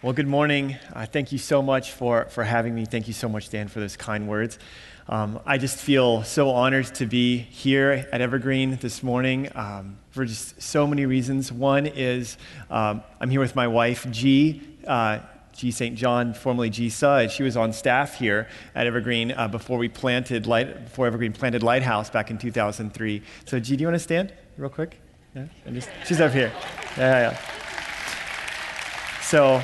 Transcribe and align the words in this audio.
Well, 0.00 0.12
good 0.12 0.28
morning. 0.28 0.76
Uh, 0.92 1.06
thank 1.06 1.32
you 1.32 1.38
so 1.38 1.60
much 1.60 1.90
for, 1.90 2.26
for 2.26 2.44
having 2.44 2.72
me. 2.72 2.84
Thank 2.84 3.08
you 3.08 3.12
so 3.12 3.28
much, 3.28 3.48
Dan, 3.48 3.66
for 3.66 3.80
those 3.80 3.96
kind 3.96 4.28
words. 4.28 4.56
Um, 5.08 5.40
I 5.44 5.58
just 5.58 5.76
feel 5.76 6.22
so 6.22 6.50
honored 6.50 6.86
to 6.94 7.06
be 7.06 7.38
here 7.38 8.06
at 8.12 8.20
Evergreen 8.20 8.76
this 8.80 9.02
morning 9.02 9.48
um, 9.56 9.98
for 10.10 10.24
just 10.24 10.62
so 10.62 10.86
many 10.86 11.04
reasons. 11.04 11.50
One 11.50 11.84
is 11.84 12.36
um, 12.70 13.02
I'm 13.20 13.28
here 13.28 13.40
with 13.40 13.56
my 13.56 13.66
wife, 13.66 14.08
G. 14.12 14.62
Uh, 14.86 15.18
G. 15.52 15.72
St. 15.72 15.96
John, 15.96 16.32
formerly 16.32 16.70
G. 16.70 16.90
Sud. 16.90 17.32
She 17.32 17.42
was 17.42 17.56
on 17.56 17.72
staff 17.72 18.14
here 18.14 18.46
at 18.76 18.86
Evergreen 18.86 19.32
uh, 19.32 19.48
before 19.48 19.78
we 19.78 19.88
planted 19.88 20.46
Light, 20.46 20.84
before 20.84 21.08
Evergreen 21.08 21.32
planted 21.32 21.64
Lighthouse 21.64 22.08
back 22.08 22.30
in 22.30 22.38
2003. 22.38 23.20
So, 23.46 23.58
G, 23.58 23.74
do 23.74 23.80
you 23.82 23.88
want 23.88 23.96
to 23.96 23.98
stand 23.98 24.32
real 24.58 24.70
quick? 24.70 25.00
Yeah, 25.34 25.46
just, 25.72 25.90
she's 26.06 26.20
up 26.20 26.30
here. 26.30 26.52
Yeah, 26.96 27.32
yeah. 27.32 27.38
So, 29.22 29.60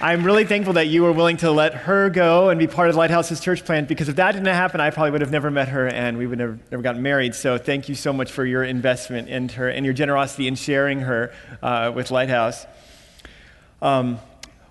I'm 0.00 0.22
really 0.22 0.44
thankful 0.44 0.74
that 0.74 0.86
you 0.86 1.02
were 1.02 1.10
willing 1.10 1.38
to 1.38 1.50
let 1.50 1.74
her 1.74 2.08
go 2.08 2.50
and 2.50 2.58
be 2.60 2.68
part 2.68 2.88
of 2.88 2.94
Lighthouse's 2.94 3.40
church 3.40 3.64
plant 3.64 3.88
because 3.88 4.08
if 4.08 4.14
that 4.14 4.30
didn't 4.30 4.46
happen, 4.46 4.80
I 4.80 4.90
probably 4.90 5.10
would 5.10 5.22
have 5.22 5.32
never 5.32 5.50
met 5.50 5.70
her 5.70 5.88
and 5.88 6.16
we 6.16 6.28
would 6.28 6.38
have 6.38 6.50
never, 6.50 6.62
never 6.70 6.82
gotten 6.84 7.02
married. 7.02 7.34
So 7.34 7.58
thank 7.58 7.88
you 7.88 7.96
so 7.96 8.12
much 8.12 8.30
for 8.30 8.46
your 8.46 8.62
investment 8.62 9.28
in 9.28 9.48
her 9.48 9.68
and 9.68 9.84
your 9.84 9.92
generosity 9.92 10.46
in 10.46 10.54
sharing 10.54 11.00
her 11.00 11.32
uh, 11.64 11.90
with 11.92 12.12
Lighthouse. 12.12 12.64
Um, 13.82 14.20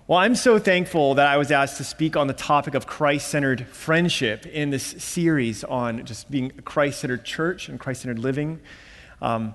well, 0.06 0.18
I'm 0.18 0.34
so 0.34 0.58
thankful 0.58 1.16
that 1.16 1.26
I 1.26 1.36
was 1.36 1.52
asked 1.52 1.76
to 1.76 1.84
speak 1.84 2.16
on 2.16 2.26
the 2.26 2.32
topic 2.32 2.72
of 2.72 2.86
Christ 2.86 3.28
centered 3.28 3.66
friendship 3.66 4.46
in 4.46 4.70
this 4.70 4.82
series 4.82 5.62
on 5.62 6.06
just 6.06 6.30
being 6.30 6.52
a 6.56 6.62
Christ 6.62 7.00
centered 7.00 7.24
church 7.26 7.68
and 7.68 7.78
Christ 7.78 8.00
centered 8.00 8.18
living. 8.18 8.60
Um, 9.20 9.54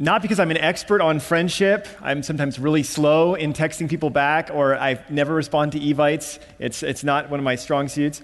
not 0.00 0.22
because 0.22 0.40
I'm 0.40 0.50
an 0.50 0.56
expert 0.56 1.02
on 1.02 1.20
friendship. 1.20 1.86
I'm 2.00 2.22
sometimes 2.22 2.58
really 2.58 2.82
slow 2.82 3.34
in 3.34 3.52
texting 3.52 3.86
people 3.86 4.08
back, 4.08 4.48
or 4.50 4.74
I 4.74 5.04
never 5.10 5.34
respond 5.34 5.72
to 5.72 5.90
evites. 5.90 6.38
It's, 6.58 6.82
it's 6.82 7.04
not 7.04 7.28
one 7.28 7.38
of 7.38 7.44
my 7.44 7.54
strong 7.54 7.86
suits. 7.86 8.22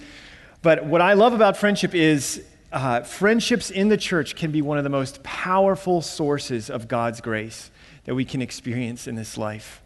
But 0.62 0.86
what 0.86 1.02
I 1.02 1.12
love 1.12 1.34
about 1.34 1.54
friendship 1.54 1.94
is 1.94 2.42
uh, 2.72 3.02
friendships 3.02 3.70
in 3.70 3.90
the 3.90 3.98
church 3.98 4.36
can 4.36 4.50
be 4.52 4.62
one 4.62 4.78
of 4.78 4.84
the 4.84 4.90
most 4.90 5.22
powerful 5.22 6.00
sources 6.00 6.70
of 6.70 6.88
God's 6.88 7.20
grace 7.20 7.70
that 8.06 8.14
we 8.14 8.24
can 8.24 8.40
experience 8.40 9.06
in 9.06 9.14
this 9.14 9.36
life. 9.36 9.82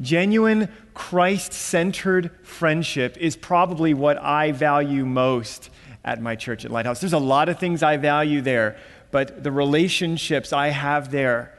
Genuine, 0.00 0.70
Christ 0.94 1.52
centered 1.52 2.30
friendship 2.42 3.18
is 3.18 3.36
probably 3.36 3.92
what 3.92 4.16
I 4.16 4.52
value 4.52 5.04
most 5.04 5.68
at 6.02 6.20
my 6.22 6.34
church 6.34 6.64
at 6.64 6.70
Lighthouse. 6.70 7.00
There's 7.00 7.12
a 7.12 7.18
lot 7.18 7.50
of 7.50 7.58
things 7.58 7.82
I 7.82 7.98
value 7.98 8.40
there, 8.40 8.76
but 9.14 9.44
the 9.44 9.52
relationships 9.52 10.52
I 10.52 10.70
have 10.70 11.12
there, 11.12 11.56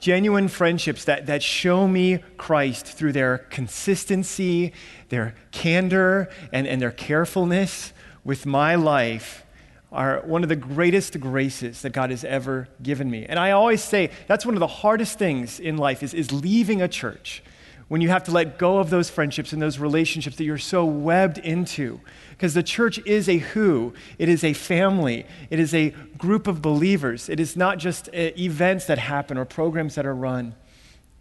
genuine 0.00 0.48
friendships 0.48 1.04
that, 1.04 1.26
that 1.26 1.44
show 1.44 1.86
me 1.86 2.18
Christ 2.36 2.86
through 2.86 3.12
their 3.12 3.38
consistency, 3.38 4.72
their 5.08 5.36
candor, 5.52 6.28
and, 6.52 6.66
and 6.66 6.82
their 6.82 6.90
carefulness 6.90 7.92
with 8.24 8.46
my 8.46 8.74
life 8.74 9.46
are 9.92 10.22
one 10.24 10.42
of 10.42 10.48
the 10.48 10.56
greatest 10.56 11.20
graces 11.20 11.82
that 11.82 11.90
God 11.90 12.10
has 12.10 12.24
ever 12.24 12.66
given 12.82 13.08
me. 13.08 13.24
And 13.26 13.38
I 13.38 13.52
always 13.52 13.80
say 13.80 14.10
that's 14.26 14.44
one 14.44 14.56
of 14.56 14.60
the 14.60 14.66
hardest 14.66 15.20
things 15.20 15.60
in 15.60 15.76
life 15.76 16.02
is, 16.02 16.12
is 16.12 16.32
leaving 16.32 16.82
a 16.82 16.88
church 16.88 17.44
when 17.88 18.00
you 18.00 18.08
have 18.10 18.24
to 18.24 18.30
let 18.30 18.58
go 18.58 18.78
of 18.78 18.90
those 18.90 19.08
friendships 19.10 19.52
and 19.52 19.60
those 19.60 19.78
relationships 19.78 20.36
that 20.36 20.44
you're 20.44 20.58
so 20.58 20.84
webbed 20.84 21.38
into. 21.38 22.00
Because 22.30 22.54
the 22.54 22.62
church 22.62 22.98
is 23.06 23.28
a 23.28 23.38
who, 23.38 23.94
it 24.18 24.28
is 24.28 24.44
a 24.44 24.52
family, 24.52 25.26
it 25.50 25.58
is 25.58 25.74
a 25.74 25.90
group 26.18 26.46
of 26.46 26.62
believers. 26.62 27.28
It 27.28 27.40
is 27.40 27.56
not 27.56 27.78
just 27.78 28.08
uh, 28.08 28.30
events 28.38 28.84
that 28.86 28.98
happen 28.98 29.38
or 29.38 29.44
programs 29.44 29.94
that 29.94 30.06
are 30.06 30.14
run. 30.14 30.54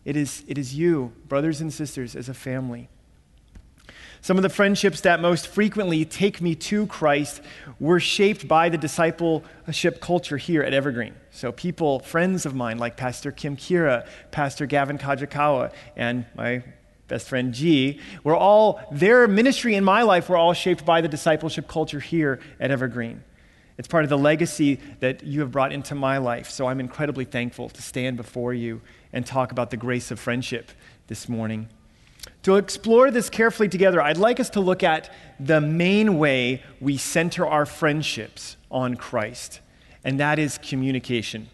It 0.03 0.15
is, 0.15 0.43
it 0.47 0.57
is 0.57 0.75
you, 0.75 1.13
brothers 1.27 1.59
and 1.61 1.73
sisters, 1.73 2.15
as 2.15 2.29
a 2.29 2.33
family. 2.33 2.89
Some 4.27 4.35
of 4.35 4.43
the 4.43 4.49
friendships 4.49 4.99
that 5.01 5.21
most 5.21 5.47
frequently 5.47 6.03
take 6.03 6.41
me 6.41 6.53
to 6.55 6.85
Christ 6.87 7.39
were 7.79 8.01
shaped 8.01 8.45
by 8.45 8.67
the 8.67 8.77
discipleship 8.77 10.01
culture 10.01 10.35
here 10.35 10.63
at 10.63 10.73
Evergreen. 10.73 11.15
So, 11.31 11.53
people, 11.53 11.99
friends 11.99 12.45
of 12.45 12.53
mine 12.53 12.77
like 12.77 12.97
Pastor 12.97 13.31
Kim 13.31 13.55
Kira, 13.55 14.05
Pastor 14.31 14.65
Gavin 14.65 14.97
Kajikawa, 14.97 15.71
and 15.95 16.25
my 16.35 16.61
best 17.07 17.29
friend 17.29 17.53
G, 17.53 18.01
were 18.25 18.35
all, 18.35 18.81
their 18.91 19.29
ministry 19.29 19.75
in 19.75 19.85
my 19.85 20.01
life 20.01 20.27
were 20.27 20.35
all 20.35 20.51
shaped 20.51 20.85
by 20.85 20.99
the 20.99 21.07
discipleship 21.07 21.69
culture 21.69 22.01
here 22.01 22.41
at 22.59 22.69
Evergreen. 22.69 23.23
It's 23.77 23.87
part 23.87 24.03
of 24.03 24.09
the 24.09 24.17
legacy 24.17 24.81
that 24.99 25.23
you 25.23 25.39
have 25.39 25.53
brought 25.53 25.71
into 25.71 25.95
my 25.95 26.17
life. 26.17 26.49
So 26.49 26.67
I'm 26.67 26.81
incredibly 26.81 27.23
thankful 27.23 27.69
to 27.69 27.81
stand 27.81 28.17
before 28.17 28.53
you 28.53 28.81
and 29.13 29.25
talk 29.25 29.53
about 29.53 29.69
the 29.69 29.77
grace 29.77 30.11
of 30.11 30.19
friendship 30.19 30.71
this 31.07 31.29
morning. 31.29 31.69
To 32.43 32.55
explore 32.55 33.11
this 33.11 33.29
carefully 33.29 33.69
together, 33.69 34.01
I'd 34.01 34.17
like 34.17 34.39
us 34.39 34.49
to 34.51 34.59
look 34.59 34.83
at 34.83 35.13
the 35.39 35.59
main 35.59 36.17
way 36.17 36.63
we 36.79 36.97
center 36.97 37.45
our 37.45 37.65
friendships 37.65 38.57
on 38.71 38.95
Christ, 38.95 39.59
and 40.03 40.19
that 40.19 40.39
is 40.39 40.57
communication. 40.57 41.49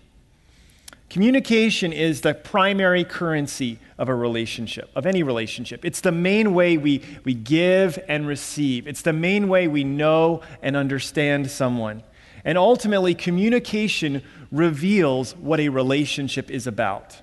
Communication 1.10 1.94
is 1.94 2.22
the 2.22 2.34
primary 2.34 3.04
currency 3.04 3.78
of 4.00 4.10
a 4.10 4.16
relationship, 4.16 4.90
of 4.96 5.06
any 5.06 5.22
relationship. 5.22 5.86
It's 5.86 6.02
the 6.02 6.12
main 6.12 6.56
way 6.56 6.78
we, 6.78 7.04
we 7.24 7.36
give 7.36 8.00
and 8.08 8.28
receive, 8.28 8.88
it's 8.88 9.04
the 9.04 9.14
main 9.14 9.48
way 9.48 9.68
we 9.68 9.84
know 9.84 10.42
and 10.62 10.76
understand 10.76 11.52
someone. 11.52 12.02
And 12.46 12.58
ultimately, 12.58 13.16
communication 13.16 14.22
reveals 14.52 15.36
what 15.36 15.60
a 15.60 15.70
relationship 15.70 16.52
is 16.52 16.68
about, 16.68 17.22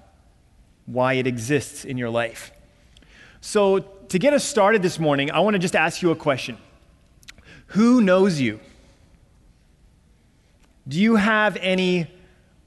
why 0.87 1.15
it 1.15 1.27
exists 1.27 1.84
in 1.84 1.99
your 1.99 2.10
life. 2.10 2.53
So, 3.41 3.81
to 3.81 4.19
get 4.19 4.33
us 4.33 4.45
started 4.45 4.83
this 4.83 4.99
morning, 4.99 5.31
I 5.31 5.41
want 5.41 5.55
to 5.55 5.59
just 5.59 5.77
ask 5.77 6.03
you 6.03 6.11
a 6.11 6.17
question 6.17 6.59
Who 7.69 8.01
knows 8.01 8.41
you? 8.41 8.61
Do 10.89 10.99
you 10.99 11.17
have 11.17 11.56
any 11.61 12.09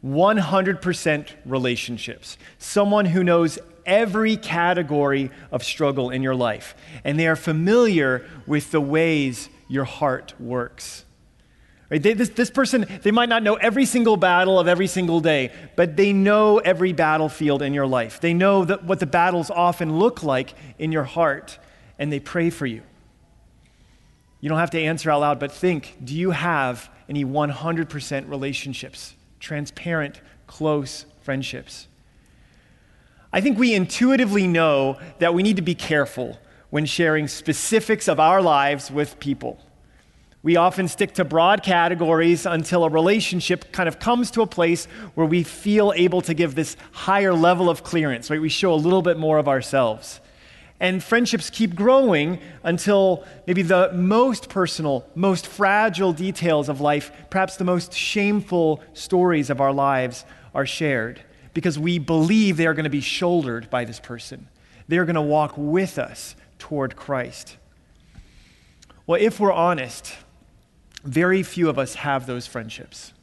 100% 0.04 1.28
relationships. 1.46 2.38
Someone 2.58 3.06
who 3.06 3.24
knows 3.24 3.58
every 3.86 4.36
category 4.36 5.32
of 5.52 5.64
struggle 5.64 6.10
in 6.10 6.22
your 6.22 6.36
life, 6.36 6.76
and 7.04 7.18
they 7.18 7.28
are 7.28 7.36
familiar 7.36 8.28
with 8.46 8.72
the 8.72 8.82
ways 8.82 9.50
your 9.70 9.86
heart 9.86 10.34
works. 10.40 11.06
Right? 11.94 12.02
They, 12.02 12.14
this, 12.14 12.30
this 12.30 12.50
person, 12.50 12.88
they 13.04 13.12
might 13.12 13.30
not 13.30 13.44
know 13.44 13.54
every 13.54 13.86
single 13.86 14.18
battle 14.18 14.60
of 14.60 14.68
every 14.68 14.88
single 14.88 15.20
day, 15.20 15.52
but 15.76 15.96
they 15.96 16.12
know 16.12 16.58
every 16.58 16.92
battlefield 16.92 17.62
in 17.62 17.72
your 17.72 17.86
life. 17.86 18.20
They 18.20 18.34
know 18.34 18.66
that 18.66 18.84
what 18.84 19.00
the 19.00 19.06
battles 19.06 19.52
often 19.52 20.00
look 20.00 20.24
like 20.24 20.56
in 20.80 20.92
your 20.92 21.04
heart, 21.04 21.60
and 22.00 22.12
they 22.12 22.20
pray 22.20 22.50
for 22.50 22.66
you. 22.66 22.82
You 24.42 24.50
don't 24.50 24.58
have 24.58 24.72
to 24.72 24.82
answer 24.82 25.12
out 25.12 25.22
loud, 25.22 25.40
but 25.40 25.52
think 25.52 25.96
do 26.04 26.16
you 26.16 26.32
have 26.32 26.90
any 27.08 27.24
100% 27.24 28.28
relationships? 28.28 29.14
transparent, 29.40 30.20
close 30.48 31.06
friendships. 31.22 31.88
I 33.32 33.42
think 33.42 33.60
we 33.60 33.76
intuitively 33.76 34.48
know 34.48 34.98
that 35.20 35.34
we 35.36 35.44
need 35.44 35.58
to 35.58 35.62
be 35.62 35.76
careful 35.76 36.40
when 36.70 36.86
sharing 36.86 37.28
specifics 37.28 38.08
of 38.08 38.20
our 38.20 38.42
lives 38.42 38.90
with 38.90 39.20
people. 39.20 39.60
We 40.44 40.58
often 40.58 40.90
stick 40.90 41.14
to 41.14 41.24
broad 41.24 41.64
categories 41.64 42.46
until 42.46 42.84
a 42.84 42.90
relationship 42.90 43.72
kind 43.72 43.88
of 43.88 43.98
comes 43.98 44.30
to 44.32 44.42
a 44.42 44.48
place 44.48 44.86
where 45.16 45.26
we 45.26 45.42
feel 45.42 45.94
able 45.96 46.22
to 46.22 46.34
give 46.34 46.54
this 46.54 46.76
higher 46.92 47.34
level 47.34 47.70
of 47.70 47.84
clearance, 47.84 48.30
right? 48.30 48.42
We 48.42 48.50
show 48.50 48.74
a 48.74 48.76
little 48.76 49.02
bit 49.02 49.18
more 49.18 49.38
of 49.38 49.48
ourselves. 49.48 50.20
And 50.82 51.02
friendships 51.02 51.50
keep 51.50 51.76
growing 51.76 52.40
until 52.62 53.24
maybe 53.48 53.62
the 53.62 53.94
most 53.94 54.50
personal, 54.50 55.08
most 55.16 55.48
fragile 55.48 56.12
details 56.12 56.68
of 56.68 56.82
life, 56.82 57.10
perhaps 57.30 57.56
the 57.56 57.64
most 57.64 57.94
shameful 57.94 58.84
stories 58.92 59.50
of 59.50 59.62
our 59.62 59.72
lives, 59.72 60.26
are 60.54 60.66
shared 60.66 61.22
because 61.54 61.80
we 61.80 62.00
believe 62.00 62.58
they 62.58 62.68
are 62.68 62.74
going 62.74 62.84
to 62.84 62.90
be 62.90 63.00
shouldered 63.00 63.70
by 63.70 63.86
this 63.86 64.02
person. 64.02 64.50
They 64.90 64.98
are 64.98 65.06
going 65.06 65.16
to 65.16 65.22
walk 65.22 65.54
with 65.56 65.98
us 65.98 66.36
toward 66.60 66.98
Christ. 66.98 67.56
Well, 69.08 69.22
if 69.22 69.40
we're 69.40 69.54
honest, 69.54 70.14
very 71.04 71.44
few 71.44 71.70
of 71.70 71.78
us 71.78 71.96
have 71.96 72.26
those 72.26 72.48
friendships, 72.48 73.14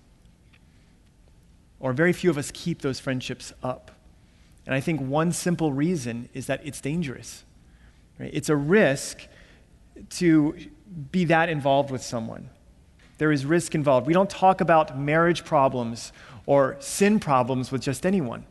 or 1.79 1.93
very 1.93 2.13
few 2.13 2.31
of 2.31 2.37
us 2.37 2.51
keep 2.53 2.83
those 2.83 3.01
friendships 3.01 3.53
up. 3.63 3.91
And 4.67 4.75
I 4.75 4.81
think 4.81 5.01
one 5.01 5.33
simple 5.33 5.73
reason 5.73 6.29
is 6.35 6.47
that 6.47 6.61
it's 6.65 6.81
dangerous. 6.81 7.45
Right? 8.19 8.31
It's 8.33 8.51
a 8.51 8.57
risk 8.57 9.27
to 10.11 10.57
be 11.11 11.25
that 11.25 11.49
involved 11.49 11.91
with 11.91 12.03
someone. 12.03 12.51
There 13.19 13.33
is 13.33 13.45
risk 13.45 13.75
involved. 13.75 14.07
We 14.07 14.13
don't 14.13 14.31
talk 14.31 14.61
about 14.61 14.99
marriage 14.99 15.45
problems 15.45 16.13
or 16.47 16.77
sin 16.81 17.21
problems 17.21 17.73
with 17.73 17.83
just 17.83 18.07
anyone. 18.07 18.45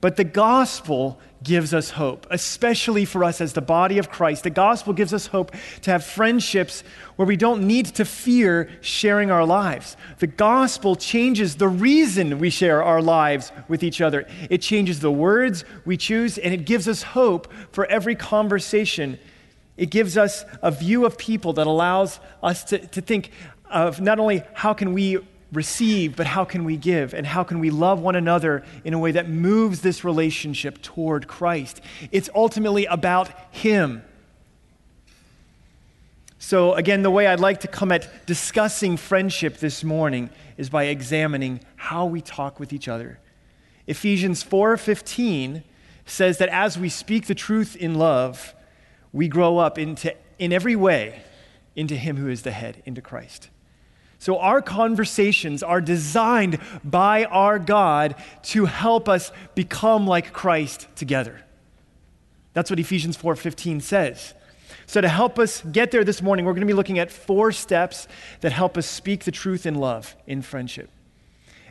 But 0.00 0.16
the 0.16 0.24
gospel 0.24 1.18
gives 1.42 1.72
us 1.72 1.90
hope, 1.90 2.26
especially 2.30 3.04
for 3.04 3.24
us 3.24 3.40
as 3.40 3.52
the 3.52 3.62
body 3.62 3.98
of 3.98 4.10
Christ. 4.10 4.42
The 4.42 4.50
gospel 4.50 4.92
gives 4.92 5.14
us 5.14 5.28
hope 5.28 5.52
to 5.82 5.90
have 5.90 6.04
friendships 6.04 6.82
where 7.16 7.26
we 7.26 7.36
don't 7.36 7.66
need 7.66 7.86
to 7.86 8.04
fear 8.04 8.68
sharing 8.80 9.30
our 9.30 9.46
lives. 9.46 9.96
The 10.18 10.26
gospel 10.26 10.96
changes 10.96 11.56
the 11.56 11.68
reason 11.68 12.38
we 12.38 12.50
share 12.50 12.82
our 12.82 13.00
lives 13.00 13.52
with 13.68 13.82
each 13.82 14.00
other. 14.00 14.26
It 14.50 14.60
changes 14.60 15.00
the 15.00 15.10
words 15.10 15.64
we 15.84 15.96
choose, 15.96 16.36
and 16.36 16.52
it 16.52 16.66
gives 16.66 16.88
us 16.88 17.02
hope 17.02 17.50
for 17.72 17.86
every 17.86 18.16
conversation. 18.16 19.18
It 19.76 19.90
gives 19.90 20.18
us 20.18 20.44
a 20.62 20.70
view 20.70 21.06
of 21.06 21.16
people 21.16 21.52
that 21.54 21.66
allows 21.66 22.20
us 22.42 22.64
to, 22.64 22.78
to 22.78 23.00
think 23.00 23.30
of 23.70 24.00
not 24.00 24.18
only 24.18 24.42
how 24.52 24.74
can 24.74 24.92
we 24.92 25.18
receive, 25.56 26.14
but 26.14 26.26
how 26.26 26.44
can 26.44 26.64
we 26.64 26.76
give? 26.76 27.14
And 27.14 27.26
how 27.26 27.42
can 27.42 27.58
we 27.58 27.70
love 27.70 28.00
one 28.00 28.14
another 28.14 28.64
in 28.84 28.94
a 28.94 28.98
way 28.98 29.10
that 29.12 29.28
moves 29.28 29.80
this 29.80 30.04
relationship 30.04 30.80
toward 30.82 31.26
Christ? 31.26 31.80
It's 32.12 32.30
ultimately 32.34 32.84
about 32.86 33.30
Him. 33.50 34.04
So, 36.38 36.74
again, 36.74 37.02
the 37.02 37.10
way 37.10 37.26
I'd 37.26 37.40
like 37.40 37.60
to 37.60 37.68
come 37.68 37.90
at 37.90 38.26
discussing 38.26 38.96
friendship 38.96 39.56
this 39.56 39.82
morning 39.82 40.30
is 40.56 40.70
by 40.70 40.84
examining 40.84 41.60
how 41.74 42.04
we 42.04 42.20
talk 42.20 42.60
with 42.60 42.72
each 42.72 42.86
other. 42.86 43.18
Ephesians 43.86 44.44
4:15 44.44 45.64
says 46.04 46.38
that 46.38 46.48
as 46.50 46.78
we 46.78 46.88
speak 46.88 47.26
the 47.26 47.34
truth 47.34 47.74
in 47.74 47.94
love, 47.94 48.54
we 49.12 49.26
grow 49.26 49.58
up 49.58 49.78
into 49.78 50.14
in 50.38 50.52
every 50.52 50.76
way 50.76 51.22
into 51.74 51.96
him 51.96 52.16
who 52.16 52.28
is 52.28 52.42
the 52.42 52.52
head, 52.52 52.82
into 52.84 53.00
Christ. 53.00 53.48
So, 54.26 54.38
our 54.38 54.60
conversations 54.60 55.62
are 55.62 55.80
designed 55.80 56.58
by 56.82 57.26
our 57.26 57.60
God 57.60 58.16
to 58.46 58.64
help 58.64 59.08
us 59.08 59.30
become 59.54 60.04
like 60.04 60.32
Christ 60.32 60.88
together. 60.96 61.42
That's 62.52 62.68
what 62.68 62.80
Ephesians 62.80 63.16
4:15 63.16 63.80
says. 63.80 64.34
So, 64.84 65.00
to 65.00 65.08
help 65.08 65.38
us 65.38 65.62
get 65.70 65.92
there 65.92 66.02
this 66.02 66.22
morning, 66.22 66.44
we're 66.44 66.54
going 66.54 66.62
to 66.62 66.66
be 66.66 66.72
looking 66.72 66.98
at 66.98 67.12
four 67.12 67.52
steps 67.52 68.08
that 68.40 68.50
help 68.50 68.76
us 68.76 68.88
speak 68.88 69.22
the 69.22 69.30
truth 69.30 69.64
in 69.64 69.76
love 69.76 70.16
in 70.26 70.42
friendship. 70.42 70.90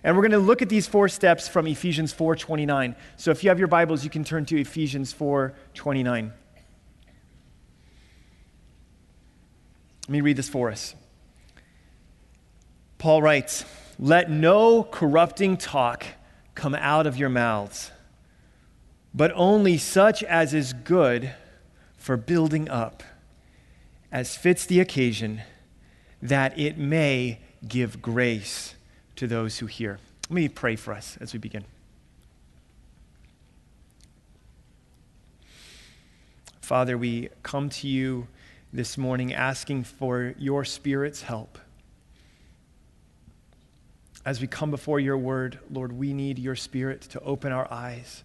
And 0.01 0.15
we're 0.15 0.21
going 0.21 0.31
to 0.31 0.37
look 0.37 0.61
at 0.61 0.69
these 0.69 0.87
four 0.87 1.09
steps 1.09 1.49
from 1.49 1.67
Ephesians 1.67 2.13
4:29. 2.13 2.95
So, 3.17 3.31
if 3.31 3.43
you 3.43 3.49
have 3.49 3.59
your 3.59 3.67
Bibles, 3.67 4.05
you 4.05 4.09
can 4.09 4.23
turn 4.23 4.45
to 4.45 4.57
Ephesians 4.57 5.13
4:29. 5.13 6.31
Let 10.03 10.09
me 10.09 10.21
read 10.21 10.37
this 10.37 10.47
for 10.47 10.71
us. 10.71 10.95
Paul 13.05 13.21
writes, 13.21 13.65
Let 13.99 14.31
no 14.31 14.81
corrupting 14.81 15.57
talk 15.57 16.07
come 16.55 16.73
out 16.73 17.05
of 17.05 17.17
your 17.17 17.29
mouths, 17.29 17.91
but 19.13 19.31
only 19.35 19.77
such 19.77 20.23
as 20.23 20.55
is 20.55 20.73
good 20.73 21.31
for 21.97 22.17
building 22.17 22.67
up, 22.67 23.03
as 24.11 24.35
fits 24.35 24.65
the 24.65 24.79
occasion, 24.79 25.43
that 26.19 26.57
it 26.57 26.79
may 26.79 27.41
give 27.67 28.01
grace 28.01 28.73
to 29.17 29.27
those 29.27 29.59
who 29.59 29.67
hear. 29.67 29.99
Let 30.27 30.35
me 30.35 30.49
pray 30.49 30.75
for 30.75 30.91
us 30.91 31.15
as 31.21 31.31
we 31.31 31.37
begin. 31.37 31.65
Father, 36.59 36.97
we 36.97 37.29
come 37.43 37.69
to 37.69 37.87
you 37.87 38.27
this 38.73 38.97
morning 38.97 39.31
asking 39.31 39.83
for 39.83 40.33
your 40.39 40.65
Spirit's 40.65 41.21
help 41.21 41.59
as 44.25 44.42
we 44.42 44.48
come 44.48 44.72
before 44.72 45.00
your 45.00 45.18
word, 45.18 45.60
Lord, 45.72 45.92
we 45.92 46.12
need 46.13 46.39
your 46.39 46.56
spirit 46.56 47.01
to 47.01 47.22
open 47.22 47.51
our 47.51 47.72
eyes, 47.72 48.24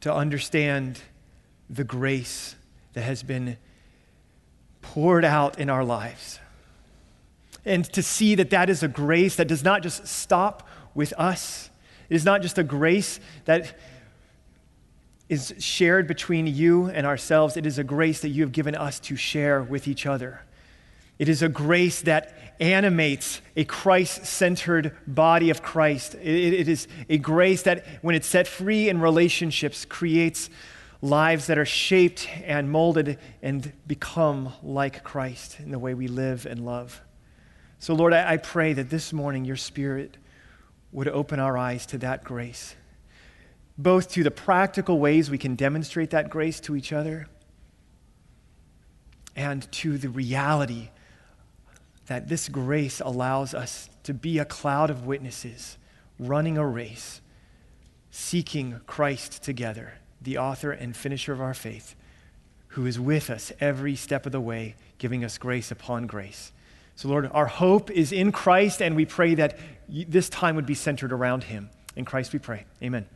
to 0.00 0.12
understand 0.12 1.00
the 1.68 1.84
grace 1.84 2.56
that 2.94 3.02
has 3.02 3.22
been 3.22 3.58
poured 4.80 5.24
out 5.24 5.58
in 5.58 5.68
our 5.68 5.84
lives. 5.84 6.40
And 7.66 7.84
to 7.92 8.02
see 8.02 8.34
that 8.34 8.50
that 8.50 8.70
is 8.70 8.82
a 8.82 8.88
grace 8.88 9.36
that 9.36 9.48
does 9.48 9.62
not 9.62 9.82
just 9.82 10.06
stop 10.06 10.66
with 10.94 11.12
us. 11.18 11.70
It 12.08 12.16
is 12.16 12.24
not 12.24 12.42
just 12.42 12.58
a 12.58 12.64
grace 12.64 13.20
that 13.44 13.78
is 15.28 15.54
shared 15.58 16.06
between 16.06 16.46
you 16.46 16.86
and 16.86 17.06
ourselves. 17.06 17.56
It 17.56 17.66
is 17.66 17.78
a 17.78 17.84
grace 17.84 18.20
that 18.20 18.28
you 18.28 18.42
have 18.42 18.52
given 18.52 18.74
us 18.74 19.00
to 19.00 19.16
share 19.16 19.62
with 19.62 19.88
each 19.88 20.06
other. 20.06 20.42
It 21.18 21.28
is 21.28 21.42
a 21.42 21.48
grace 21.48 22.02
that 22.02 22.36
animates 22.60 23.40
a 23.56 23.64
Christ 23.64 24.26
centered 24.26 24.96
body 25.06 25.50
of 25.50 25.62
Christ. 25.62 26.14
It, 26.14 26.54
it 26.54 26.68
is 26.68 26.88
a 27.08 27.18
grace 27.18 27.62
that, 27.62 27.84
when 28.02 28.14
it's 28.14 28.26
set 28.26 28.46
free 28.46 28.88
in 28.88 29.00
relationships, 29.00 29.84
creates 29.84 30.50
lives 31.02 31.46
that 31.46 31.58
are 31.58 31.66
shaped 31.66 32.28
and 32.42 32.70
molded 32.70 33.18
and 33.42 33.72
become 33.86 34.52
like 34.62 35.04
Christ 35.04 35.60
in 35.60 35.70
the 35.70 35.78
way 35.78 35.94
we 35.94 36.08
live 36.08 36.46
and 36.46 36.64
love. 36.64 37.00
So, 37.78 37.94
Lord, 37.94 38.12
I, 38.12 38.32
I 38.32 38.36
pray 38.38 38.72
that 38.72 38.90
this 38.90 39.12
morning 39.12 39.44
your 39.44 39.56
Spirit 39.56 40.16
would 40.92 41.08
open 41.08 41.38
our 41.38 41.58
eyes 41.58 41.86
to 41.86 41.98
that 41.98 42.24
grace, 42.24 42.74
both 43.76 44.10
to 44.12 44.22
the 44.22 44.30
practical 44.30 44.98
ways 44.98 45.30
we 45.30 45.38
can 45.38 45.54
demonstrate 45.56 46.10
that 46.10 46.30
grace 46.30 46.60
to 46.60 46.76
each 46.76 46.92
other 46.92 47.28
and 49.36 49.70
to 49.72 49.98
the 49.98 50.08
reality 50.08 50.88
that 52.06 52.28
this 52.28 52.48
grace 52.48 53.00
allows 53.00 53.54
us 53.54 53.88
to 54.02 54.12
be 54.14 54.38
a 54.38 54.44
cloud 54.44 54.90
of 54.90 55.06
witnesses 55.06 55.78
running 56.18 56.58
a 56.58 56.66
race, 56.66 57.20
seeking 58.10 58.80
Christ 58.86 59.42
together, 59.42 59.94
the 60.20 60.38
author 60.38 60.70
and 60.70 60.96
finisher 60.96 61.32
of 61.32 61.40
our 61.40 61.54
faith, 61.54 61.94
who 62.68 62.86
is 62.86 63.00
with 63.00 63.30
us 63.30 63.52
every 63.60 63.96
step 63.96 64.26
of 64.26 64.32
the 64.32 64.40
way, 64.40 64.74
giving 64.98 65.24
us 65.24 65.38
grace 65.38 65.70
upon 65.70 66.06
grace. 66.06 66.52
So, 66.96 67.08
Lord, 67.08 67.28
our 67.32 67.46
hope 67.46 67.90
is 67.90 68.12
in 68.12 68.30
Christ, 68.30 68.80
and 68.80 68.94
we 68.94 69.04
pray 69.04 69.34
that 69.34 69.58
this 69.88 70.28
time 70.28 70.56
would 70.56 70.66
be 70.66 70.74
centered 70.74 71.12
around 71.12 71.44
Him. 71.44 71.70
In 71.96 72.04
Christ 72.04 72.32
we 72.32 72.38
pray. 72.38 72.64
Amen. 72.82 73.06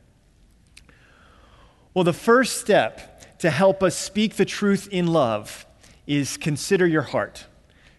Well, 1.95 2.05
the 2.05 2.13
first 2.13 2.61
step 2.61 3.39
to 3.39 3.51
help 3.51 3.83
us 3.83 3.97
speak 3.97 4.35
the 4.35 4.45
truth 4.45 4.89
in 4.91 5.07
love 5.07 5.67
is 6.07 6.37
consider 6.37 6.87
your 6.87 7.03
heart. 7.03 7.47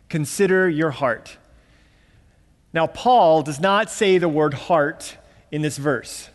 Consider 0.10 0.68
your 0.68 0.92
heart. 0.92 1.38
Now, 2.74 2.88
Paul 2.88 3.42
does 3.42 3.60
not 3.60 3.90
say 3.90 4.18
the 4.18 4.30
word 4.30 4.54
heart 4.54 5.18
in 5.52 5.62
this 5.62 5.78
verse. 5.78 6.30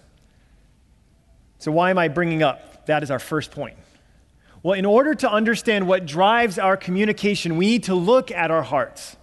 So, 1.59 1.71
why 1.73 1.91
am 1.91 1.99
I 1.99 2.09
bringing 2.09 2.43
up? 2.43 2.87
That 2.87 3.03
is 3.03 3.11
our 3.11 3.19
first 3.19 3.51
point. 3.51 3.77
Well, 4.63 4.75
in 4.75 4.87
order 4.87 5.15
to 5.15 5.31
understand 5.31 5.87
what 5.87 6.07
drives 6.07 6.59
our 6.59 6.77
communication, 6.77 7.57
we 7.57 7.67
need 7.67 7.85
to 7.85 7.95
look 7.95 8.31
at 8.31 8.51
our 8.51 8.63
hearts. 8.63 9.17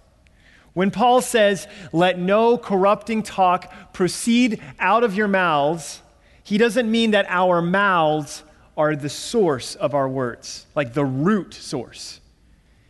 When 0.72 0.90
Paul 0.90 1.20
says, 1.20 1.66
let 1.92 2.18
no 2.18 2.56
corrupting 2.56 3.24
talk 3.24 3.92
proceed 3.92 4.62
out 4.78 5.04
of 5.04 5.14
your 5.14 5.28
mouths, 5.28 6.00
he 6.44 6.58
doesn't 6.58 6.90
mean 6.90 7.10
that 7.10 7.26
our 7.28 7.60
mouths 7.60 8.42
are 8.76 8.96
the 8.96 9.08
source 9.08 9.74
of 9.74 9.94
our 9.94 10.08
words, 10.08 10.66
like 10.74 10.94
the 10.94 11.04
root 11.04 11.54
source. 11.54 12.20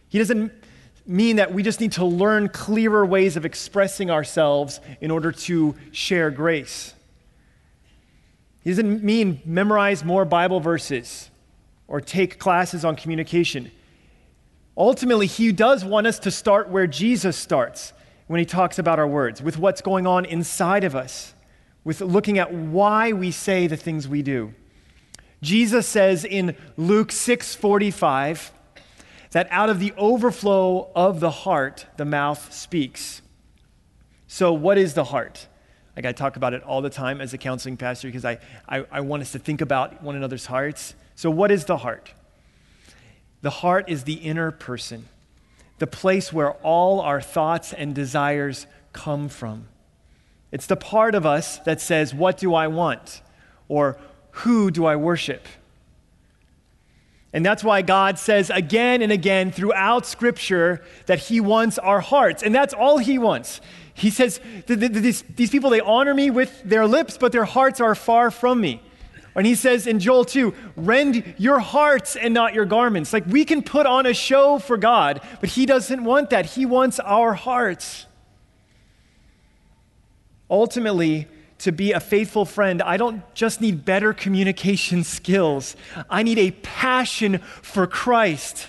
He 0.08 0.18
doesn't 0.18 0.52
mean 1.06 1.36
that 1.36 1.52
we 1.52 1.62
just 1.62 1.80
need 1.80 1.92
to 1.92 2.04
learn 2.04 2.48
clearer 2.48 3.04
ways 3.04 3.36
of 3.36 3.44
expressing 3.44 4.10
ourselves 4.10 4.80
in 5.00 5.10
order 5.10 5.32
to 5.32 5.74
share 5.90 6.30
grace. 6.30 6.94
He 8.62 8.70
doesn't 8.70 9.02
mean 9.02 9.40
memorize 9.44 10.04
more 10.04 10.24
Bible 10.24 10.60
verses 10.60 11.30
or 11.88 12.00
take 12.00 12.38
classes 12.38 12.84
on 12.84 12.96
communication. 12.96 13.70
Ultimately, 14.76 15.26
he 15.26 15.52
does 15.52 15.84
want 15.84 16.06
us 16.06 16.18
to 16.20 16.30
start 16.30 16.68
where 16.68 16.86
Jesus 16.86 17.36
starts 17.36 17.92
when 18.28 18.38
he 18.38 18.46
talks 18.46 18.78
about 18.78 18.98
our 18.98 19.06
words, 19.06 19.42
with 19.42 19.58
what's 19.58 19.82
going 19.82 20.06
on 20.06 20.24
inside 20.24 20.84
of 20.84 20.94
us, 20.94 21.34
with 21.84 22.00
looking 22.00 22.38
at 22.38 22.54
why 22.54 23.12
we 23.12 23.30
say 23.30 23.66
the 23.66 23.76
things 23.76 24.08
we 24.08 24.22
do. 24.22 24.54
Jesus 25.42 25.88
says 25.88 26.24
in 26.24 26.56
Luke 26.76 27.10
6:45, 27.10 28.52
that 29.32 29.48
out 29.50 29.68
of 29.68 29.80
the 29.80 29.92
overflow 29.96 30.90
of 30.94 31.20
the 31.20 31.30
heart, 31.30 31.86
the 31.96 32.04
mouth 32.04 32.52
speaks. 32.52 33.22
So, 34.26 34.52
what 34.52 34.78
is 34.78 34.94
the 34.94 35.04
heart? 35.04 35.48
Like 35.96 36.06
I 36.06 36.12
talk 36.12 36.36
about 36.36 36.54
it 36.54 36.62
all 36.62 36.80
the 36.80 36.90
time 36.90 37.20
as 37.20 37.34
a 37.34 37.38
counseling 37.38 37.76
pastor 37.76 38.08
because 38.08 38.24
I, 38.24 38.38
I, 38.66 38.84
I 38.90 39.00
want 39.00 39.22
us 39.22 39.32
to 39.32 39.38
think 39.38 39.60
about 39.60 40.02
one 40.02 40.16
another's 40.16 40.46
hearts. 40.46 40.94
So, 41.14 41.30
what 41.30 41.50
is 41.50 41.64
the 41.66 41.78
heart? 41.78 42.12
The 43.42 43.50
heart 43.50 43.88
is 43.88 44.04
the 44.04 44.14
inner 44.14 44.50
person, 44.50 45.08
the 45.78 45.86
place 45.86 46.32
where 46.32 46.52
all 46.62 47.00
our 47.00 47.20
thoughts 47.20 47.72
and 47.72 47.94
desires 47.94 48.66
come 48.92 49.28
from. 49.28 49.68
It's 50.50 50.66
the 50.66 50.76
part 50.76 51.14
of 51.14 51.26
us 51.26 51.58
that 51.60 51.80
says, 51.80 52.14
What 52.14 52.36
do 52.36 52.54
I 52.54 52.68
want? 52.68 53.22
or 53.68 53.98
Who 54.30 54.70
do 54.70 54.84
I 54.84 54.96
worship? 54.96 55.46
And 57.32 57.44
that's 57.44 57.64
why 57.64 57.82
God 57.82 58.18
says 58.18 58.50
again 58.50 59.00
and 59.00 59.10
again 59.10 59.50
throughout 59.50 60.04
Scripture 60.04 60.84
that 61.06 61.18
He 61.18 61.40
wants 61.40 61.78
our 61.78 62.00
hearts. 62.00 62.42
And 62.42 62.54
that's 62.54 62.74
all 62.74 62.98
He 62.98 63.18
wants. 63.18 63.60
He 63.94 64.10
says, 64.10 64.40
these, 64.66 65.22
these 65.22 65.50
people, 65.50 65.70
they 65.70 65.80
honor 65.80 66.14
me 66.14 66.30
with 66.30 66.62
their 66.62 66.86
lips, 66.86 67.18
but 67.18 67.32
their 67.32 67.44
hearts 67.44 67.80
are 67.80 67.94
far 67.94 68.30
from 68.30 68.60
me. 68.60 68.82
And 69.34 69.46
he 69.46 69.54
says 69.54 69.86
in 69.86 69.98
Joel 69.98 70.26
2, 70.26 70.54
rend 70.76 71.34
your 71.38 71.58
hearts 71.58 72.16
and 72.16 72.34
not 72.34 72.52
your 72.52 72.66
garments. 72.66 73.12
Like 73.12 73.26
we 73.26 73.44
can 73.44 73.62
put 73.62 73.86
on 73.86 74.04
a 74.04 74.12
show 74.12 74.58
for 74.58 74.76
God, 74.76 75.22
but 75.40 75.50
he 75.50 75.64
doesn't 75.64 76.04
want 76.04 76.30
that. 76.30 76.46
He 76.46 76.66
wants 76.66 77.00
our 77.00 77.32
hearts. 77.32 78.06
Ultimately, 80.50 81.28
to 81.62 81.70
be 81.70 81.92
a 81.92 82.00
faithful 82.00 82.44
friend, 82.44 82.82
I 82.82 82.96
don't 82.96 83.22
just 83.34 83.60
need 83.60 83.84
better 83.84 84.12
communication 84.12 85.04
skills. 85.16 85.76
I 86.10 86.24
need 86.24 86.38
a 86.38 86.50
passion 86.50 87.38
for 87.38 87.86
Christ 87.86 88.68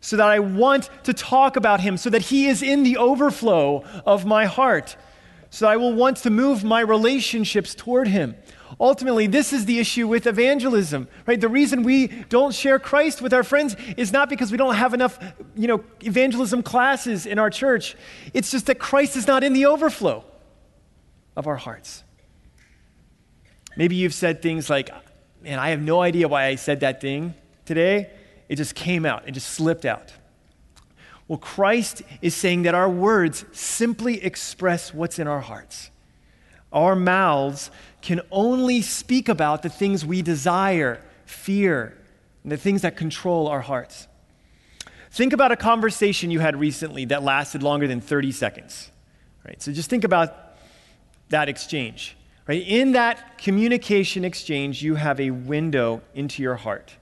so 0.00 0.16
that 0.16 0.26
I 0.26 0.40
want 0.40 0.90
to 1.04 1.12
talk 1.12 1.56
about 1.56 1.80
him, 1.80 1.96
so 1.96 2.10
that 2.10 2.22
he 2.22 2.48
is 2.48 2.62
in 2.62 2.82
the 2.82 2.96
overflow 2.96 3.84
of 4.04 4.26
my 4.26 4.46
heart, 4.46 4.96
so 5.50 5.66
that 5.66 5.72
I 5.72 5.76
will 5.76 5.92
want 5.92 6.16
to 6.18 6.30
move 6.30 6.64
my 6.64 6.80
relationships 6.80 7.74
toward 7.74 8.08
him. 8.08 8.34
Ultimately, 8.80 9.26
this 9.26 9.52
is 9.52 9.66
the 9.66 9.78
issue 9.78 10.08
with 10.08 10.26
evangelism, 10.26 11.06
right? 11.26 11.40
The 11.40 11.48
reason 11.48 11.82
we 11.82 12.06
don't 12.06 12.54
share 12.54 12.78
Christ 12.78 13.20
with 13.20 13.34
our 13.34 13.44
friends 13.44 13.76
is 13.96 14.10
not 14.10 14.28
because 14.28 14.50
we 14.50 14.56
don't 14.56 14.74
have 14.74 14.94
enough, 14.94 15.18
you 15.54 15.68
know, 15.68 15.84
evangelism 16.02 16.62
classes 16.62 17.26
in 17.26 17.38
our 17.38 17.50
church. 17.50 17.94
It's 18.32 18.50
just 18.50 18.66
that 18.66 18.78
Christ 18.80 19.16
is 19.16 19.26
not 19.26 19.44
in 19.44 19.52
the 19.52 19.66
overflow 19.66 20.24
of 21.36 21.46
our 21.46 21.56
hearts. 21.56 22.04
Maybe 23.76 23.96
you've 23.96 24.14
said 24.14 24.42
things 24.42 24.68
like, 24.68 24.90
man, 25.42 25.58
I 25.58 25.70
have 25.70 25.80
no 25.80 26.00
idea 26.02 26.28
why 26.28 26.46
I 26.46 26.56
said 26.56 26.80
that 26.80 27.00
thing 27.00 27.34
today. 27.64 28.10
It 28.48 28.56
just 28.56 28.74
came 28.74 29.06
out, 29.06 29.28
it 29.28 29.32
just 29.32 29.50
slipped 29.50 29.84
out. 29.84 30.12
Well, 31.28 31.38
Christ 31.38 32.02
is 32.20 32.34
saying 32.34 32.62
that 32.62 32.74
our 32.74 32.90
words 32.90 33.44
simply 33.52 34.22
express 34.24 34.92
what's 34.92 35.20
in 35.20 35.28
our 35.28 35.40
hearts. 35.40 35.90
Our 36.72 36.96
mouths 36.96 37.70
can 38.02 38.20
only 38.32 38.82
speak 38.82 39.28
about 39.28 39.62
the 39.62 39.68
things 39.68 40.04
we 40.04 40.22
desire, 40.22 41.00
fear, 41.26 41.96
and 42.42 42.50
the 42.50 42.56
things 42.56 42.82
that 42.82 42.96
control 42.96 43.46
our 43.46 43.60
hearts. 43.60 44.08
Think 45.12 45.32
about 45.32 45.52
a 45.52 45.56
conversation 45.56 46.30
you 46.30 46.40
had 46.40 46.58
recently 46.58 47.04
that 47.06 47.22
lasted 47.22 47.62
longer 47.62 47.86
than 47.86 48.00
30 48.00 48.32
seconds. 48.32 48.90
Right? 49.44 49.60
So 49.60 49.72
just 49.72 49.90
think 49.90 50.04
about 50.04 50.49
that 51.30 51.48
exchange. 51.48 52.16
Right? 52.46 52.62
In 52.66 52.92
that 52.92 53.38
communication 53.38 54.24
exchange, 54.24 54.82
you 54.82 54.96
have 54.96 55.20
a 55.20 55.30
window 55.30 56.02
into 56.14 56.42
your 56.42 56.56
heart. 56.56 56.94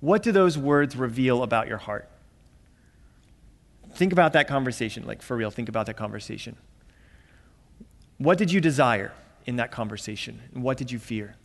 What 0.00 0.22
do 0.22 0.32
those 0.32 0.56
words 0.56 0.96
reveal 0.96 1.42
about 1.42 1.68
your 1.68 1.78
heart? 1.78 2.08
Think 3.94 4.12
about 4.12 4.32
that 4.32 4.48
conversation, 4.48 5.06
like 5.06 5.22
for 5.22 5.36
real, 5.36 5.50
think 5.50 5.68
about 5.68 5.86
that 5.86 5.96
conversation. 5.96 6.56
What 8.18 8.38
did 8.38 8.50
you 8.50 8.60
desire? 8.60 9.12
in 9.46 9.56
that 9.56 9.70
conversation? 9.70 10.40
And 10.54 10.62
what 10.62 10.76
did 10.76 10.90
you 10.90 10.98
fear? 10.98 11.36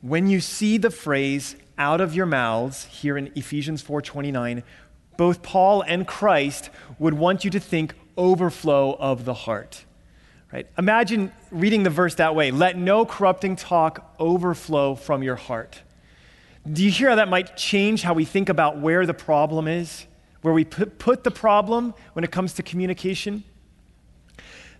When 0.00 0.28
you 0.28 0.40
see 0.40 0.78
the 0.78 0.90
phrase 0.90 1.56
out 1.76 2.00
of 2.00 2.14
your 2.14 2.26
mouths 2.26 2.84
here 2.84 3.16
in 3.16 3.32
Ephesians 3.34 3.82
4:29, 3.82 4.62
both 5.18 5.42
Paul 5.42 5.82
and 5.82 6.06
Christ 6.06 6.70
would 6.98 7.12
want 7.12 7.44
you 7.44 7.50
to 7.50 7.60
think 7.60 7.94
overflow 8.16 8.96
of 8.98 9.26
the 9.26 9.34
heart. 9.34 9.84
Right? 10.50 10.66
Imagine 10.78 11.30
reading 11.50 11.82
the 11.82 11.90
verse 11.90 12.14
that 12.14 12.34
way. 12.34 12.50
Let 12.50 12.78
no 12.78 13.04
corrupting 13.04 13.56
talk 13.56 14.14
overflow 14.18 14.94
from 14.94 15.22
your 15.22 15.36
heart. 15.36 15.82
Do 16.70 16.82
you 16.82 16.90
hear 16.90 17.10
how 17.10 17.16
that 17.16 17.28
might 17.28 17.58
change 17.58 18.00
how 18.00 18.14
we 18.14 18.24
think 18.24 18.48
about 18.48 18.78
where 18.78 19.04
the 19.04 19.12
problem 19.12 19.68
is? 19.68 20.06
where 20.42 20.54
we 20.54 20.64
put, 20.64 21.24
the 21.24 21.30
problem 21.30 21.94
when 22.12 22.24
it 22.24 22.30
comes 22.30 22.54
to 22.54 22.62
communication. 22.62 23.44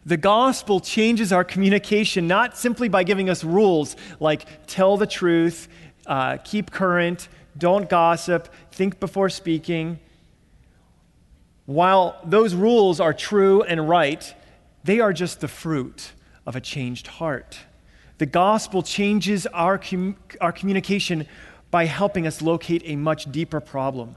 The 0.07 0.17
gospel 0.17 0.81
changes 0.81 1.33
our 1.33 1.45
communication 1.45 2.27
not 2.27 2.57
simply 2.57 2.89
by 2.89 3.03
giving 3.03 3.29
us 3.29 3.45
rules 3.45 3.97
like 4.21 4.67
tell 4.67 4.97
the 4.97 5.07
truth, 5.07 5.69
uh, 6.07 6.39
keep 6.39 6.71
current, 6.71 7.29
don't 7.57 7.89
gossip, 7.91 8.49
think 8.71 9.01
before 9.01 9.29
speaking. 9.29 9.99
While 11.69 12.19
those 12.25 12.55
rules 12.55 12.99
are 12.99 13.13
true 13.13 13.63
and 13.63 13.87
right, 13.87 14.35
they 14.85 15.01
are 15.01 15.13
just 15.13 15.41
the 15.43 15.49
fruit 15.49 16.13
of 16.47 16.57
a 16.57 16.63
changed 16.63 17.07
heart. 17.07 17.59
The 18.17 18.25
gospel 18.25 18.83
changes 18.83 19.47
our, 19.49 19.77
com- 19.77 20.17
our 20.41 20.51
communication 20.51 21.27
by 21.71 21.85
helping 21.85 22.27
us 22.27 22.41
locate 22.41 22.81
a 22.87 22.97
much 22.97 23.31
deeper 23.31 23.61
problem 23.61 24.17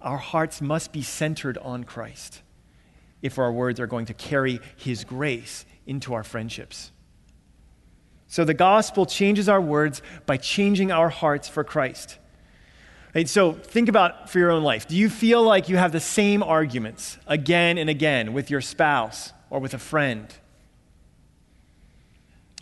our 0.00 0.16
hearts 0.16 0.62
must 0.62 0.90
be 0.90 1.02
centered 1.02 1.58
on 1.58 1.84
Christ 1.84 2.40
if 3.20 3.38
our 3.38 3.52
words 3.52 3.78
are 3.78 3.86
going 3.86 4.06
to 4.06 4.14
carry 4.14 4.58
His 4.76 5.04
grace 5.04 5.66
into 5.86 6.14
our 6.14 6.24
friendships. 6.24 6.92
So 8.26 8.42
the 8.42 8.54
gospel 8.54 9.04
changes 9.04 9.50
our 9.50 9.60
words 9.60 10.00
by 10.24 10.38
changing 10.38 10.90
our 10.90 11.10
hearts 11.10 11.46
for 11.46 11.62
Christ. 11.62 12.16
Right, 13.16 13.26
so 13.26 13.54
think 13.54 13.88
about 13.88 14.28
for 14.28 14.38
your 14.38 14.50
own 14.50 14.62
life. 14.62 14.86
Do 14.86 14.94
you 14.94 15.08
feel 15.08 15.42
like 15.42 15.70
you 15.70 15.78
have 15.78 15.90
the 15.90 16.00
same 16.00 16.42
arguments 16.42 17.16
again 17.26 17.78
and 17.78 17.88
again 17.88 18.34
with 18.34 18.50
your 18.50 18.60
spouse 18.60 19.32
or 19.48 19.58
with 19.58 19.72
a 19.72 19.78
friend? 19.78 20.26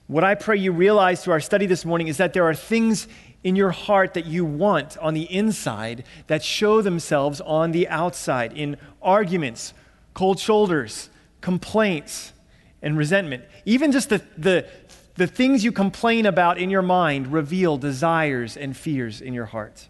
What 0.07 0.23
I 0.23 0.37
pray 0.37 0.57
you 0.59 0.71
realize 0.71 1.25
through 1.25 1.33
our 1.33 1.41
study 1.41 1.67
this 1.67 1.85
morning 1.85 2.07
is 2.07 2.19
that 2.19 2.35
there 2.35 2.45
are 2.45 2.55
things 2.55 3.09
in 3.43 3.57
your 3.57 3.73
heart 3.73 4.15
that 4.15 4.27
you 4.27 4.45
want 4.45 4.97
on 4.99 5.15
the 5.15 5.25
inside 5.25 6.05
that 6.29 6.45
show 6.45 6.81
themselves 6.83 7.41
on 7.41 7.73
the 7.73 7.89
outside 7.89 8.53
in 8.53 8.77
arguments, 9.03 9.75
cold 10.15 10.39
shoulders, 10.39 11.11
complaints, 11.41 12.33
and 12.81 12.97
resentment. 12.97 13.43
Even 13.65 13.91
just 13.91 14.09
the, 14.09 14.23
the, 14.39 14.69
the 15.17 15.27
things 15.27 15.65
you 15.65 15.73
complain 15.73 16.27
about 16.27 16.59
in 16.59 16.71
your 16.71 16.81
mind 16.81 17.33
reveal 17.33 17.77
desires 17.77 18.57
and 18.57 18.77
fears 18.77 19.21
in 19.21 19.35
your 19.35 19.47
heart. 19.47 19.89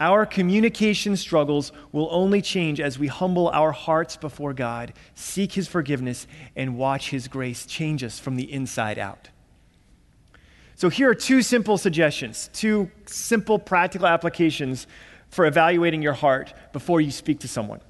Our 0.00 0.24
communication 0.24 1.14
struggles 1.16 1.72
will 1.92 2.08
only 2.10 2.40
change 2.40 2.80
as 2.80 2.98
we 2.98 3.06
humble 3.06 3.50
our 3.50 3.70
hearts 3.70 4.16
before 4.16 4.54
God, 4.54 4.94
seek 5.14 5.52
His 5.52 5.68
forgiveness, 5.68 6.26
and 6.56 6.78
watch 6.78 7.10
His 7.10 7.28
grace 7.28 7.66
change 7.66 8.02
us 8.02 8.18
from 8.18 8.36
the 8.36 8.50
inside 8.50 8.98
out. 8.98 9.28
So 10.74 10.88
here 10.88 11.10
are 11.10 11.14
two 11.14 11.42
simple 11.42 11.76
suggestions, 11.76 12.48
two 12.54 12.90
simple 13.04 13.58
practical 13.58 14.06
applications 14.06 14.86
for 15.28 15.44
evaluating 15.44 16.00
your 16.00 16.14
heart 16.14 16.54
before 16.72 17.02
you 17.02 17.10
speak 17.10 17.40
to 17.40 17.48
someone. 17.48 17.82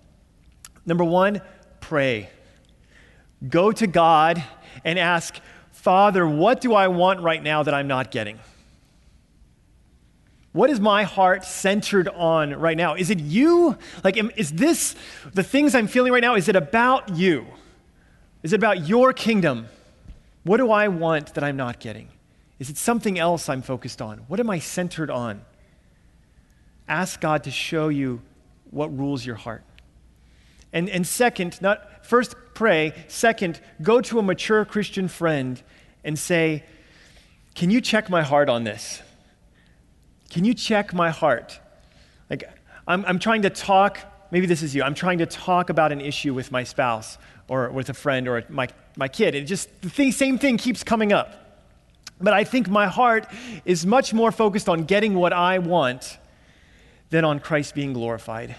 Number 0.84 1.04
one, 1.04 1.40
pray. 1.80 2.28
Go 3.48 3.70
to 3.70 3.86
God 3.86 4.42
and 4.84 4.98
ask, 4.98 5.40
Father, 5.70 6.26
what 6.26 6.60
do 6.60 6.74
I 6.74 6.88
want 6.88 7.20
right 7.20 7.42
now 7.42 7.62
that 7.62 7.72
I'm 7.72 7.86
not 7.86 8.10
getting? 8.10 8.40
What 10.52 10.68
is 10.68 10.80
my 10.80 11.04
heart 11.04 11.44
centered 11.44 12.08
on 12.08 12.54
right 12.54 12.76
now? 12.76 12.94
Is 12.94 13.10
it 13.10 13.20
you? 13.20 13.78
Like, 14.02 14.16
is 14.36 14.52
this 14.52 14.96
the 15.32 15.44
things 15.44 15.74
I'm 15.74 15.86
feeling 15.86 16.12
right 16.12 16.22
now? 16.22 16.34
Is 16.34 16.48
it 16.48 16.56
about 16.56 17.10
you? 17.10 17.46
Is 18.42 18.52
it 18.52 18.56
about 18.56 18.88
your 18.88 19.12
kingdom? 19.12 19.68
What 20.42 20.56
do 20.56 20.70
I 20.70 20.88
want 20.88 21.34
that 21.34 21.44
I'm 21.44 21.56
not 21.56 21.78
getting? 21.78 22.08
Is 22.58 22.68
it 22.68 22.76
something 22.76 23.18
else 23.18 23.48
I'm 23.48 23.62
focused 23.62 24.02
on? 24.02 24.18
What 24.28 24.40
am 24.40 24.50
I 24.50 24.58
centered 24.58 25.10
on? 25.10 25.42
Ask 26.88 27.20
God 27.20 27.44
to 27.44 27.50
show 27.50 27.88
you 27.88 28.20
what 28.70 28.96
rules 28.96 29.24
your 29.24 29.36
heart. 29.36 29.62
And, 30.72 30.88
and 30.88 31.06
second, 31.06 31.60
not 31.62 32.04
first 32.04 32.34
pray, 32.54 32.92
second, 33.08 33.60
go 33.82 34.00
to 34.00 34.18
a 34.18 34.22
mature 34.22 34.64
Christian 34.64 35.08
friend 35.08 35.62
and 36.04 36.18
say, 36.18 36.64
Can 37.54 37.70
you 37.70 37.80
check 37.80 38.10
my 38.10 38.22
heart 38.22 38.48
on 38.48 38.64
this? 38.64 39.02
Can 40.30 40.44
you 40.44 40.54
check 40.54 40.94
my 40.94 41.10
heart? 41.10 41.60
Like, 42.30 42.44
I'm, 42.86 43.04
I'm 43.04 43.18
trying 43.18 43.42
to 43.42 43.50
talk, 43.50 43.98
maybe 44.30 44.46
this 44.46 44.62
is 44.62 44.74
you, 44.74 44.82
I'm 44.82 44.94
trying 44.94 45.18
to 45.18 45.26
talk 45.26 45.68
about 45.68 45.92
an 45.92 46.00
issue 46.00 46.32
with 46.32 46.50
my 46.50 46.64
spouse 46.64 47.18
or 47.48 47.68
with 47.70 47.90
a 47.90 47.94
friend 47.94 48.28
or 48.28 48.44
my, 48.48 48.68
my 48.96 49.08
kid. 49.08 49.34
It 49.34 49.44
just, 49.44 49.68
the 49.82 49.90
thing, 49.90 50.12
same 50.12 50.38
thing 50.38 50.56
keeps 50.56 50.84
coming 50.84 51.12
up. 51.12 51.36
But 52.20 52.34
I 52.34 52.44
think 52.44 52.68
my 52.68 52.86
heart 52.86 53.26
is 53.64 53.84
much 53.84 54.12
more 54.12 54.30
focused 54.30 54.68
on 54.68 54.84
getting 54.84 55.14
what 55.14 55.32
I 55.32 55.58
want 55.58 56.18
than 57.08 57.24
on 57.24 57.40
Christ 57.40 57.74
being 57.74 57.92
glorified. 57.92 58.54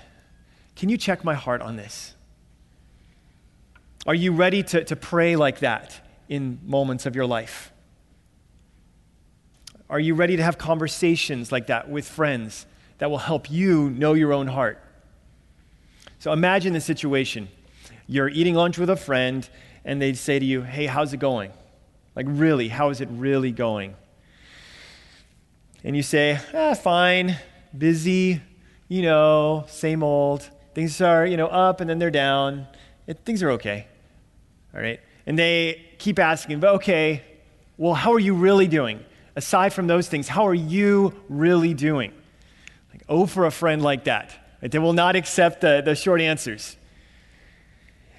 Can 0.76 0.90
you 0.90 0.98
check 0.98 1.24
my 1.24 1.36
heart 1.36 1.62
on 1.62 1.78
this? 1.78 2.16
Are 4.08 4.16
you 4.16 4.32
ready 4.34 4.64
to, 4.64 4.84
to 4.84 4.96
pray 4.96 5.36
like 5.36 5.60
that 5.60 6.02
in 6.28 6.60
moments 6.66 7.06
of 7.06 7.16
your 7.16 7.28
life? 7.28 7.71
Are 9.92 10.00
you 10.00 10.16
ready 10.16 10.38
to 10.38 10.44
have 10.44 10.58
conversations 10.58 11.52
like 11.52 11.68
that 11.68 11.90
with 11.90 12.08
friends 12.08 12.66
that 13.00 13.12
will 13.12 13.18
help 13.18 13.52
you 13.52 13.90
know 13.90 14.14
your 14.14 14.32
own 14.32 14.48
heart? 14.48 14.82
So 16.18 16.32
imagine 16.32 16.72
the 16.72 16.80
situation. 16.80 17.50
You're 18.08 18.30
eating 18.30 18.56
lunch 18.56 18.78
with 18.78 18.90
a 18.90 18.96
friend, 18.96 19.48
and 19.84 20.02
they 20.02 20.14
say 20.14 20.40
to 20.40 20.46
you, 20.46 20.62
Hey, 20.62 20.86
how's 20.86 21.12
it 21.12 21.18
going? 21.18 21.52
Like, 22.16 22.26
really, 22.30 22.70
how 22.70 22.90
is 22.90 23.02
it 23.02 23.10
really 23.12 23.52
going? 23.52 23.96
And 25.84 25.94
you 25.94 26.04
say, 26.04 26.40
ah, 26.54 26.74
fine, 26.74 27.38
busy, 27.78 28.42
you 28.88 29.02
know, 29.02 29.66
same 29.68 30.04
old. 30.04 30.50
Things 30.74 31.02
are, 31.02 31.26
you 31.26 31.36
know, 31.36 31.48
up 31.48 31.82
and 31.82 31.90
then 31.90 32.00
they're 32.00 32.12
down. 32.12 32.66
It, 33.08 33.26
things 33.26 33.44
are 33.44 33.52
okay. 33.52 33.88
All 34.74 34.82
right? 34.82 35.02
And 35.26 35.38
they 35.38 35.86
keep 35.98 36.18
asking, 36.18 36.62
but 36.62 36.76
okay, 36.76 37.24
well, 37.78 37.94
how 37.94 38.14
are 38.14 38.20
you 38.20 38.36
really 38.36 38.68
doing? 38.68 39.04
Aside 39.36 39.74
from 39.74 39.88
those 39.88 40.08
things, 40.08 40.28
how 40.28 40.48
are 40.48 40.54
you 40.54 41.14
really 41.30 41.74
doing? 41.74 42.14
Like, 42.92 43.04
oh, 43.08 43.26
for 43.26 43.46
a 43.46 43.52
friend 43.52 43.82
like 43.82 44.06
that. 44.06 44.32
Right? 44.62 44.72
They 44.72 44.80
will 44.80 44.94
not 44.94 45.16
accept 45.16 45.62
the, 45.62 45.82
the 45.84 45.96
short 45.96 46.22
answers. 46.22 46.76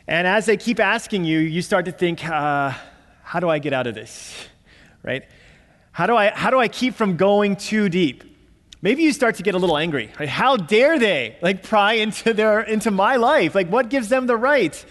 And 0.07 0.26
as 0.26 0.47
they 0.47 0.57
keep 0.57 0.81
asking 0.81 1.25
you, 1.25 1.38
you 1.38 1.62
start 1.62 1.85
to 1.85 1.92
think, 1.92 2.26
uh, 2.26 2.73
how 3.23 3.40
do 3.40 3.49
I 3.49 3.59
get 3.59 3.73
out 3.73 3.87
of 3.87 3.95
this? 3.95 4.35
Right? 5.02 5.25
How 5.92 6.07
do 6.07 6.16
I, 6.16 6.31
how 6.31 6.50
do 6.50 6.59
I 6.59 6.69
keep 6.69 6.95
from 6.95 7.16
going 7.16 7.57
too 7.57 7.88
deep? 7.88 8.25
Maybe 8.81 9.04
you 9.04 9.12
start 9.12 9.37
to 9.37 9.45
get 9.45 9.54
a 9.54 9.59
little 9.59 9.78
angry. 9.78 10.11
Right? 10.19 10.28
How 10.28 10.57
dare 10.57 10.99
they 10.99 11.37
like 11.40 11.62
pry 11.62 11.95
into 11.95 12.35
their 12.35 12.61
into 12.61 12.90
my 12.90 13.16
life? 13.16 13.54
Like 13.54 13.69
what 13.69 13.88
gives 13.88 14.09
them 14.09 14.26
the 14.26 14.37
right? 14.37 14.85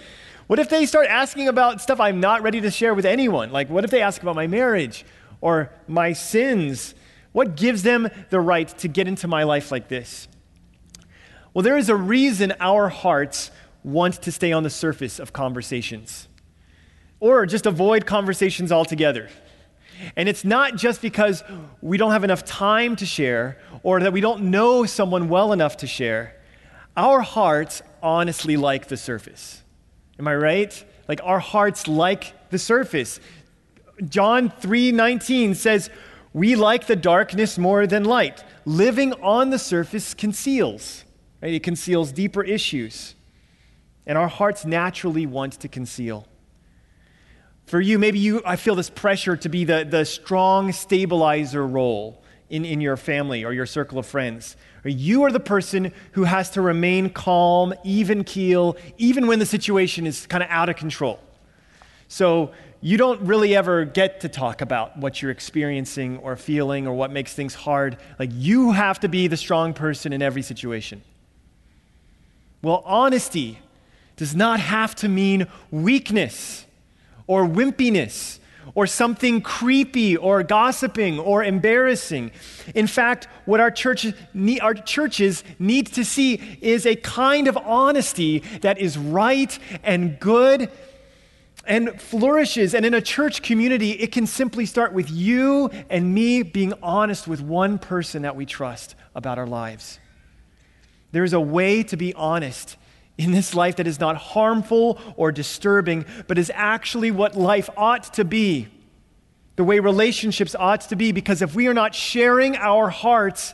What 0.48 0.60
if 0.60 0.70
they 0.70 0.86
start 0.86 1.08
asking 1.08 1.50
about 1.50 1.82
stuff 1.82 2.00
I'm 2.00 2.22
not 2.22 2.42
ready 2.42 2.62
to 2.62 2.72
share 2.72 2.94
with 2.94 3.06
anyone? 3.06 3.52
Like 3.52 3.70
what 3.70 3.84
if 3.84 3.92
they 3.92 4.02
ask 4.02 4.22
about 4.22 4.36
my 4.36 4.48
marriage 4.48 5.06
or 5.42 5.74
my 5.88 6.14
sins? 6.14 6.96
What 7.34 7.56
gives 7.56 7.84
them 7.84 8.10
the 8.30 8.40
right 8.40 8.68
to 8.80 8.88
get 8.88 9.08
into 9.08 9.28
my 9.28 9.44
life 9.44 9.72
like 9.72 9.88
this? 9.88 10.28
Well, 11.54 11.64
there 11.64 11.78
is 11.78 11.90
a 11.90 11.96
reason 11.96 12.54
our 12.60 12.88
hearts 12.88 13.52
want 13.84 14.22
to 14.22 14.32
stay 14.32 14.54
on 14.54 14.64
the 14.64 14.70
surface 14.70 15.20
of 15.20 15.34
conversations 15.34 16.28
or 17.20 17.46
just 17.46 17.66
avoid 17.66 18.06
conversations 18.06 18.72
altogether. 18.72 19.30
And 20.16 20.28
it's 20.28 20.44
not 20.44 20.76
just 20.76 21.02
because 21.02 21.44
we 21.82 21.98
don't 21.98 22.12
have 22.12 22.24
enough 22.24 22.44
time 22.44 22.96
to 22.98 23.06
share 23.06 23.60
or 23.84 24.00
that 24.00 24.14
we 24.14 24.22
don't 24.22 24.44
know 24.44 24.86
someone 24.86 25.30
well 25.30 25.54
enough 25.54 25.78
to 25.78 25.88
share. 25.88 26.36
Our 26.98 27.22
hearts 27.22 27.82
honestly 28.02 28.58
like 28.58 28.88
the 28.88 28.98
surface. 28.98 29.62
Am 30.18 30.28
I 30.28 30.36
right? 30.36 30.86
Like 31.08 31.22
our 31.24 31.40
hearts 31.40 31.88
like 31.88 32.50
the 32.50 32.60
surface. 32.60 33.20
John 34.08 34.50
3:19 34.50 35.56
says, 35.56 35.90
"We 36.34 36.56
like 36.56 36.88
the 36.88 36.96
darkness 36.96 37.58
more 37.58 37.86
than 37.88 38.04
light. 38.04 38.44
Living 38.66 39.14
on 39.22 39.50
the 39.50 39.60
surface 39.60 40.14
conceals." 40.14 41.04
Right? 41.42 41.54
It 41.54 41.64
conceals 41.64 42.12
deeper 42.12 42.44
issues. 42.44 43.16
And 44.06 44.18
our 44.18 44.28
hearts 44.28 44.66
naturally 44.66 45.26
want 45.26 45.54
to 45.60 45.68
conceal. 45.68 46.28
For 47.66 47.80
you, 47.80 47.98
maybe 48.00 48.20
you, 48.20 48.42
I 48.46 48.56
feel 48.56 48.76
this 48.76 48.90
pressure 48.90 49.38
to 49.38 49.50
be 49.50 49.64
the, 49.64 49.88
the 49.90 50.04
strong 50.06 50.72
stabilizer 50.72 51.66
role 51.66 52.22
in, 52.50 52.66
in 52.66 52.82
your 52.82 52.98
family 52.98 53.46
or 53.46 53.54
your 53.54 53.66
circle 53.66 53.98
of 53.98 54.06
friends. 54.06 54.58
Or 54.84 54.90
you 54.90 55.24
are 55.24 55.32
the 55.32 55.40
person 55.40 55.94
who 56.12 56.26
has 56.26 56.50
to 56.52 56.62
remain 56.62 57.10
calm, 57.10 57.74
even 57.84 58.24
keel, 58.24 58.76
even 58.98 59.28
when 59.28 59.40
the 59.40 59.46
situation 59.46 60.06
is 60.06 60.28
kind 60.28 60.44
of 60.44 60.50
out 60.50 60.68
of 60.68 60.76
control. 60.76 61.20
So 62.08 62.52
you 62.82 62.98
don't 62.98 63.22
really 63.22 63.56
ever 63.56 63.86
get 63.86 64.22
to 64.22 64.30
talk 64.30 64.62
about 64.62 64.98
what 64.98 65.22
you're 65.22 65.32
experiencing 65.32 66.18
or 66.18 66.36
feeling 66.36 66.88
or 66.88 66.94
what 66.94 67.12
makes 67.12 67.34
things 67.34 67.54
hard. 67.54 67.98
Like 68.18 68.32
you 68.34 68.72
have 68.72 69.00
to 69.02 69.08
be 69.08 69.28
the 69.28 69.38
strong 69.38 69.74
person 69.74 70.12
in 70.12 70.22
every 70.22 70.42
situation. 70.42 71.04
Well, 72.64 72.82
honesty 72.86 73.60
does 74.16 74.36
not 74.36 74.60
have 74.60 74.96
to 74.96 75.10
mean 75.10 75.48
weakness 75.70 76.66
or 77.28 77.46
wimpiness 77.46 78.40
or 78.74 78.88
something 78.88 79.42
creepy 79.42 80.18
or 80.18 80.44
gossiping 80.44 81.20
or 81.20 81.44
embarrassing. 81.44 82.32
In 82.74 82.88
fact, 82.88 83.28
what 83.46 83.60
our, 83.60 83.72
church, 83.72 84.08
our 84.62 84.74
churches 84.74 85.44
need 85.60 85.88
to 85.88 86.06
see 86.06 86.58
is 86.62 86.86
a 86.86 86.96
kind 86.96 87.48
of 87.48 87.58
honesty 87.58 88.40
that 88.62 88.80
is 88.80 88.98
right 88.98 89.58
and 89.84 90.20
good 90.20 90.70
and 91.72 92.02
flourishes. 92.02 92.76
And 92.76 92.86
in 92.86 92.94
a 92.94 93.00
church 93.00 93.42
community, 93.42 93.92
it 93.92 94.12
can 94.12 94.28
simply 94.28 94.66
start 94.66 94.92
with 94.92 95.10
you 95.10 95.70
and 95.90 96.14
me 96.14 96.44
being 96.44 96.74
honest 96.84 97.30
with 97.30 97.40
one 97.40 97.80
person 97.80 98.24
that 98.24 98.36
we 98.36 98.46
trust 98.46 98.94
about 99.16 99.40
our 99.40 99.48
lives. 99.48 99.98
There's 101.14 101.32
a 101.32 101.40
way 101.40 101.82
to 101.84 101.96
be 101.96 102.14
honest 102.14 102.76
in 103.18 103.32
this 103.32 103.56
life 103.56 103.78
that 103.78 103.88
is 103.88 104.02
not 104.02 104.18
harmful 104.18 105.00
or 105.16 105.32
disturbing, 105.32 106.06
but 106.28 106.38
is 106.38 106.52
actually 106.54 107.10
what 107.10 107.38
life 107.38 107.70
ought 107.78 108.04
to 108.16 108.26
be, 108.26 108.68
the 109.56 109.64
way 109.64 109.80
relationships 109.80 110.54
ought 110.60 110.82
to 110.82 110.98
be. 110.98 111.14
Because 111.14 111.42
if 111.42 111.56
we 111.56 111.68
are 111.68 111.74
not 111.74 111.96
sharing 111.96 112.58
our 112.58 112.90
hearts 112.90 113.54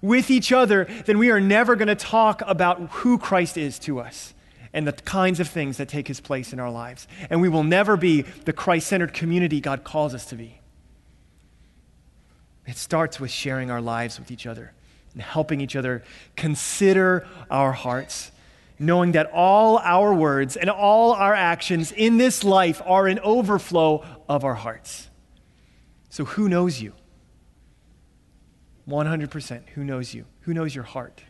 with 0.00 0.30
each 0.30 0.50
other, 0.50 0.86
then 1.04 1.18
we 1.18 1.30
are 1.30 1.40
never 1.40 1.76
going 1.76 1.88
to 1.88 1.94
talk 1.94 2.40
about 2.46 2.80
who 2.88 3.18
Christ 3.18 3.58
is 3.58 3.78
to 3.80 4.00
us 4.00 4.32
and 4.72 4.86
the 4.86 4.92
kinds 4.92 5.40
of 5.40 5.48
things 5.48 5.76
that 5.78 5.88
take 5.88 6.08
his 6.08 6.20
place 6.20 6.52
in 6.52 6.60
our 6.60 6.70
lives. 6.70 7.08
And 7.28 7.40
we 7.40 7.48
will 7.48 7.64
never 7.64 7.96
be 7.96 8.22
the 8.22 8.52
Christ 8.52 8.86
centered 8.86 9.12
community 9.12 9.60
God 9.60 9.84
calls 9.84 10.14
us 10.14 10.26
to 10.26 10.36
be. 10.36 10.60
It 12.66 12.76
starts 12.76 13.18
with 13.18 13.30
sharing 13.30 13.70
our 13.70 13.80
lives 13.80 14.18
with 14.18 14.30
each 14.30 14.46
other 14.46 14.72
and 15.12 15.22
helping 15.22 15.60
each 15.60 15.74
other 15.74 16.04
consider 16.36 17.26
our 17.50 17.72
hearts 17.72 18.30
knowing 18.80 19.12
that 19.12 19.30
all 19.32 19.78
our 19.78 20.12
words 20.12 20.56
and 20.56 20.70
all 20.70 21.12
our 21.12 21.34
actions 21.34 21.92
in 21.92 22.16
this 22.16 22.42
life 22.42 22.80
are 22.86 23.06
an 23.06 23.18
overflow 23.20 24.02
of 24.28 24.42
our 24.42 24.54
hearts. 24.54 25.08
So, 26.08 26.24
who 26.24 26.48
knows 26.48 26.80
you? 26.80 26.94
100%. 28.88 29.68
Who 29.74 29.84
knows 29.84 30.14
you? 30.14 30.24
Who 30.40 30.54
knows 30.54 30.74
your 30.74 30.84
heart? 30.84 31.22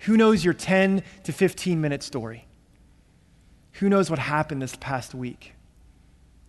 Who 0.00 0.16
knows 0.16 0.44
your 0.44 0.54
10 0.54 1.02
to 1.24 1.32
15 1.32 1.80
minute 1.80 2.02
story? 2.02 2.46
Who 3.74 3.88
knows 3.88 4.10
what 4.10 4.18
happened 4.18 4.62
this 4.62 4.76
past 4.76 5.14
week? 5.14 5.54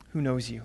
Who 0.10 0.22
knows 0.22 0.50
you? 0.50 0.64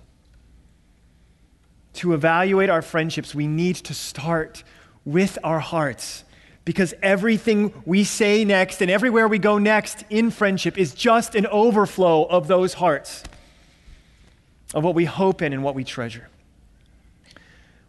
To 1.95 2.15
evaluate 2.15 2.71
our 2.71 2.83
friendships, 2.83 3.35
we 3.35 3.47
need 3.47 3.77
to 3.77 3.95
start 3.95 4.65
with 5.05 5.39
our 5.45 5.61
hearts 5.61 6.25
because 6.65 6.95
everything 7.03 7.73
we 7.85 8.05
say 8.05 8.45
next 8.45 8.81
and 8.81 8.91
everywhere 8.91 9.29
we 9.29 9.39
go 9.39 9.59
next 9.59 10.05
in 10.09 10.31
friendship 10.31 10.79
is 10.79 10.95
just 10.95 11.35
an 11.35 11.47
overflow 11.47 12.25
of 12.25 12.49
those 12.49 12.75
hearts, 12.75 13.23
of 14.73 14.83
what 14.83 14.95
we 14.95 15.05
hope 15.05 15.43
in 15.43 15.53
and 15.53 15.63
what 15.63 15.75
we 15.75 15.85
treasure. 15.85 16.29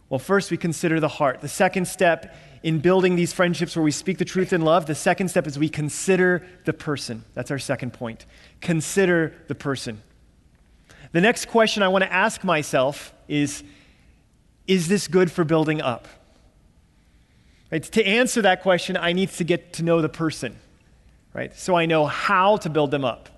Well, 0.08 0.18
first 0.18 0.50
we 0.50 0.56
consider 0.56 1.00
the 1.00 1.08
heart. 1.08 1.40
The 1.40 1.48
second 1.48 1.88
step 1.88 2.34
in 2.62 2.80
building 2.80 3.16
these 3.16 3.32
friendships 3.32 3.76
where 3.76 3.82
we 3.82 3.90
speak 3.90 4.18
the 4.18 4.24
truth 4.24 4.52
in 4.52 4.62
love, 4.62 4.86
the 4.86 4.94
second 4.94 5.28
step 5.28 5.46
is 5.46 5.58
we 5.58 5.68
consider 5.68 6.46
the 6.64 6.72
person. 6.72 7.24
That's 7.34 7.50
our 7.50 7.58
second 7.58 7.92
point. 7.92 8.26
Consider 8.60 9.34
the 9.48 9.54
person. 9.54 10.02
The 11.12 11.20
next 11.20 11.48
question 11.48 11.82
I 11.82 11.88
want 11.88 12.04
to 12.04 12.12
ask 12.12 12.44
myself 12.44 13.14
is 13.28 13.62
Is 14.66 14.88
this 14.88 15.08
good 15.08 15.30
for 15.30 15.44
building 15.44 15.80
up? 15.80 16.08
Right? 17.70 17.82
To 17.82 18.04
answer 18.04 18.42
that 18.42 18.62
question, 18.62 18.96
I 18.96 19.12
need 19.12 19.30
to 19.30 19.44
get 19.44 19.74
to 19.74 19.82
know 19.82 20.00
the 20.00 20.08
person, 20.08 20.56
right? 21.34 21.56
So 21.56 21.74
I 21.74 21.86
know 21.86 22.06
how 22.06 22.58
to 22.58 22.70
build 22.70 22.90
them 22.90 23.04
up. 23.04 23.28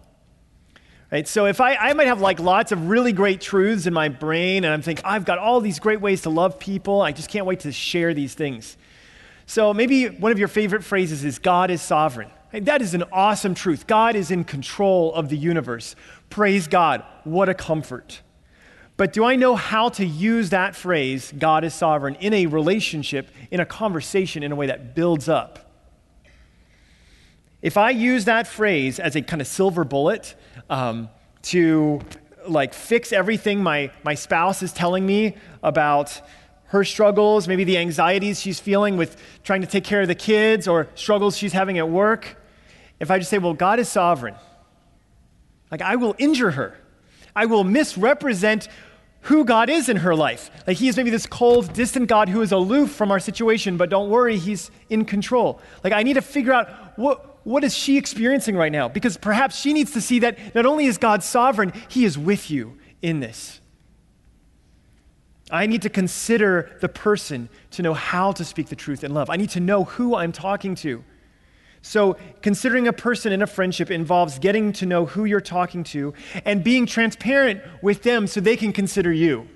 Right? 1.11 1.27
So 1.27 1.47
if 1.47 1.61
I, 1.61 1.75
I 1.75 1.95
might 1.95 2.07
have 2.07 2.21
like 2.21 2.39
lots 2.39 2.71
of 2.71 2.91
really 2.91 3.13
great 3.13 3.41
truths 3.41 3.87
in 3.87 3.95
my 3.95 4.09
brain, 4.09 4.65
and 4.65 4.75
I'm 4.75 4.83
thinking, 4.83 5.05
I've 5.07 5.25
got 5.25 5.39
all 5.39 5.61
these 5.61 5.79
great 5.79 6.03
ways 6.03 6.23
to 6.23 6.31
love 6.31 6.59
people. 6.59 7.01
I 7.01 7.13
just 7.13 7.31
can't 7.31 7.47
wait 7.47 7.61
to 7.61 7.73
share 7.73 8.13
these 8.13 8.35
things. 8.35 8.77
So 9.49 9.73
maybe 9.73 10.09
one 10.09 10.31
of 10.31 10.39
your 10.39 10.47
favorite 10.47 10.85
phrases 10.85 11.25
is 11.25 11.39
God 11.39 11.71
is 11.71 11.81
sovereign. 11.81 12.29
That 12.53 12.83
is 12.83 12.93
an 12.93 13.05
awesome 13.11 13.55
truth. 13.55 13.87
God 13.87 14.15
is 14.15 14.31
in 14.31 14.45
control 14.45 15.15
of 15.15 15.31
the 15.31 15.39
universe. 15.39 15.97
Praise 16.29 16.69
God. 16.69 17.03
What 17.25 17.49
a 17.49 17.55
comfort. 17.55 18.21
But 18.99 19.15
do 19.15 19.25
I 19.25 19.37
know 19.37 19.57
how 19.57 19.89
to 19.89 20.05
use 20.05 20.51
that 20.51 20.77
phrase, 20.77 21.33
God 21.39 21.65
is 21.65 21.73
sovereign, 21.73 22.17
in 22.17 22.35
a 22.35 22.45
relationship, 22.45 23.31
in 23.51 23.59
a 23.59 23.65
conversation, 23.65 24.43
in 24.43 24.53
a 24.53 24.55
way 24.55 24.67
that 24.67 24.95
builds 24.95 25.31
up? 25.31 25.73
If 27.63 27.79
I 27.79 27.89
use 27.89 28.27
that 28.27 28.47
phrase 28.47 29.01
as 29.01 29.17
a 29.17 29.23
kind 29.23 29.41
of 29.41 29.49
silver 29.49 29.85
bullet 29.85 30.35
um, 30.69 31.09
to 31.45 32.03
like 32.47 32.75
fix 32.75 33.15
everything 33.15 33.63
my, 33.63 33.93
my 34.03 34.15
spouse 34.15 34.63
is 34.63 34.75
telling 34.75 35.07
me 35.07 35.39
about 35.63 36.21
her 36.69 36.85
struggles, 36.85 37.49
maybe 37.49 37.65
the 37.65 37.79
anxieties 37.79 38.41
she's 38.41 38.61
feeling 38.61 38.97
with 38.97 39.17
trying 39.43 39.61
to 39.61 39.67
take 39.67 39.85
care 39.85 40.03
of 40.03 40.09
the 40.09 40.15
kids 40.15 40.69
or 40.69 40.89
struggles 40.95 41.37
she's 41.37 41.53
having 41.53 41.79
at 41.79 41.89
work, 41.89 42.37
if 43.01 43.11
I 43.11 43.19
just 43.19 43.31
say, 43.31 43.39
well, 43.39 43.55
God 43.55 43.79
is 43.79 43.89
sovereign, 43.89 44.35
like 45.71 45.83
I 45.83 45.97
will 45.97 46.15
injure 46.19 46.53
her. 46.53 46.79
I 47.35 47.47
will 47.47 47.65
misrepresent 47.65 48.69
who 49.23 49.45
God 49.45 49.69
is 49.69 49.89
in 49.89 49.99
her 49.99 50.15
life. 50.15 50.51
Like 50.67 50.77
he 50.77 50.89
is 50.89 50.97
maybe 50.97 51.11
this 51.11 51.27
cold, 51.27 51.73
distant 51.73 52.09
God 52.09 52.29
who 52.29 52.41
is 52.43 52.53
aloof 52.53 52.91
from 52.91 53.11
our 53.11 53.21
situation, 53.21 53.77
but 53.77 53.91
don't 53.91 54.11
worry, 54.11 54.39
he's 54.39 54.71
in 54.89 55.05
control. 55.05 55.61
Like 55.85 55.93
I 55.93 56.03
need 56.03 56.15
to 56.15 56.23
figure 56.23 56.53
out 56.53 56.99
what, 56.99 57.47
what 57.47 57.65
is 57.65 57.75
she 57.77 57.97
experiencing 57.97 58.57
right 58.57 58.73
now? 58.73 58.89
Because 58.89 59.17
perhaps 59.17 59.59
she 59.59 59.73
needs 59.73 59.93
to 59.93 60.01
see 60.01 60.19
that 60.21 60.55
not 60.55 60.67
only 60.67 60.87
is 60.87 60.99
God 60.99 61.23
sovereign, 61.23 61.73
he 61.89 62.05
is 62.05 62.19
with 62.19 62.51
you 62.51 62.79
in 63.03 63.21
this. 63.21 63.61
I 65.51 65.67
need 65.67 65.83
to 65.83 65.91
consider 65.91 66.77
the 66.81 66.89
person 66.89 67.49
to 67.73 67.83
know 67.83 67.95
how 67.95 68.33
to 68.33 68.45
speak 68.45 68.69
the 68.69 68.77
truth 68.77 69.03
in 69.03 69.15
love. 69.15 69.31
I 69.31 69.37
need 69.37 69.51
to 69.51 69.61
know 69.61 69.85
who 69.85 70.15
I'm 70.15 70.33
talking 70.33 70.75
to. 70.77 71.05
So, 71.81 72.17
considering 72.43 72.89
a 72.89 72.93
person 72.93 73.33
in 73.33 73.41
a 73.41 73.47
friendship 73.47 73.91
involves 73.91 74.39
getting 74.39 74.73
to 74.75 74.87
know 74.87 75.07
who 75.07 75.25
you're 75.25 75.41
talking 75.41 75.85
to 75.85 76.13
and 76.45 76.65
being 76.65 76.87
transparent 76.87 77.63
with 77.83 78.03
them 78.03 78.27
so 78.27 78.41
they 78.41 78.57
can 78.57 78.73
consider 78.73 79.13
you. 79.13 79.49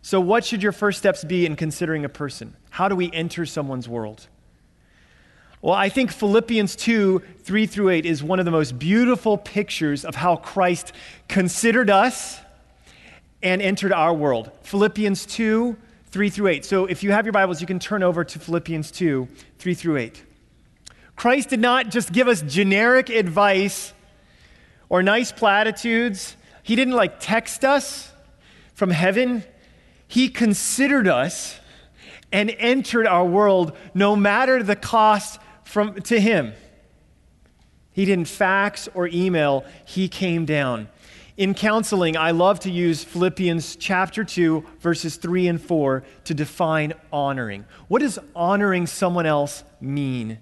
So, 0.00 0.20
what 0.20 0.44
should 0.44 0.62
your 0.62 0.72
first 0.72 0.98
steps 0.98 1.22
be 1.22 1.46
in 1.46 1.54
considering 1.54 2.04
a 2.04 2.08
person? 2.08 2.56
How 2.70 2.88
do 2.88 2.96
we 2.96 3.12
enter 3.12 3.44
someone's 3.46 3.88
world? 3.88 4.26
Well, 5.60 5.74
I 5.74 5.90
think 5.90 6.10
Philippians 6.10 6.74
2 6.74 7.22
3 7.40 7.66
through 7.66 7.90
8 7.90 8.06
is 8.06 8.22
one 8.22 8.40
of 8.40 8.44
the 8.44 8.50
most 8.50 8.78
beautiful 8.78 9.38
pictures 9.38 10.04
of 10.04 10.16
how 10.16 10.36
Christ 10.36 10.92
considered 11.28 11.88
us 11.88 12.40
and 13.42 13.60
entered 13.60 13.92
our 13.92 14.14
world. 14.14 14.50
Philippians 14.62 15.26
2 15.26 15.76
3 16.06 16.28
through 16.28 16.48
8. 16.48 16.64
So 16.64 16.84
if 16.84 17.02
you 17.02 17.10
have 17.12 17.24
your 17.24 17.32
Bibles, 17.32 17.62
you 17.62 17.66
can 17.66 17.78
turn 17.78 18.02
over 18.02 18.22
to 18.22 18.38
Philippians 18.38 18.90
2 18.90 19.28
3 19.58 19.74
through 19.74 19.96
8. 19.96 20.24
Christ 21.16 21.48
did 21.48 21.60
not 21.60 21.88
just 21.88 22.12
give 22.12 22.28
us 22.28 22.42
generic 22.42 23.08
advice 23.08 23.92
or 24.88 25.02
nice 25.02 25.32
platitudes, 25.32 26.36
He 26.62 26.76
didn't 26.76 26.94
like 26.94 27.18
text 27.18 27.64
us 27.64 28.12
from 28.74 28.90
heaven. 28.90 29.42
He 30.06 30.28
considered 30.28 31.08
us 31.08 31.58
and 32.30 32.54
entered 32.58 33.06
our 33.06 33.24
world 33.24 33.76
no 33.94 34.16
matter 34.16 34.62
the 34.62 34.76
cost 34.76 35.40
from, 35.64 35.94
to 36.02 36.20
him. 36.20 36.52
He 37.92 38.04
didn't 38.04 38.28
fax 38.28 38.88
or 38.94 39.06
email, 39.08 39.64
he 39.84 40.08
came 40.08 40.44
down. 40.44 40.88
In 41.36 41.54
counseling, 41.54 42.16
I 42.16 42.32
love 42.32 42.60
to 42.60 42.70
use 42.70 43.02
Philippians 43.04 43.76
chapter 43.76 44.22
2, 44.22 44.64
verses 44.80 45.16
3 45.16 45.48
and 45.48 45.60
4 45.60 46.04
to 46.24 46.34
define 46.34 46.92
honoring. 47.10 47.64
What 47.88 48.00
does 48.00 48.18
honoring 48.36 48.86
someone 48.86 49.24
else 49.24 49.64
mean? 49.80 50.38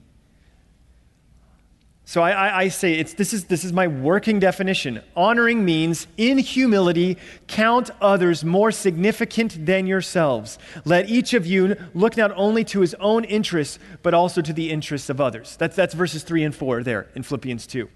So 2.04 2.22
I, 2.22 2.30
I, 2.32 2.58
I, 2.62 2.68
say 2.70 2.94
it's, 2.94 3.14
this, 3.14 3.32
is, 3.32 3.44
this 3.44 3.62
is 3.62 3.72
my 3.72 3.86
working 3.86 4.40
definition. 4.40 5.00
Honoring 5.14 5.64
means, 5.64 6.08
in 6.16 6.38
humility, 6.38 7.18
count 7.46 7.90
others 8.00 8.44
more 8.44 8.72
significant 8.72 9.64
than 9.64 9.86
yourselves. 9.86 10.58
Let 10.84 11.08
each 11.08 11.34
of 11.34 11.46
you 11.46 11.76
look 11.94 12.16
not 12.16 12.32
only 12.34 12.64
to 12.64 12.80
his 12.80 12.94
own 12.94 13.22
interests, 13.22 13.78
but 14.02 14.12
also 14.12 14.42
to 14.42 14.52
the 14.52 14.72
interests 14.72 15.08
of 15.08 15.20
others. 15.20 15.56
That's, 15.56 15.76
that's 15.76 15.94
verses 15.94 16.24
3 16.24 16.42
and 16.42 16.54
4 16.54 16.82
there 16.82 17.06
in 17.14 17.22
Philippians 17.22 17.68
2. 17.68 17.88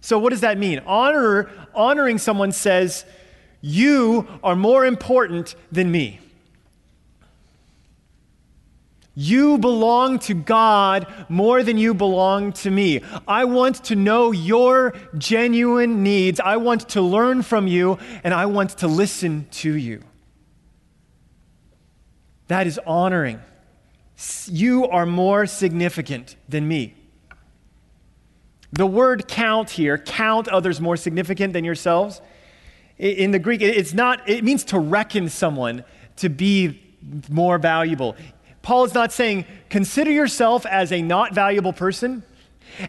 So 0.00 0.18
what 0.18 0.30
does 0.30 0.40
that 0.40 0.58
mean? 0.58 0.80
Honor, 0.86 1.50
honoring 1.74 2.18
someone 2.18 2.52
says, 2.52 3.04
You 3.60 4.26
are 4.42 4.56
more 4.56 4.86
important 4.86 5.54
than 5.70 5.90
me. 5.90 6.20
You 9.20 9.58
belong 9.58 10.20
to 10.20 10.34
God 10.34 11.12
more 11.28 11.64
than 11.64 11.76
you 11.76 11.92
belong 11.92 12.52
to 12.52 12.70
me. 12.70 13.00
I 13.26 13.46
want 13.46 13.82
to 13.86 13.96
know 13.96 14.30
your 14.30 14.94
genuine 15.18 16.04
needs. 16.04 16.38
I 16.38 16.56
want 16.58 16.90
to 16.90 17.02
learn 17.02 17.42
from 17.42 17.66
you, 17.66 17.98
and 18.22 18.32
I 18.32 18.46
want 18.46 18.78
to 18.78 18.86
listen 18.86 19.48
to 19.50 19.74
you. 19.74 20.04
That 22.46 22.68
is 22.68 22.78
honoring. 22.86 23.40
You 24.46 24.86
are 24.86 25.04
more 25.04 25.46
significant 25.46 26.36
than 26.48 26.68
me. 26.68 26.94
The 28.72 28.86
word 28.86 29.28
count 29.28 29.70
here, 29.70 29.98
count 29.98 30.48
others 30.48 30.80
more 30.80 30.96
significant 30.96 31.52
than 31.52 31.64
yourselves. 31.64 32.20
In 32.98 33.30
the 33.30 33.38
Greek, 33.38 33.62
it's 33.62 33.94
not, 33.94 34.28
it 34.28 34.44
means 34.44 34.64
to 34.64 34.78
reckon 34.78 35.28
someone 35.28 35.84
to 36.16 36.28
be 36.28 36.80
more 37.30 37.58
valuable. 37.58 38.16
Paul 38.62 38.84
is 38.84 38.92
not 38.92 39.12
saying, 39.12 39.46
consider 39.70 40.10
yourself 40.10 40.66
as 40.66 40.92
a 40.92 41.00
not 41.00 41.32
valuable 41.32 41.72
person, 41.72 42.22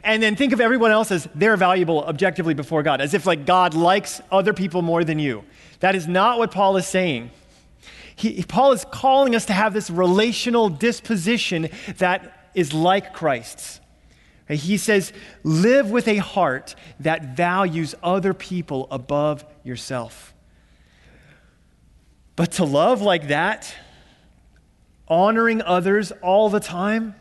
and 0.04 0.22
then 0.22 0.36
think 0.36 0.52
of 0.52 0.60
everyone 0.60 0.92
else 0.92 1.12
as 1.12 1.28
they're 1.36 1.56
valuable 1.56 2.04
objectively 2.04 2.54
before 2.54 2.84
God, 2.84 3.02
as 3.02 3.14
if 3.14 3.26
like 3.26 3.46
God 3.46 3.74
likes 3.74 4.20
other 4.32 4.54
people 4.54 4.82
more 4.82 5.04
than 5.04 5.20
you. 5.20 5.44
That 5.80 5.96
is 5.96 6.08
not 6.08 6.38
what 6.38 6.52
Paul 6.52 6.76
is 6.76 6.86
saying. 6.86 7.32
He, 8.16 8.44
Paul 8.44 8.74
is 8.74 8.84
calling 8.92 9.36
us 9.36 9.46
to 9.46 9.54
have 9.54 9.74
this 9.74 9.90
relational 9.90 10.68
disposition 10.68 11.70
that 11.98 12.50
is 12.54 12.74
like 12.74 13.14
Christ's. 13.14 13.79
He 14.50 14.78
says, 14.78 15.14
live 15.44 15.92
with 15.92 16.08
a 16.08 16.18
heart 16.18 16.74
that 17.00 17.36
values 17.38 17.94
other 18.02 18.34
people 18.34 18.88
above 18.90 19.46
yourself. 19.64 20.34
But 22.36 22.54
to 22.54 22.64
love 22.64 23.02
like 23.02 23.28
that, 23.28 23.76
honoring 25.08 25.62
others 25.62 26.12
all 26.24 26.50
the 26.50 26.60
time, 26.60 27.14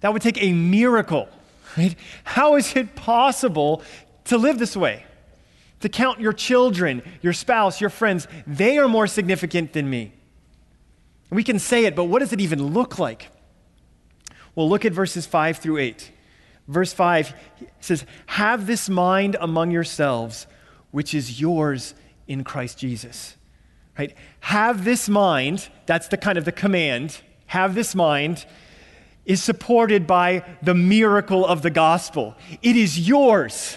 that 0.00 0.12
would 0.12 0.22
take 0.22 0.42
a 0.42 0.52
miracle. 0.52 1.28
Right? 1.76 1.94
How 2.24 2.56
is 2.56 2.74
it 2.74 2.96
possible 2.96 3.82
to 4.24 4.36
live 4.36 4.58
this 4.58 4.76
way? 4.76 5.06
To 5.80 5.88
count 5.88 6.20
your 6.20 6.32
children, 6.32 7.02
your 7.22 7.32
spouse, 7.32 7.80
your 7.80 7.90
friends, 7.90 8.26
they 8.46 8.78
are 8.78 8.88
more 8.88 9.06
significant 9.06 9.72
than 9.72 9.88
me. 9.88 10.14
We 11.30 11.44
can 11.44 11.58
say 11.58 11.84
it, 11.84 11.94
but 11.94 12.04
what 12.04 12.18
does 12.18 12.32
it 12.32 12.40
even 12.40 12.72
look 12.74 12.98
like? 12.98 13.28
Well, 14.54 14.68
look 14.68 14.84
at 14.84 14.92
verses 14.92 15.26
5 15.26 15.58
through 15.58 15.78
8. 15.78 16.10
Verse 16.68 16.92
5 16.92 17.34
says, 17.80 18.06
Have 18.26 18.66
this 18.66 18.88
mind 18.88 19.36
among 19.40 19.70
yourselves, 19.70 20.46
which 20.90 21.14
is 21.14 21.40
yours 21.40 21.94
in 22.26 22.44
Christ 22.44 22.78
Jesus. 22.78 23.36
Right? 23.98 24.14
Have 24.40 24.84
this 24.84 25.08
mind, 25.08 25.68
that's 25.86 26.08
the 26.08 26.16
kind 26.16 26.38
of 26.38 26.44
the 26.44 26.52
command 26.52 27.20
have 27.52 27.74
this 27.74 27.94
mind, 27.94 28.46
is 29.26 29.42
supported 29.42 30.06
by 30.06 30.42
the 30.62 30.74
miracle 30.74 31.44
of 31.46 31.60
the 31.60 31.70
gospel. 31.70 32.34
It 32.62 32.76
is 32.76 33.06
yours 33.06 33.76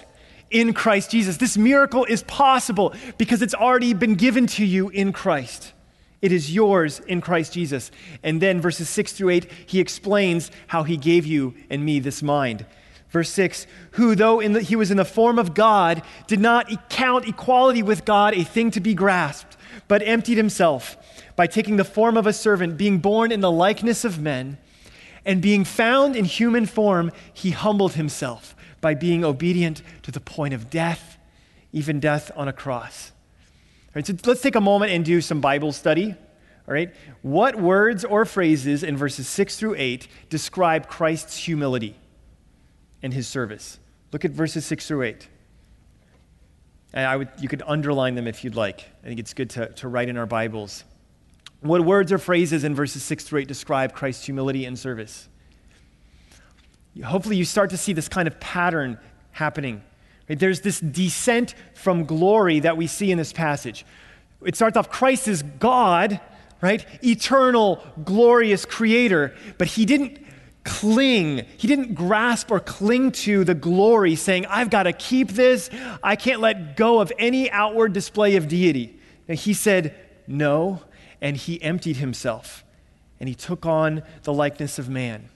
in 0.50 0.74
Christ 0.74 1.12
Jesus. 1.12 1.36
This 1.36 1.58
miracle 1.58 2.06
is 2.06 2.24
possible 2.24 2.94
because 3.18 3.42
it's 3.42 3.54
already 3.54 3.94
been 3.94 4.16
given 4.16 4.48
to 4.48 4.66
you 4.66 4.88
in 4.88 5.12
Christ. 5.12 5.74
It 6.26 6.32
is 6.32 6.52
yours 6.52 7.02
in 7.02 7.22
Christ 7.22 7.54
Jesus. 7.54 7.92
And 8.24 8.42
then 8.42 8.60
verses 8.60 8.90
6 8.90 9.14
through 9.14 9.30
8, 9.30 9.52
he 9.68 9.80
explains 9.80 10.50
how 10.66 10.82
he 10.82 10.98
gave 10.98 11.24
you 11.24 11.54
and 11.70 11.86
me 11.86 12.00
this 12.00 12.24
mind. 12.24 12.66
Verse 13.12 13.30
6 13.30 13.68
Who, 13.92 14.16
though 14.16 14.42
the, 14.42 14.60
he 14.64 14.76
was 14.76 14.90
in 14.90 14.98
the 14.98 15.06
form 15.06 15.38
of 15.38 15.54
God, 15.54 16.02
did 16.26 16.40
not 16.40 16.90
count 16.90 17.28
equality 17.28 17.84
with 17.84 18.06
God 18.06 18.34
a 18.34 18.44
thing 18.44 18.72
to 18.72 18.80
be 18.80 18.96
grasped, 18.96 19.56
but 19.88 20.02
emptied 20.02 20.38
himself 20.38 20.98
by 21.36 21.46
taking 21.46 21.78
the 21.78 21.84
form 21.84 22.18
of 22.18 22.26
a 22.26 22.34
servant, 22.34 22.76
being 22.76 22.98
born 22.98 23.32
in 23.32 23.42
the 23.42 23.52
likeness 23.52 24.04
of 24.04 24.20
men, 24.20 24.58
and 25.28 25.44
being 25.44 25.64
found 25.64 26.16
in 26.16 26.26
human 26.26 26.66
form, 26.66 27.12
he 27.36 27.52
humbled 27.52 27.94
himself 27.94 28.56
by 28.82 28.96
being 28.96 29.24
obedient 29.24 29.84
to 30.02 30.10
the 30.10 30.20
point 30.20 30.56
of 30.56 30.72
death, 30.72 31.20
even 31.72 32.00
death 32.00 32.32
on 32.36 32.48
a 32.48 32.54
cross. 32.54 33.12
Right, 33.96 34.06
so 34.06 34.14
let's 34.26 34.42
take 34.42 34.56
a 34.56 34.62
moment 34.62 34.92
and 34.92 35.06
do 35.06 35.22
some 35.22 35.40
Bible 35.40 35.72
study. 35.72 36.14
All 36.68 36.74
right, 36.74 36.94
what 37.22 37.56
words 37.56 38.04
or 38.04 38.26
phrases 38.26 38.84
in 38.84 38.98
verses 38.98 39.28
6 39.28 39.56
through 39.56 39.76
8 39.78 40.08
describe 40.30 40.88
Christ's 40.88 41.38
humility 41.38 41.96
and 43.02 43.14
his 43.14 43.28
service? 43.28 43.80
Look 44.12 44.26
at 44.26 44.32
verses 44.32 44.66
6 44.66 44.88
through 44.88 45.04
8. 45.04 45.30
And 46.94 47.06
I 47.06 47.16
would, 47.16 47.30
you 47.40 47.48
could 47.48 47.64
underline 47.66 48.16
them 48.16 48.28
if 48.28 48.44
you'd 48.44 48.56
like. 48.56 48.86
I 49.04 49.08
think 49.08 49.20
it's 49.20 49.34
good 49.34 49.50
to, 49.52 49.68
to 49.74 49.88
write 49.88 50.10
in 50.10 50.18
our 50.18 50.26
Bibles. 50.26 50.84
What 51.62 51.82
words 51.82 52.12
or 52.12 52.18
phrases 52.18 52.64
in 52.64 52.76
verses 52.76 53.02
6 53.04 53.24
through 53.24 53.42
8 53.42 53.48
describe 53.48 53.94
Christ's 53.94 54.26
humility 54.26 54.66
and 54.66 54.78
service? 54.78 55.30
Hopefully, 57.04 57.36
you 57.36 57.46
start 57.46 57.70
to 57.70 57.78
see 57.78 57.94
this 57.94 58.08
kind 58.08 58.28
of 58.28 58.40
pattern 58.40 58.98
happening. 59.32 59.84
Right? 60.30 60.40
There's 60.40 60.62
this 60.62 60.80
descent 60.80 61.56
from 61.74 62.06
glory 62.06 62.60
that 62.62 62.78
we 62.78 62.88
see 62.88 63.12
in 63.12 63.18
this 63.18 63.34
passage. 63.34 63.86
It 64.44 64.56
starts 64.56 64.78
off 64.78 64.90
Christ 64.90 65.28
is 65.28 65.44
God, 65.44 66.20
right? 66.62 66.86
Eternal, 67.04 67.84
glorious 68.04 68.66
creator, 68.66 69.36
but 69.58 69.68
he 69.68 69.86
didn't 69.86 70.20
cling. 70.64 71.46
He 71.58 71.68
didn't 71.68 71.94
grasp 71.94 72.52
or 72.52 72.60
cling 72.60 73.12
to 73.12 73.44
the 73.44 73.54
glory, 73.54 74.16
saying, 74.16 74.46
I've 74.48 74.70
got 74.70 74.84
to 74.84 74.94
keep 74.94 75.30
this. 75.30 75.70
I 76.04 76.16
can't 76.16 76.42
let 76.42 76.76
go 76.76 77.00
of 77.00 77.12
any 77.20 77.52
outward 77.52 77.94
display 77.94 78.36
of 78.36 78.48
deity. 78.48 79.00
And 79.28 79.38
he 79.38 79.54
said, 79.54 79.96
No, 80.28 80.82
and 81.22 81.38
he 81.38 81.62
emptied 81.62 81.98
himself 81.98 82.66
and 83.20 83.30
he 83.30 83.36
took 83.36 83.66
on 83.66 84.04
the 84.24 84.34
likeness 84.34 84.78
of 84.80 84.90
man. 84.90 85.30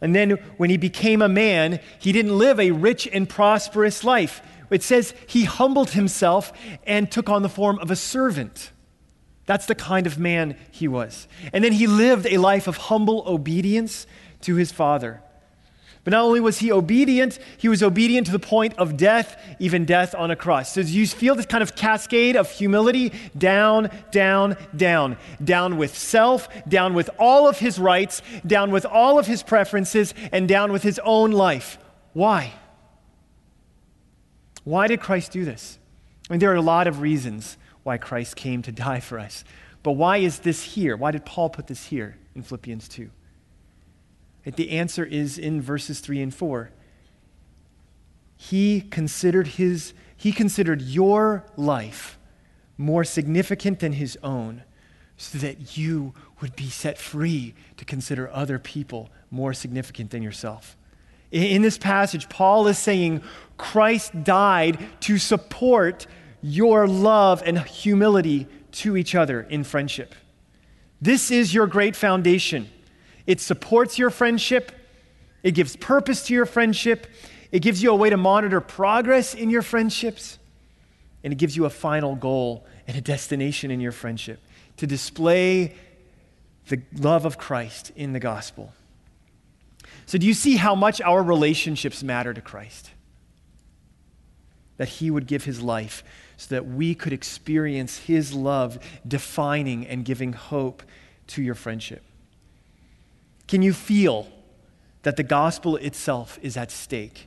And 0.00 0.14
then 0.14 0.30
when 0.56 0.70
he 0.70 0.76
became 0.76 1.20
a 1.22 1.28
man, 1.28 1.80
he 1.98 2.12
didn't 2.12 2.36
live 2.36 2.58
a 2.58 2.70
rich 2.70 3.08
and 3.12 3.28
prosperous 3.28 4.02
life. 4.02 4.40
It 4.70 4.82
says 4.82 5.14
he 5.26 5.44
humbled 5.44 5.90
himself 5.90 6.52
and 6.84 7.10
took 7.10 7.28
on 7.28 7.42
the 7.42 7.48
form 7.48 7.78
of 7.80 7.90
a 7.90 7.96
servant. 7.96 8.70
That's 9.46 9.66
the 9.66 9.74
kind 9.74 10.06
of 10.06 10.18
man 10.18 10.56
he 10.70 10.86
was. 10.86 11.26
And 11.52 11.64
then 11.64 11.72
he 11.72 11.86
lived 11.86 12.26
a 12.26 12.38
life 12.38 12.68
of 12.68 12.76
humble 12.76 13.24
obedience 13.26 14.06
to 14.42 14.54
his 14.54 14.70
father. 14.70 15.22
But 16.02 16.12
not 16.12 16.22
only 16.22 16.40
was 16.40 16.58
he 16.58 16.72
obedient, 16.72 17.38
he 17.58 17.68
was 17.68 17.82
obedient 17.82 18.26
to 18.26 18.32
the 18.32 18.38
point 18.38 18.74
of 18.78 18.96
death, 18.96 19.38
even 19.58 19.84
death 19.84 20.14
on 20.14 20.30
a 20.30 20.36
cross. 20.36 20.72
So 20.72 20.80
you 20.80 21.06
feel 21.06 21.34
this 21.34 21.44
kind 21.46 21.62
of 21.62 21.76
cascade 21.76 22.36
of 22.36 22.50
humility 22.50 23.12
down, 23.36 23.90
down, 24.10 24.56
down, 24.74 25.18
down 25.44 25.76
with 25.76 25.96
self, 25.96 26.48
down 26.66 26.94
with 26.94 27.10
all 27.18 27.46
of 27.46 27.58
his 27.58 27.78
rights, 27.78 28.22
down 28.46 28.70
with 28.70 28.86
all 28.86 29.18
of 29.18 29.26
his 29.26 29.42
preferences, 29.42 30.14
and 30.32 30.48
down 30.48 30.72
with 30.72 30.82
his 30.82 30.98
own 31.04 31.32
life. 31.32 31.76
Why? 32.14 32.54
Why 34.64 34.86
did 34.86 35.00
Christ 35.00 35.32
do 35.32 35.44
this? 35.44 35.78
I 36.28 36.32
mean, 36.32 36.40
there 36.40 36.52
are 36.52 36.56
a 36.56 36.62
lot 36.62 36.86
of 36.86 37.00
reasons 37.00 37.58
why 37.82 37.98
Christ 37.98 38.36
came 38.36 38.62
to 38.62 38.72
die 38.72 39.00
for 39.00 39.18
us. 39.18 39.44
But 39.82 39.92
why 39.92 40.18
is 40.18 40.40
this 40.40 40.62
here? 40.62 40.96
Why 40.96 41.10
did 41.10 41.26
Paul 41.26 41.50
put 41.50 41.66
this 41.66 41.86
here 41.86 42.16
in 42.34 42.42
Philippians 42.42 42.88
2? 42.88 43.10
The 44.44 44.70
answer 44.70 45.04
is 45.04 45.38
in 45.38 45.60
verses 45.60 46.00
3 46.00 46.22
and 46.22 46.34
4. 46.34 46.70
He 48.36 48.80
considered 48.80 49.46
his 49.46 49.92
he 50.16 50.32
considered 50.32 50.82
your 50.82 51.46
life 51.56 52.18
more 52.76 53.04
significant 53.04 53.80
than 53.80 53.92
his 53.92 54.18
own 54.22 54.64
so 55.16 55.38
that 55.38 55.76
you 55.78 56.12
would 56.40 56.54
be 56.56 56.68
set 56.68 56.98
free 56.98 57.54
to 57.78 57.84
consider 57.84 58.30
other 58.30 58.58
people 58.58 59.08
more 59.30 59.54
significant 59.54 60.10
than 60.10 60.22
yourself. 60.22 60.76
In 61.30 61.62
this 61.62 61.78
passage, 61.78 62.28
Paul 62.28 62.66
is 62.68 62.78
saying 62.78 63.22
Christ 63.56 64.24
died 64.24 64.78
to 65.00 65.16
support 65.16 66.06
your 66.42 66.86
love 66.86 67.42
and 67.46 67.58
humility 67.58 68.46
to 68.72 68.96
each 68.96 69.14
other 69.14 69.42
in 69.42 69.64
friendship. 69.64 70.14
This 71.00 71.30
is 71.30 71.54
your 71.54 71.66
great 71.66 71.96
foundation. 71.96 72.68
It 73.26 73.40
supports 73.40 73.98
your 73.98 74.10
friendship, 74.10 74.72
it 75.42 75.52
gives 75.52 75.76
purpose 75.76 76.24
to 76.26 76.34
your 76.34 76.46
friendship, 76.46 77.06
it 77.52 77.60
gives 77.60 77.82
you 77.82 77.90
a 77.90 77.96
way 77.96 78.10
to 78.10 78.16
monitor 78.16 78.60
progress 78.60 79.34
in 79.34 79.50
your 79.50 79.62
friendships, 79.62 80.38
and 81.22 81.32
it 81.32 81.36
gives 81.36 81.56
you 81.56 81.64
a 81.64 81.70
final 81.70 82.14
goal 82.14 82.66
and 82.86 82.96
a 82.96 83.00
destination 83.00 83.70
in 83.70 83.80
your 83.80 83.92
friendship 83.92 84.40
to 84.76 84.86
display 84.86 85.74
the 86.68 86.80
love 86.96 87.24
of 87.24 87.36
Christ 87.36 87.92
in 87.96 88.12
the 88.12 88.20
gospel. 88.20 88.72
So, 90.06 90.18
do 90.18 90.26
you 90.26 90.34
see 90.34 90.56
how 90.56 90.74
much 90.74 91.00
our 91.00 91.22
relationships 91.22 92.02
matter 92.02 92.32
to 92.32 92.40
Christ? 92.40 92.90
That 94.76 94.88
he 94.88 95.10
would 95.10 95.26
give 95.26 95.44
his 95.44 95.60
life 95.60 96.02
so 96.36 96.54
that 96.54 96.66
we 96.66 96.94
could 96.94 97.12
experience 97.12 97.98
his 97.98 98.32
love 98.32 98.78
defining 99.06 99.86
and 99.86 100.04
giving 100.04 100.32
hope 100.32 100.82
to 101.28 101.42
your 101.42 101.54
friendship. 101.54 102.02
Can 103.50 103.62
you 103.62 103.72
feel 103.72 104.28
that 105.02 105.16
the 105.16 105.24
gospel 105.24 105.74
itself 105.74 106.38
is 106.40 106.56
at 106.56 106.70
stake 106.70 107.26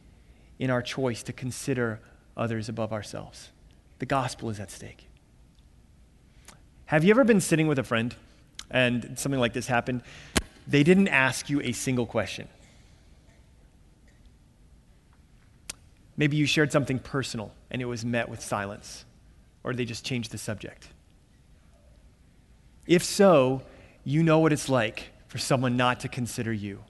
in 0.57 0.69
our 0.69 0.81
choice 0.81 1.21
to 1.23 1.33
consider 1.33 1.99
others 2.37 2.69
above 2.69 2.93
ourselves? 2.93 3.49
The 3.99 4.05
gospel 4.05 4.49
is 4.49 4.57
at 4.57 4.71
stake. 4.71 5.09
Have 6.85 7.03
you 7.03 7.11
ever 7.11 7.25
been 7.25 7.41
sitting 7.41 7.67
with 7.67 7.77
a 7.77 7.83
friend 7.83 8.15
and 8.71 9.19
something 9.19 9.41
like 9.41 9.51
this 9.51 9.67
happened? 9.67 10.01
They 10.65 10.81
didn't 10.81 11.09
ask 11.09 11.49
you 11.49 11.59
a 11.59 11.73
single 11.73 12.05
question. 12.05 12.47
Maybe 16.15 16.37
you 16.37 16.45
shared 16.45 16.71
something 16.71 16.99
personal 16.99 17.51
and 17.69 17.81
it 17.81 17.85
was 17.85 18.05
met 18.05 18.29
with 18.29 18.39
silence, 18.39 19.03
or 19.61 19.73
they 19.73 19.83
just 19.83 20.05
changed 20.05 20.31
the 20.31 20.37
subject. 20.37 20.87
If 22.87 23.03
so, 23.03 23.63
you 24.05 24.23
know 24.23 24.39
what 24.39 24.53
it's 24.53 24.69
like 24.69 25.09
for 25.33 25.39
someone 25.39 25.75
not 25.75 26.01
to 26.01 26.07
consider 26.07 26.53
you. 26.53 26.83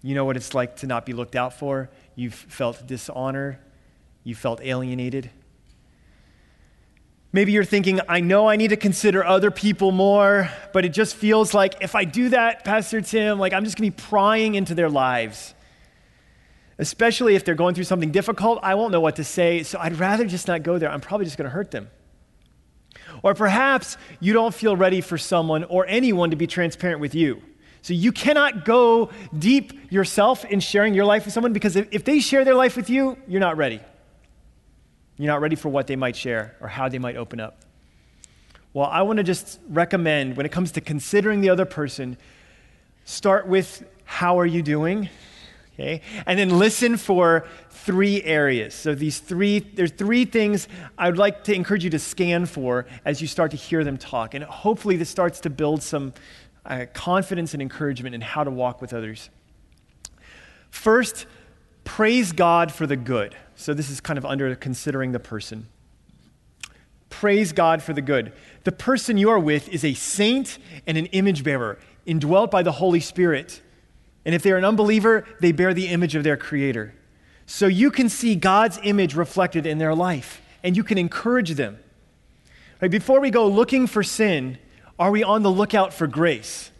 You 0.00 0.14
know 0.14 0.24
what 0.24 0.36
it's 0.36 0.54
like 0.54 0.76
to 0.76 0.86
not 0.86 1.04
be 1.04 1.12
looked 1.12 1.34
out 1.34 1.58
for. 1.58 1.90
You've 2.14 2.34
felt 2.34 2.86
dishonor. 2.86 3.58
You 4.22 4.36
felt 4.36 4.60
alienated. 4.62 5.28
Maybe 7.32 7.50
you're 7.50 7.64
thinking, 7.64 7.98
I 8.08 8.20
know 8.20 8.48
I 8.48 8.54
need 8.54 8.68
to 8.68 8.76
consider 8.76 9.24
other 9.24 9.50
people 9.50 9.90
more, 9.90 10.50
but 10.72 10.84
it 10.84 10.90
just 10.90 11.16
feels 11.16 11.52
like 11.52 11.82
if 11.82 11.96
I 11.96 12.04
do 12.04 12.28
that, 12.28 12.64
Pastor 12.64 13.00
Tim, 13.00 13.40
like 13.40 13.52
I'm 13.52 13.64
just 13.64 13.76
going 13.76 13.90
to 13.90 13.96
be 13.96 14.00
prying 14.00 14.54
into 14.54 14.76
their 14.76 14.88
lives. 14.88 15.54
Especially 16.78 17.34
if 17.34 17.44
they're 17.44 17.56
going 17.56 17.74
through 17.74 17.90
something 17.90 18.12
difficult, 18.12 18.60
I 18.62 18.76
won't 18.76 18.92
know 18.92 19.00
what 19.00 19.16
to 19.16 19.24
say, 19.24 19.64
so 19.64 19.80
I'd 19.80 19.98
rather 19.98 20.26
just 20.26 20.46
not 20.46 20.62
go 20.62 20.78
there. 20.78 20.92
I'm 20.92 21.00
probably 21.00 21.24
just 21.24 21.36
going 21.36 21.50
to 21.50 21.54
hurt 21.54 21.72
them. 21.72 21.90
Or 23.22 23.34
perhaps 23.34 23.96
you 24.20 24.32
don't 24.32 24.54
feel 24.54 24.76
ready 24.76 25.00
for 25.00 25.16
someone 25.16 25.64
or 25.64 25.86
anyone 25.86 26.30
to 26.30 26.36
be 26.36 26.46
transparent 26.46 27.00
with 27.00 27.14
you. 27.14 27.42
So 27.82 27.94
you 27.94 28.12
cannot 28.12 28.64
go 28.64 29.10
deep 29.36 29.92
yourself 29.92 30.44
in 30.44 30.60
sharing 30.60 30.94
your 30.94 31.04
life 31.04 31.24
with 31.24 31.34
someone 31.34 31.52
because 31.52 31.74
if 31.76 32.04
they 32.04 32.20
share 32.20 32.44
their 32.44 32.54
life 32.54 32.76
with 32.76 32.88
you, 32.88 33.16
you're 33.26 33.40
not 33.40 33.56
ready. 33.56 33.80
You're 35.16 35.32
not 35.32 35.40
ready 35.40 35.56
for 35.56 35.68
what 35.68 35.86
they 35.86 35.96
might 35.96 36.16
share 36.16 36.56
or 36.60 36.68
how 36.68 36.88
they 36.88 36.98
might 36.98 37.16
open 37.16 37.40
up. 37.40 37.60
Well, 38.72 38.86
I 38.86 39.02
want 39.02 39.18
to 39.18 39.22
just 39.22 39.60
recommend 39.68 40.36
when 40.36 40.46
it 40.46 40.52
comes 40.52 40.72
to 40.72 40.80
considering 40.80 41.40
the 41.42 41.50
other 41.50 41.64
person, 41.64 42.16
start 43.04 43.46
with 43.46 43.84
how 44.04 44.38
are 44.38 44.46
you 44.46 44.62
doing? 44.62 45.08
Okay? 45.82 46.00
And 46.26 46.38
then 46.38 46.58
listen 46.58 46.96
for 46.96 47.44
three 47.70 48.22
areas. 48.22 48.72
So 48.72 48.94
these 48.94 49.18
three, 49.18 49.58
there's 49.58 49.90
three 49.90 50.24
things 50.24 50.68
I 50.96 51.08
would 51.08 51.18
like 51.18 51.42
to 51.44 51.54
encourage 51.54 51.82
you 51.82 51.90
to 51.90 51.98
scan 51.98 52.46
for 52.46 52.86
as 53.04 53.20
you 53.20 53.26
start 53.26 53.50
to 53.50 53.56
hear 53.56 53.82
them 53.82 53.98
talk. 53.98 54.34
And 54.34 54.44
hopefully 54.44 54.96
this 54.96 55.10
starts 55.10 55.40
to 55.40 55.50
build 55.50 55.82
some 55.82 56.14
uh, 56.64 56.86
confidence 56.94 57.52
and 57.52 57.60
encouragement 57.60 58.14
in 58.14 58.20
how 58.20 58.44
to 58.44 58.50
walk 58.50 58.80
with 58.80 58.92
others. 58.92 59.28
First, 60.70 61.26
praise 61.82 62.30
God 62.30 62.70
for 62.70 62.86
the 62.86 62.96
good. 62.96 63.34
So 63.56 63.74
this 63.74 63.90
is 63.90 64.00
kind 64.00 64.18
of 64.18 64.24
under 64.24 64.54
considering 64.54 65.10
the 65.10 65.18
person. 65.18 65.66
Praise 67.10 67.52
God 67.52 67.82
for 67.82 67.92
the 67.92 68.02
good. 68.02 68.32
The 68.62 68.72
person 68.72 69.18
you 69.18 69.30
are 69.30 69.38
with 69.38 69.68
is 69.68 69.84
a 69.84 69.94
saint 69.94 70.58
and 70.86 70.96
an 70.96 71.06
image 71.06 71.42
bearer, 71.42 71.78
indwelt 72.06 72.52
by 72.52 72.62
the 72.62 72.72
Holy 72.72 73.00
Spirit. 73.00 73.60
And 74.24 74.34
if 74.34 74.42
they're 74.42 74.56
an 74.56 74.64
unbeliever, 74.64 75.24
they 75.40 75.52
bear 75.52 75.74
the 75.74 75.88
image 75.88 76.14
of 76.14 76.24
their 76.24 76.36
Creator. 76.36 76.94
So 77.46 77.66
you 77.66 77.90
can 77.90 78.08
see 78.08 78.34
God's 78.34 78.78
image 78.82 79.14
reflected 79.14 79.66
in 79.66 79.78
their 79.78 79.94
life, 79.94 80.40
and 80.62 80.76
you 80.76 80.84
can 80.84 80.98
encourage 80.98 81.50
them. 81.54 81.78
Right, 82.80 82.90
before 82.90 83.20
we 83.20 83.30
go 83.30 83.46
looking 83.46 83.86
for 83.86 84.02
sin, 84.02 84.58
are 84.98 85.10
we 85.10 85.22
on 85.22 85.42
the 85.42 85.50
lookout 85.50 85.92
for 85.92 86.06
grace? 86.06 86.70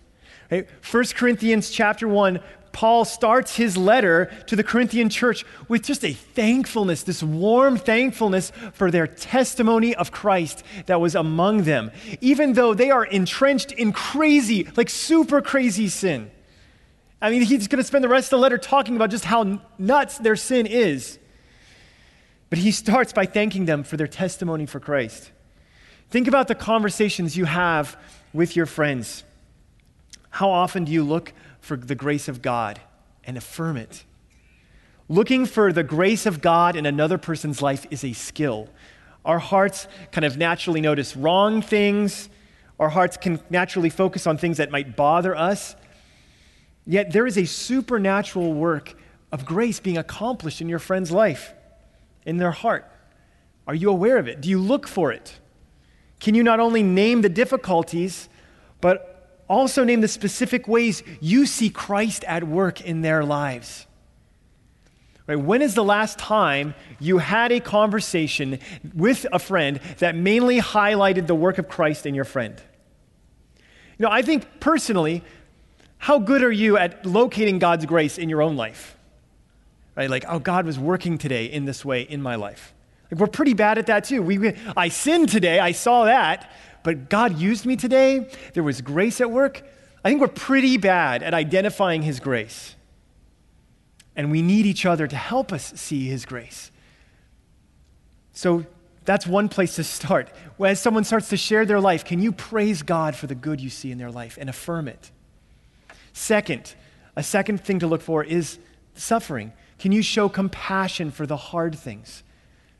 Right, 0.50 0.68
1 0.90 1.04
Corinthians 1.14 1.70
chapter 1.70 2.06
1, 2.08 2.40
Paul 2.72 3.04
starts 3.04 3.56
his 3.56 3.76
letter 3.76 4.32
to 4.46 4.56
the 4.56 4.64
Corinthian 4.64 5.10
church 5.10 5.44
with 5.68 5.82
just 5.82 6.04
a 6.04 6.12
thankfulness, 6.12 7.02
this 7.02 7.22
warm 7.22 7.76
thankfulness 7.76 8.50
for 8.72 8.90
their 8.90 9.06
testimony 9.06 9.94
of 9.94 10.10
Christ 10.10 10.64
that 10.86 11.00
was 11.00 11.14
among 11.14 11.64
them, 11.64 11.90
even 12.20 12.54
though 12.54 12.72
they 12.72 12.90
are 12.90 13.04
entrenched 13.04 13.72
in 13.72 13.92
crazy, 13.92 14.68
like 14.74 14.88
super 14.88 15.42
crazy 15.42 15.88
sin. 15.88 16.30
I 17.22 17.30
mean, 17.30 17.42
he's 17.42 17.68
going 17.68 17.78
to 17.78 17.86
spend 17.86 18.02
the 18.02 18.08
rest 18.08 18.26
of 18.26 18.38
the 18.38 18.42
letter 18.42 18.58
talking 18.58 18.96
about 18.96 19.10
just 19.10 19.24
how 19.24 19.60
nuts 19.78 20.18
their 20.18 20.34
sin 20.34 20.66
is. 20.66 21.20
But 22.50 22.58
he 22.58 22.72
starts 22.72 23.12
by 23.12 23.26
thanking 23.26 23.64
them 23.64 23.84
for 23.84 23.96
their 23.96 24.08
testimony 24.08 24.66
for 24.66 24.80
Christ. 24.80 25.30
Think 26.10 26.26
about 26.26 26.48
the 26.48 26.56
conversations 26.56 27.36
you 27.36 27.44
have 27.44 27.96
with 28.32 28.56
your 28.56 28.66
friends. 28.66 29.22
How 30.30 30.50
often 30.50 30.84
do 30.84 30.90
you 30.90 31.04
look 31.04 31.32
for 31.60 31.76
the 31.76 31.94
grace 31.94 32.26
of 32.26 32.42
God 32.42 32.80
and 33.22 33.36
affirm 33.36 33.76
it? 33.76 34.04
Looking 35.08 35.46
for 35.46 35.72
the 35.72 35.84
grace 35.84 36.26
of 36.26 36.42
God 36.42 36.74
in 36.74 36.86
another 36.86 37.18
person's 37.18 37.62
life 37.62 37.86
is 37.90 38.02
a 38.02 38.14
skill. 38.14 38.68
Our 39.24 39.38
hearts 39.38 39.86
kind 40.10 40.24
of 40.24 40.36
naturally 40.36 40.80
notice 40.80 41.16
wrong 41.16 41.62
things. 41.62 42.28
Our 42.80 42.88
hearts 42.88 43.16
can 43.16 43.40
naturally 43.48 43.90
focus 43.90 44.26
on 44.26 44.38
things 44.38 44.56
that 44.56 44.72
might 44.72 44.96
bother 44.96 45.36
us. 45.36 45.76
Yet 46.86 47.12
there 47.12 47.26
is 47.26 47.38
a 47.38 47.44
supernatural 47.44 48.52
work 48.52 48.94
of 49.30 49.44
grace 49.44 49.80
being 49.80 49.98
accomplished 49.98 50.60
in 50.60 50.68
your 50.68 50.78
friend's 50.78 51.10
life, 51.10 51.54
in 52.26 52.36
their 52.36 52.50
heart. 52.50 52.90
Are 53.66 53.74
you 53.74 53.90
aware 53.90 54.18
of 54.18 54.28
it? 54.28 54.40
Do 54.40 54.48
you 54.48 54.58
look 54.58 54.88
for 54.88 55.12
it? 55.12 55.38
Can 56.20 56.34
you 56.34 56.42
not 56.42 56.60
only 56.60 56.82
name 56.82 57.22
the 57.22 57.28
difficulties, 57.28 58.28
but 58.80 59.42
also 59.48 59.84
name 59.84 60.00
the 60.00 60.08
specific 60.08 60.66
ways 60.68 61.02
you 61.20 61.46
see 61.46 61.70
Christ 61.70 62.24
at 62.24 62.44
work 62.44 62.80
in 62.80 63.02
their 63.02 63.24
lives? 63.24 63.86
Right, 65.26 65.36
when 65.36 65.62
is 65.62 65.74
the 65.74 65.84
last 65.84 66.18
time 66.18 66.74
you 66.98 67.18
had 67.18 67.52
a 67.52 67.60
conversation 67.60 68.58
with 68.92 69.24
a 69.32 69.38
friend 69.38 69.78
that 69.98 70.16
mainly 70.16 70.60
highlighted 70.60 71.28
the 71.28 71.34
work 71.34 71.58
of 71.58 71.68
Christ 71.68 72.06
in 72.06 72.14
your 72.14 72.24
friend? 72.24 72.60
You 73.98 74.06
know, 74.06 74.10
I 74.10 74.22
think 74.22 74.58
personally, 74.58 75.22
how 76.02 76.18
good 76.18 76.42
are 76.42 76.50
you 76.50 76.76
at 76.76 77.06
locating 77.06 77.60
God's 77.60 77.86
grace 77.86 78.18
in 78.18 78.28
your 78.28 78.42
own 78.42 78.56
life? 78.56 78.96
Right? 79.94 80.10
Like, 80.10 80.24
oh, 80.26 80.40
God 80.40 80.66
was 80.66 80.76
working 80.76 81.16
today 81.16 81.46
in 81.46 81.64
this 81.64 81.84
way 81.84 82.02
in 82.02 82.20
my 82.20 82.34
life. 82.34 82.74
Like, 83.08 83.20
we're 83.20 83.28
pretty 83.28 83.54
bad 83.54 83.78
at 83.78 83.86
that 83.86 84.02
too. 84.02 84.20
We, 84.20 84.52
I 84.76 84.88
sinned 84.88 85.28
today, 85.28 85.60
I 85.60 85.70
saw 85.70 86.06
that, 86.06 86.50
but 86.82 87.08
God 87.08 87.38
used 87.38 87.66
me 87.66 87.76
today. 87.76 88.28
There 88.52 88.64
was 88.64 88.80
grace 88.80 89.20
at 89.20 89.30
work. 89.30 89.62
I 90.04 90.08
think 90.08 90.20
we're 90.20 90.26
pretty 90.26 90.76
bad 90.76 91.22
at 91.22 91.34
identifying 91.34 92.02
His 92.02 92.18
grace. 92.18 92.74
And 94.16 94.32
we 94.32 94.42
need 94.42 94.66
each 94.66 94.84
other 94.84 95.06
to 95.06 95.14
help 95.14 95.52
us 95.52 95.72
see 95.76 96.08
His 96.08 96.26
grace. 96.26 96.72
So 98.32 98.66
that's 99.04 99.24
one 99.24 99.48
place 99.48 99.76
to 99.76 99.84
start. 99.84 100.30
As 100.58 100.80
someone 100.80 101.04
starts 101.04 101.28
to 101.28 101.36
share 101.36 101.64
their 101.64 101.80
life, 101.80 102.04
can 102.04 102.20
you 102.20 102.32
praise 102.32 102.82
God 102.82 103.14
for 103.14 103.28
the 103.28 103.36
good 103.36 103.60
you 103.60 103.70
see 103.70 103.92
in 103.92 103.98
their 103.98 104.10
life 104.10 104.36
and 104.40 104.50
affirm 104.50 104.88
it? 104.88 105.12
Second, 106.12 106.74
a 107.16 107.22
second 107.22 107.62
thing 107.62 107.78
to 107.80 107.86
look 107.86 108.02
for 108.02 108.24
is 108.24 108.58
suffering. 108.94 109.52
Can 109.78 109.92
you 109.92 110.02
show 110.02 110.28
compassion 110.28 111.10
for 111.10 111.26
the 111.26 111.36
hard 111.36 111.74
things? 111.74 112.22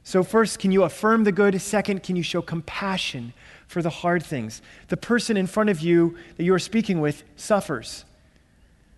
So, 0.05 0.25
first, 0.25 0.59
can 0.59 0.73
you 0.73 0.83
affirm 0.83 1.25
the 1.25 1.33
good? 1.33 1.61
Second, 1.61 2.03
can 2.03 2.17
you 2.17 2.23
show 2.23 2.43
compassion 2.43 3.33
for 3.69 3.83
the 3.83 3.91
hard 3.91 4.25
things? 4.25 4.61
The 4.89 4.97
person 4.97 5.37
in 5.37 5.47
front 5.47 5.71
of 5.71 5.81
you 5.81 6.17
that 6.37 6.43
you 6.43 6.53
are 6.55 6.59
speaking 6.59 7.01
with 7.01 7.23
suffers. 7.37 8.05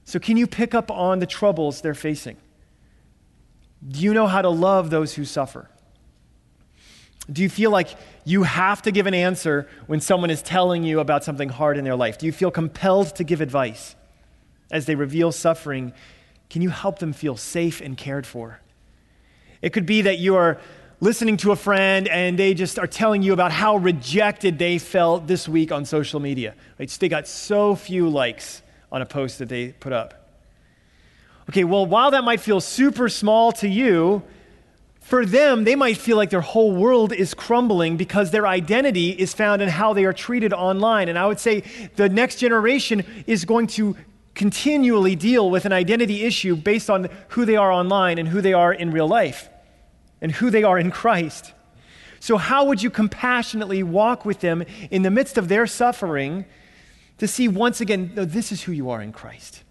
So, 0.07 0.19
can 0.19 0.37
you 0.37 0.47
pick 0.47 0.75
up 0.75 0.91
on 0.91 1.19
the 1.19 1.27
troubles 1.27 1.83
they're 1.83 1.95
facing? 1.95 2.37
Do 3.87 4.01
you 4.01 4.15
know 4.15 4.27
how 4.27 4.41
to 4.41 4.49
love 4.49 4.89
those 4.89 5.15
who 5.15 5.27
suffer? 5.27 5.69
Do 7.31 7.43
you 7.43 7.51
feel 7.51 7.71
like 7.71 7.89
you 8.25 8.43
have 8.43 8.83
to 8.83 8.91
give 8.91 9.07
an 9.07 9.15
answer 9.15 9.69
when 9.87 10.01
someone 10.01 10.31
is 10.31 10.43
telling 10.43 10.85
you 10.85 11.01
about 11.01 11.25
something 11.25 11.51
hard 11.51 11.77
in 11.77 11.85
their 11.85 11.97
life? 11.97 12.19
Do 12.19 12.27
you 12.27 12.33
feel 12.33 12.51
compelled 12.51 13.15
to 13.17 13.25
give 13.25 13.41
advice 13.41 13.95
as 14.75 14.85
they 14.87 14.97
reveal 14.97 15.33
suffering? 15.33 15.95
Can 16.51 16.61
you 16.61 16.69
help 16.69 16.99
them 16.99 17.15
feel 17.15 17.37
safe 17.37 17.81
and 17.81 17.97
cared 17.97 18.27
for? 18.27 18.61
It 19.63 19.73
could 19.73 19.87
be 19.87 20.03
that 20.03 20.19
you 20.19 20.37
are 20.37 20.61
listening 21.01 21.37
to 21.39 21.53
a 21.53 21.57
friend 21.57 22.09
and 22.09 22.39
they 22.39 22.53
just 22.53 22.79
are 22.79 22.87
telling 22.87 23.23
you 23.23 23.33
about 23.33 23.53
how 23.53 23.77
rejected 23.77 24.59
they 24.59 24.79
felt 24.79 25.27
this 25.27 25.49
week 25.49 25.73
on 25.73 25.85
social 25.85 26.21
media. 26.21 26.55
Right? 26.79 26.91
They 26.91 27.09
got 27.09 27.27
so 27.29 27.75
few 27.75 28.09
likes 28.09 28.63
on 28.91 29.01
a 29.01 29.07
post 29.07 29.39
that 29.39 29.49
they 29.49 29.69
put 29.69 29.93
up. 29.93 30.29
Okay, 31.49 31.65
well, 31.65 31.87
while 31.87 32.11
that 32.11 32.25
might 32.25 32.41
feel 32.41 32.61
super 32.61 33.09
small 33.09 33.53
to 33.53 33.69
you, 33.69 34.23
for 35.01 35.27
them, 35.27 35.65
they 35.65 35.77
might 35.77 35.99
feel 35.99 36.17
like 36.17 36.31
their 36.31 36.41
whole 36.41 36.73
world 36.73 37.13
is 37.13 37.35
crumbling 37.35 37.99
because 37.99 38.31
their 38.31 38.47
identity 38.47 39.11
is 39.11 39.35
found 39.35 39.61
in 39.61 39.69
how 39.69 39.93
they 39.93 40.07
are 40.07 40.15
treated 40.15 40.55
online. 40.55 41.11
And 41.11 41.19
I 41.19 41.27
would 41.27 41.39
say 41.39 41.63
the 41.97 42.09
next 42.09 42.37
generation 42.37 43.05
is 43.27 43.45
going 43.45 43.67
to 43.69 43.97
continually 44.35 45.17
deal 45.17 45.51
with 45.51 45.65
an 45.65 45.73
identity 45.73 46.25
issue 46.25 46.57
based 46.57 46.91
on 46.91 47.09
who 47.29 47.45
they 47.45 47.57
are 47.57 47.73
online 47.73 48.19
and 48.19 48.29
who 48.29 48.41
they 48.41 48.53
are 48.53 48.73
in 48.73 48.91
real 48.91 49.09
life 49.09 49.49
and 50.21 50.33
who 50.33 50.51
they 50.51 50.63
are 50.63 50.79
in 50.79 50.91
Christ. 50.91 51.53
So, 52.21 52.37
how 52.37 52.65
would 52.65 52.83
you 52.83 52.91
compassionately 52.91 53.83
walk 53.83 54.25
with 54.25 54.41
them 54.41 54.65
in 54.91 55.03
the 55.03 55.11
midst 55.11 55.37
of 55.37 55.49
their 55.49 55.67
suffering 55.67 56.47
to 57.19 57.29
see 57.29 57.49
once 57.49 57.81
again, 57.81 58.13
no, 58.15 58.25
this 58.25 58.51
is 58.51 58.63
who 58.63 58.73
you 58.73 58.91
are 58.91 59.03
in 59.03 59.13
Christ? 59.13 59.63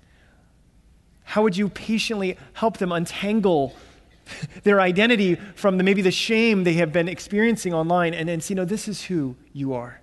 How 1.23 1.41
would 1.41 1.57
you 1.57 1.69
patiently 1.69 2.37
help 2.53 2.77
them 2.77 2.91
untangle 2.91 3.75
their 4.63 4.79
identity 4.79 5.35
from 5.55 5.77
the, 5.77 5.83
maybe 5.83 6.01
the 6.01 6.11
shame 6.11 6.63
they 6.63 6.73
have 6.73 6.93
been 6.93 7.07
experiencing 7.07 7.73
online 7.73 8.13
and, 8.13 8.29
and 8.29 8.43
see, 8.43 8.53
no, 8.53 8.65
this 8.65 8.87
is 8.87 9.03
who 9.03 9.35
you 9.51 9.73
are. 9.73 9.99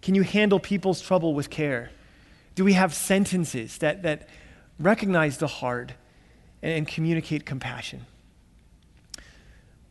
Can 0.00 0.14
you 0.14 0.22
handle 0.22 0.60
people's 0.60 1.00
trouble 1.00 1.34
with 1.34 1.50
care? 1.50 1.90
Do 2.58 2.64
we 2.64 2.72
have 2.72 2.92
sentences 2.92 3.78
that, 3.78 4.02
that 4.02 4.28
recognize 4.80 5.38
the 5.38 5.46
hard 5.46 5.94
and, 6.60 6.72
and 6.72 6.88
communicate 6.88 7.46
compassion? 7.46 8.04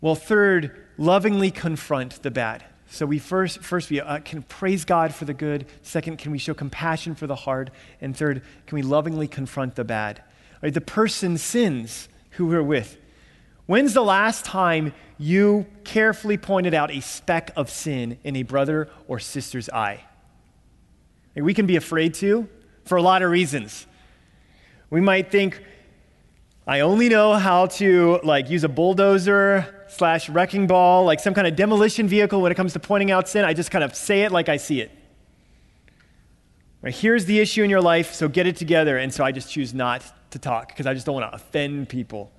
Well, 0.02 0.16
third, 0.16 0.76
lovingly 0.98 1.50
confront 1.50 2.22
the 2.24 2.30
bad. 2.30 2.66
So 2.90 3.06
we 3.06 3.20
first, 3.20 3.64
first 3.64 3.90
we 3.90 4.02
uh, 4.02 4.20
can 4.20 4.42
praise 4.42 4.84
God 4.84 5.16
for 5.16 5.24
the 5.24 5.34
good. 5.34 5.66
Second, 5.82 6.18
can 6.18 6.34
we 6.34 6.38
show 6.38 6.54
compassion 6.54 7.16
for 7.16 7.26
the 7.26 7.38
hard? 7.38 7.72
And 8.02 8.14
third, 8.14 8.42
can 8.66 8.76
we 8.76 8.82
lovingly 8.82 9.30
confront 9.30 9.76
the 9.76 9.86
bad? 9.86 10.22
Right, 10.62 10.74
the 10.74 10.82
person 10.82 11.38
sins 11.38 12.10
who 12.32 12.48
we're 12.48 12.62
with. 12.62 12.98
When's 13.66 13.94
the 13.94 14.04
last 14.04 14.44
time 14.44 14.94
you 15.18 15.68
carefully 15.86 16.36
pointed 16.36 16.74
out 16.74 16.92
a 16.92 17.00
speck 17.00 17.50
of 17.56 17.70
sin 17.70 18.18
in 18.26 18.36
a 18.36 18.44
brother 18.44 18.90
or 19.08 19.20
sister's 19.20 19.70
eye? 19.70 20.04
We 21.34 21.54
can 21.54 21.66
be 21.66 21.78
afraid 21.78 22.14
to 22.16 22.50
for 22.88 22.98
a 22.98 23.02
lot 23.02 23.22
of 23.22 23.30
reasons. 23.30 23.86
We 24.90 25.02
might 25.02 25.32
think, 25.32 25.62
I 26.66 26.82
only 26.82 27.10
know 27.10 27.34
how 27.34 27.68
to 27.68 28.20
like 28.24 28.50
use 28.50 28.64
a 28.64 28.70
bulldozer 28.70 29.86
slash 29.90 30.30
wrecking 30.30 30.68
ball, 30.68 31.06
like 31.06 31.20
some 31.20 31.34
kind 31.34 31.48
of 31.48 31.56
demolition 31.56 32.08
vehicle 32.08 32.42
when 32.42 32.52
it 32.52 32.56
comes 32.56 32.74
to 32.74 32.80
pointing 32.80 33.12
out 33.12 33.28
sin. 33.28 33.46
I 33.46 33.54
just 33.54 33.72
kind 33.72 33.84
of 33.84 33.96
say 33.96 34.24
it 34.24 34.32
like 34.32 34.50
I 34.50 34.58
see 34.58 34.82
it. 34.82 34.92
Right, 36.82 36.94
here's 36.94 37.26
the 37.26 37.40
issue 37.40 37.64
in 37.64 37.70
your 37.70 37.82
life, 37.82 38.14
so 38.14 38.28
get 38.28 38.46
it 38.46 38.56
together. 38.56 38.98
And 38.98 39.14
so 39.14 39.24
I 39.24 39.32
just 39.32 39.52
choose 39.52 39.74
not 39.74 40.04
to 40.32 40.40
talk 40.40 40.68
because 40.68 40.86
I 40.86 40.94
just 40.94 41.06
don't 41.06 41.16
want 41.16 41.32
to 41.32 41.36
offend 41.36 41.90
people. 41.90 42.32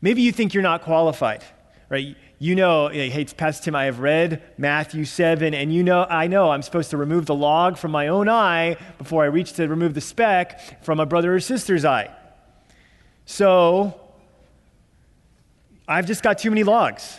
Maybe 0.00 0.22
you 0.22 0.32
think 0.32 0.54
you're 0.54 0.62
not 0.62 0.82
qualified, 0.82 1.44
right? 1.90 2.16
You 2.38 2.54
know, 2.54 2.88
hey, 2.88 3.24
Pastor 3.36 3.64
Tim, 3.64 3.74
I 3.74 3.84
have 3.84 3.98
read 3.98 4.42
Matthew 4.56 5.04
7, 5.04 5.52
and 5.52 5.74
you 5.74 5.82
know, 5.82 6.06
I 6.08 6.28
know 6.28 6.52
I'm 6.52 6.62
supposed 6.62 6.90
to 6.90 6.96
remove 6.96 7.26
the 7.26 7.34
log 7.34 7.76
from 7.76 7.90
my 7.90 8.08
own 8.08 8.28
eye 8.28 8.76
before 8.96 9.24
I 9.24 9.26
reach 9.26 9.54
to 9.54 9.66
remove 9.66 9.92
the 9.94 10.00
speck 10.00 10.82
from 10.84 11.00
a 11.00 11.04
brother 11.04 11.34
or 11.34 11.40
sister's 11.40 11.84
eye. 11.84 12.08
So, 13.26 14.00
I've 15.86 16.06
just 16.06 16.22
got 16.22 16.38
too 16.38 16.50
many 16.50 16.62
logs. 16.62 17.18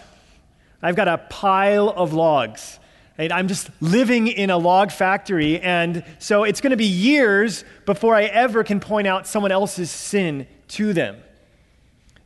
I've 0.81 0.95
got 0.95 1.10
a 1.10 1.17
pile 1.17 1.89
of 1.89 2.13
logs. 2.13 2.79
Right? 3.19 3.31
I'm 3.31 3.49
just 3.49 3.69
living 3.81 4.27
in 4.27 4.49
a 4.49 4.57
log 4.57 4.91
factory, 4.91 5.60
and 5.60 6.05
so 6.17 6.45
it's 6.45 6.62
going 6.62 6.71
to 6.71 6.77
be 6.77 6.86
years 6.86 7.65
before 7.86 8.15
I 8.15 8.23
ever 8.23 8.63
can 8.63 8.79
point 8.79 9.05
out 9.05 9.27
someone 9.27 9.51
else's 9.51 9.91
sin 9.91 10.47
to 10.69 10.93
them. 10.93 11.17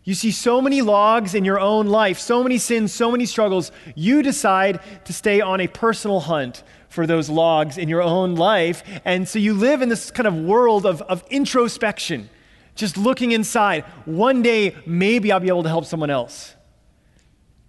You 0.06 0.14
see 0.14 0.32
so 0.32 0.62
many 0.62 0.84
logs 0.84 1.34
in 1.34 1.46
your 1.46 1.60
own 1.60 1.88
life, 1.88 2.20
so 2.20 2.44
many 2.44 2.60
sins, 2.60 2.94
so 2.94 3.12
many 3.12 3.26
struggles. 3.26 3.72
You 3.96 4.22
decide 4.22 4.80
to 5.06 5.12
stay 5.12 5.42
on 5.42 5.60
a 5.60 5.68
personal 5.68 6.20
hunt 6.20 6.64
for 6.90 7.08
those 7.08 7.28
logs 7.28 7.80
in 7.80 7.90
your 7.90 8.04
own 8.04 8.36
life. 8.36 8.84
And 9.04 9.28
so 9.28 9.40
you 9.40 9.56
live 9.56 9.82
in 9.82 9.90
this 9.90 10.12
kind 10.12 10.28
of 10.28 10.36
world 10.36 10.86
of, 10.86 11.02
of 11.02 11.24
introspection, 11.32 12.30
just 12.76 12.98
looking 12.98 13.32
inside. 13.32 13.84
One 14.06 14.44
day, 14.44 14.76
maybe 14.86 15.32
I'll 15.32 15.40
be 15.40 15.48
able 15.48 15.64
to 15.64 15.70
help 15.70 15.86
someone 15.86 16.12
else. 16.12 16.54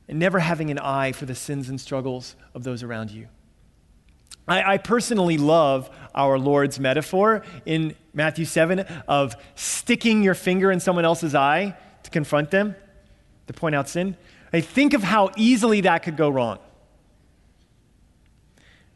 And 0.06 0.18
never 0.18 0.38
having 0.38 0.70
an 0.70 0.78
eye 0.78 1.12
for 1.12 1.24
the 1.24 1.34
sins 1.34 1.70
and 1.70 1.80
struggles 1.80 2.36
of 2.54 2.64
those 2.64 2.82
around 2.82 3.10
you. 3.10 3.28
I, 4.46 4.74
I 4.74 4.78
personally 4.78 5.38
love 5.38 5.88
our 6.14 6.38
Lord's 6.38 6.78
metaphor 6.78 7.42
in 7.64 7.96
Matthew 8.12 8.44
7 8.44 8.80
of 9.08 9.34
sticking 9.54 10.22
your 10.22 10.34
finger 10.34 10.70
in 10.70 10.80
someone 10.80 11.06
else's 11.06 11.34
eye 11.34 11.76
to 12.06 12.10
confront 12.10 12.50
them, 12.50 12.74
to 13.46 13.52
point 13.52 13.74
out 13.74 13.88
sin. 13.88 14.16
I 14.52 14.60
think 14.60 14.94
of 14.94 15.02
how 15.02 15.30
easily 15.36 15.82
that 15.82 16.02
could 16.02 16.16
go 16.16 16.30
wrong. 16.30 16.58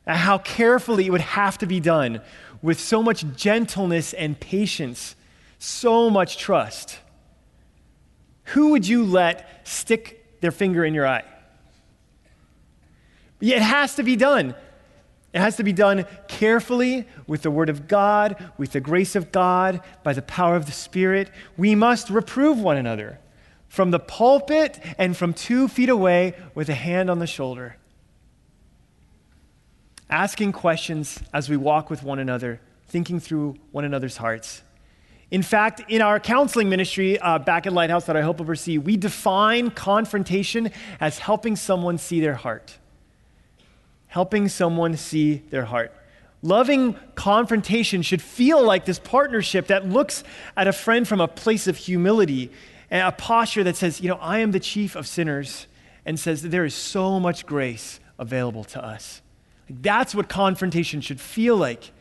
And 0.06 0.16
how 0.16 0.38
carefully 0.38 1.06
it 1.06 1.10
would 1.10 1.20
have 1.20 1.58
to 1.58 1.66
be 1.66 1.78
done 1.78 2.22
with 2.62 2.80
so 2.80 3.02
much 3.02 3.24
gentleness 3.36 4.12
and 4.12 4.38
patience, 4.40 5.14
so 5.58 6.10
much 6.10 6.38
trust. 6.38 6.98
Who 8.44 8.70
would 8.70 8.88
you 8.88 9.04
let 9.04 9.66
stick 9.66 10.40
their 10.40 10.50
finger 10.50 10.84
in 10.84 10.94
your 10.94 11.06
eye? 11.06 11.24
It 13.40 13.62
has 13.62 13.94
to 13.96 14.02
be 14.02 14.16
done. 14.16 14.54
It 15.32 15.40
has 15.40 15.56
to 15.56 15.62
be 15.62 15.72
done 15.72 16.06
carefully 16.26 17.06
with 17.26 17.42
the 17.42 17.50
Word 17.50 17.68
of 17.68 17.86
God, 17.86 18.50
with 18.58 18.72
the 18.72 18.80
grace 18.80 19.14
of 19.14 19.30
God, 19.30 19.80
by 20.02 20.12
the 20.12 20.22
power 20.22 20.56
of 20.56 20.66
the 20.66 20.72
Spirit. 20.72 21.30
We 21.56 21.74
must 21.74 22.10
reprove 22.10 22.58
one 22.58 22.76
another 22.76 23.20
from 23.68 23.92
the 23.92 24.00
pulpit 24.00 24.80
and 24.98 25.16
from 25.16 25.32
two 25.32 25.68
feet 25.68 25.88
away 25.88 26.34
with 26.56 26.68
a 26.68 26.74
hand 26.74 27.08
on 27.08 27.20
the 27.20 27.26
shoulder. 27.28 27.76
Asking 30.08 30.50
questions 30.50 31.20
as 31.32 31.48
we 31.48 31.56
walk 31.56 31.88
with 31.88 32.02
one 32.02 32.18
another, 32.18 32.60
thinking 32.88 33.20
through 33.20 33.54
one 33.70 33.84
another's 33.84 34.16
hearts. 34.16 34.62
In 35.30 35.42
fact, 35.42 35.82
in 35.88 36.02
our 36.02 36.18
counseling 36.18 36.68
ministry 36.68 37.16
uh, 37.20 37.38
back 37.38 37.68
at 37.68 37.72
Lighthouse 37.72 38.06
that 38.06 38.16
I 38.16 38.20
help 38.20 38.40
oversee, 38.40 38.78
we 38.78 38.96
define 38.96 39.70
confrontation 39.70 40.72
as 40.98 41.20
helping 41.20 41.54
someone 41.54 41.98
see 41.98 42.20
their 42.20 42.34
heart 42.34 42.79
helping 44.10 44.48
someone 44.48 44.96
see 44.96 45.36
their 45.50 45.64
heart. 45.64 45.92
Loving 46.42 46.96
confrontation 47.14 48.02
should 48.02 48.20
feel 48.22 48.62
like 48.62 48.84
this 48.84 48.98
partnership 48.98 49.68
that 49.68 49.88
looks 49.88 50.24
at 50.56 50.68
a 50.68 50.72
friend 50.72 51.06
from 51.08 51.20
a 51.20 51.28
place 51.28 51.66
of 51.66 51.76
humility 51.76 52.50
and 52.90 53.06
a 53.06 53.12
posture 53.12 53.64
that 53.64 53.76
says, 53.76 54.00
you 54.00 54.08
know, 54.08 54.18
I 54.20 54.38
am 54.38 54.50
the 54.50 54.60
chief 54.60 54.96
of 54.96 55.06
sinners, 55.06 55.66
and 56.04 56.18
says 56.18 56.42
there 56.42 56.64
is 56.64 56.74
so 56.74 57.20
much 57.20 57.46
grace 57.46 58.00
available 58.18 58.64
to 58.64 58.84
us. 58.84 59.22
That's 59.68 60.14
what 60.14 60.28
confrontation 60.28 61.00
should 61.00 61.20
feel 61.20 61.56
like. 61.56 61.92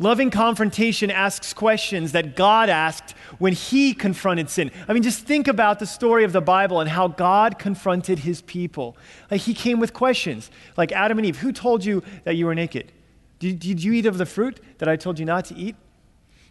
Loving 0.00 0.30
confrontation 0.30 1.10
asks 1.10 1.52
questions 1.52 2.12
that 2.12 2.34
God 2.34 2.70
asked 2.70 3.14
when 3.38 3.52
he 3.52 3.92
confronted 3.92 4.48
sin. 4.48 4.70
I 4.88 4.94
mean, 4.94 5.02
just 5.02 5.26
think 5.26 5.46
about 5.46 5.78
the 5.78 5.84
story 5.84 6.24
of 6.24 6.32
the 6.32 6.40
Bible 6.40 6.80
and 6.80 6.88
how 6.88 7.06
God 7.06 7.58
confronted 7.58 8.20
his 8.20 8.40
people. 8.40 8.96
Like, 9.30 9.42
he 9.42 9.52
came 9.52 9.78
with 9.78 9.92
questions, 9.92 10.50
like 10.78 10.90
Adam 10.90 11.18
and 11.18 11.26
Eve 11.26 11.36
Who 11.36 11.52
told 11.52 11.84
you 11.84 12.02
that 12.24 12.36
you 12.36 12.46
were 12.46 12.54
naked? 12.54 12.92
Did, 13.40 13.58
did 13.58 13.84
you 13.84 13.92
eat 13.92 14.06
of 14.06 14.16
the 14.16 14.24
fruit 14.24 14.58
that 14.78 14.88
I 14.88 14.96
told 14.96 15.18
you 15.18 15.26
not 15.26 15.44
to 15.46 15.54
eat? 15.54 15.76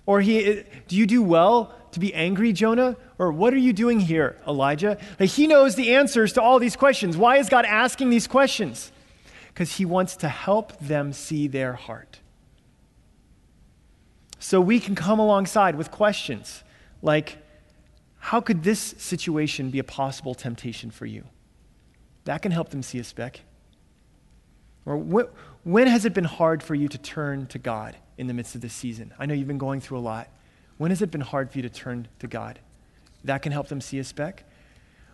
Or 0.06 0.22
he, 0.22 0.60
uh, 0.60 0.64
do 0.88 0.96
you 0.96 1.08
do 1.08 1.24
well 1.24 1.74
to 1.94 2.00
be 2.00 2.14
angry, 2.14 2.54
Jonah? 2.54 2.98
Or 3.18 3.32
what 3.32 3.52
are 3.56 3.58
you 3.58 3.74
doing 3.74 4.00
here, 4.00 4.38
Elijah? 4.48 5.00
Like, 5.20 5.32
he 5.32 5.48
knows 5.48 5.74
the 5.74 5.96
answers 5.96 6.34
to 6.34 6.42
all 6.42 6.60
these 6.60 6.76
questions. 6.76 7.18
Why 7.18 7.38
is 7.38 7.50
God 7.50 7.66
asking 7.66 8.12
these 8.12 8.28
questions? 8.28 8.92
Because 9.48 9.78
he 9.78 9.86
wants 9.86 10.16
to 10.18 10.30
help 10.30 10.78
them 10.78 11.14
see 11.14 11.48
their 11.48 11.74
heart. 11.74 12.19
So 14.40 14.62
we 14.62 14.80
can 14.80 14.96
come 14.96 15.20
alongside 15.20 15.76
with 15.76 15.92
questions 15.92 16.64
like, 17.02 17.38
how 18.18 18.42
could 18.42 18.64
this 18.64 18.80
situation 18.98 19.70
be 19.70 19.80
a 19.80 19.84
possible 19.84 20.34
temptation 20.34 20.92
for 20.92 21.06
you? 21.06 21.26
That 22.26 22.42
can 22.42 22.52
help 22.52 22.70
them 22.70 22.82
see 22.82 23.00
a 23.00 23.04
speck. 23.04 23.42
Or 24.86 24.98
when 25.64 25.88
has 25.88 26.06
it 26.06 26.14
been 26.14 26.26
hard 26.26 26.64
for 26.64 26.76
you 26.76 26.88
to 26.88 26.98
turn 26.98 27.48
to 27.48 27.60
God 27.60 27.96
in 28.18 28.28
the 28.28 28.34
midst 28.34 28.56
of 28.56 28.62
this 28.62 28.74
season? 28.74 29.14
I 29.20 29.26
know 29.26 29.34
you've 29.34 29.48
been 29.48 29.58
going 29.58 29.82
through 29.82 30.00
a 30.00 30.02
lot. 30.02 30.30
When 30.78 30.92
has 30.92 31.02
it 31.02 31.12
been 31.12 31.22
hard 31.22 31.52
for 31.52 31.58
you 31.58 31.64
to 31.64 31.70
turn 31.70 32.08
to 32.20 32.28
God? 32.28 32.60
That 33.24 33.42
can 33.42 33.52
help 33.52 33.68
them 33.68 33.82
see 33.82 34.00
a 34.00 34.04
speck. 34.04 34.44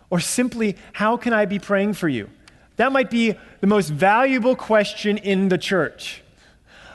Or 0.08 0.20
simply, 0.20 0.76
how 0.92 1.16
can 1.16 1.32
I 1.32 1.44
be 1.44 1.58
praying 1.58 1.94
for 1.94 2.08
you? 2.08 2.30
That 2.76 2.92
might 2.92 3.10
be 3.10 3.34
the 3.60 3.66
most 3.66 3.88
valuable 3.88 4.54
question 4.54 5.18
in 5.18 5.48
the 5.48 5.58
church. 5.58 6.22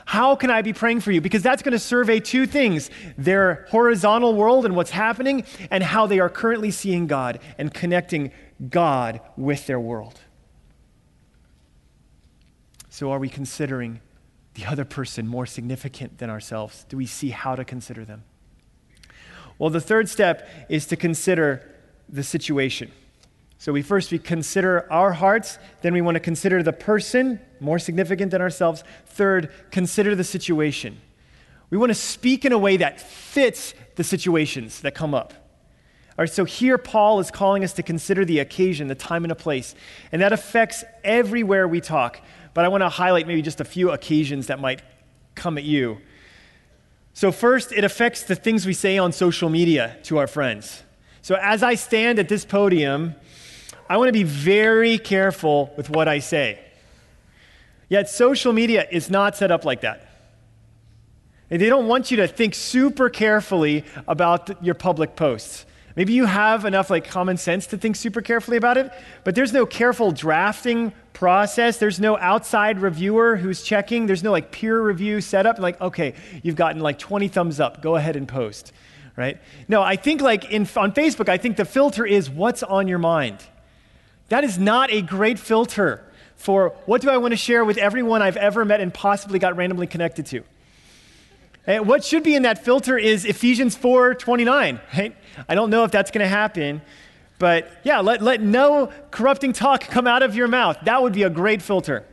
How 0.04 0.36
can 0.36 0.50
I 0.50 0.62
be 0.62 0.72
praying 0.72 1.00
for 1.00 1.12
you? 1.12 1.20
Because 1.20 1.42
that's 1.42 1.62
going 1.62 1.72
to 1.72 1.78
survey 1.78 2.20
two 2.20 2.46
things 2.46 2.90
their 3.16 3.66
horizontal 3.70 4.34
world 4.34 4.64
and 4.64 4.74
what's 4.74 4.90
happening, 4.90 5.44
and 5.70 5.82
how 5.82 6.06
they 6.06 6.18
are 6.18 6.28
currently 6.28 6.70
seeing 6.70 7.06
God 7.06 7.38
and 7.58 7.72
connecting 7.72 8.32
God 8.68 9.20
with 9.36 9.66
their 9.66 9.80
world. 9.80 10.20
So, 12.90 13.10
are 13.10 13.18
we 13.18 13.28
considering 13.28 14.00
the 14.54 14.66
other 14.66 14.84
person 14.84 15.26
more 15.26 15.46
significant 15.46 16.18
than 16.18 16.28
ourselves? 16.28 16.84
Do 16.88 16.96
we 16.96 17.06
see 17.06 17.30
how 17.30 17.54
to 17.54 17.64
consider 17.64 18.04
them? 18.04 18.24
Well, 19.58 19.70
the 19.70 19.80
third 19.80 20.08
step 20.08 20.48
is 20.68 20.86
to 20.86 20.96
consider 20.96 21.68
the 22.08 22.22
situation. 22.22 22.90
So 23.62 23.72
we 23.72 23.82
first 23.82 24.10
we 24.10 24.18
consider 24.18 24.92
our 24.92 25.12
hearts, 25.12 25.56
then 25.82 25.92
we 25.92 26.00
want 26.00 26.16
to 26.16 26.20
consider 26.20 26.64
the 26.64 26.72
person, 26.72 27.38
more 27.60 27.78
significant 27.78 28.32
than 28.32 28.42
ourselves. 28.42 28.82
Third, 29.06 29.52
consider 29.70 30.16
the 30.16 30.24
situation. 30.24 31.00
We 31.70 31.78
want 31.78 31.90
to 31.90 31.94
speak 31.94 32.44
in 32.44 32.50
a 32.50 32.58
way 32.58 32.76
that 32.78 33.00
fits 33.00 33.74
the 33.94 34.02
situations 34.02 34.80
that 34.80 34.96
come 34.96 35.14
up. 35.14 35.32
All 35.32 36.24
right, 36.24 36.28
so 36.28 36.44
here 36.44 36.76
Paul 36.76 37.20
is 37.20 37.30
calling 37.30 37.62
us 37.62 37.72
to 37.74 37.84
consider 37.84 38.24
the 38.24 38.40
occasion, 38.40 38.88
the 38.88 38.96
time 38.96 39.22
and 39.22 39.30
a 39.30 39.36
place, 39.36 39.76
and 40.10 40.20
that 40.22 40.32
affects 40.32 40.82
everywhere 41.04 41.68
we 41.68 41.80
talk. 41.80 42.20
But 42.54 42.64
I 42.64 42.68
want 42.68 42.80
to 42.80 42.88
highlight 42.88 43.28
maybe 43.28 43.42
just 43.42 43.60
a 43.60 43.64
few 43.64 43.92
occasions 43.92 44.48
that 44.48 44.58
might 44.58 44.82
come 45.36 45.56
at 45.56 45.62
you. 45.62 45.98
So, 47.14 47.30
first, 47.30 47.70
it 47.70 47.84
affects 47.84 48.24
the 48.24 48.34
things 48.34 48.66
we 48.66 48.72
say 48.72 48.98
on 48.98 49.12
social 49.12 49.48
media 49.48 49.98
to 50.02 50.18
our 50.18 50.26
friends. 50.26 50.82
So, 51.24 51.36
as 51.40 51.62
I 51.62 51.76
stand 51.76 52.18
at 52.18 52.28
this 52.28 52.44
podium, 52.44 53.14
I 53.92 53.98
want 53.98 54.08
to 54.08 54.12
be 54.14 54.22
very 54.22 54.96
careful 54.96 55.70
with 55.76 55.90
what 55.90 56.08
I 56.08 56.20
say. 56.20 56.58
Yet, 57.90 58.08
social 58.08 58.54
media 58.54 58.88
is 58.90 59.10
not 59.10 59.36
set 59.36 59.50
up 59.50 59.66
like 59.66 59.82
that. 59.82 60.08
They 61.50 61.68
don't 61.68 61.88
want 61.88 62.10
you 62.10 62.16
to 62.16 62.26
think 62.26 62.54
super 62.54 63.10
carefully 63.10 63.84
about 64.08 64.64
your 64.64 64.74
public 64.74 65.14
posts. 65.14 65.66
Maybe 65.94 66.14
you 66.14 66.24
have 66.24 66.64
enough 66.64 66.88
like 66.88 67.06
common 67.06 67.36
sense 67.36 67.66
to 67.66 67.76
think 67.76 67.96
super 67.96 68.22
carefully 68.22 68.56
about 68.56 68.78
it, 68.78 68.90
but 69.24 69.34
there's 69.34 69.52
no 69.52 69.66
careful 69.66 70.10
drafting 70.10 70.94
process. 71.12 71.76
There's 71.76 72.00
no 72.00 72.16
outside 72.16 72.80
reviewer 72.80 73.36
who's 73.36 73.62
checking. 73.62 74.06
There's 74.06 74.22
no 74.22 74.30
like 74.32 74.52
peer 74.52 74.80
review 74.80 75.20
setup. 75.20 75.58
Like, 75.58 75.78
okay, 75.82 76.14
you've 76.42 76.56
gotten 76.56 76.80
like 76.80 76.98
20 76.98 77.28
thumbs 77.28 77.60
up. 77.60 77.82
Go 77.82 77.96
ahead 77.96 78.16
and 78.16 78.26
post, 78.26 78.72
right? 79.16 79.38
No, 79.68 79.82
I 79.82 79.96
think 79.96 80.22
like 80.22 80.50
in, 80.50 80.62
on 80.76 80.92
Facebook, 80.92 81.28
I 81.28 81.36
think 81.36 81.58
the 81.58 81.66
filter 81.66 82.06
is 82.06 82.30
what's 82.30 82.62
on 82.62 82.88
your 82.88 82.98
mind. 82.98 83.44
That 84.32 84.44
is 84.44 84.58
not 84.58 84.90
a 84.90 85.02
great 85.02 85.38
filter 85.38 86.02
for 86.36 86.70
what 86.86 87.02
do 87.02 87.10
I 87.10 87.18
want 87.18 87.32
to 87.32 87.36
share 87.36 87.66
with 87.66 87.76
everyone 87.76 88.22
I've 88.22 88.38
ever 88.38 88.64
met 88.64 88.80
and 88.80 88.92
possibly 88.92 89.38
got 89.38 89.58
randomly 89.58 89.86
connected 89.86 90.24
to. 90.24 90.42
And 91.66 91.86
what 91.86 92.02
should 92.02 92.22
be 92.22 92.34
in 92.34 92.44
that 92.44 92.64
filter 92.64 92.96
is 92.96 93.26
Ephesians 93.26 93.76
4:29, 93.76 94.80
right? 94.96 95.14
I 95.50 95.54
don't 95.54 95.68
know 95.68 95.84
if 95.84 95.90
that's 95.90 96.10
going 96.10 96.24
to 96.24 96.30
happen, 96.34 96.80
but 97.38 97.70
yeah, 97.84 98.00
let, 98.00 98.22
let 98.22 98.40
no 98.40 98.90
corrupting 99.10 99.52
talk 99.52 99.82
come 99.82 100.06
out 100.06 100.22
of 100.22 100.34
your 100.34 100.48
mouth. 100.48 100.78
That 100.84 101.02
would 101.02 101.12
be 101.12 101.24
a 101.24 101.30
great 101.30 101.60
filter. 101.60 102.06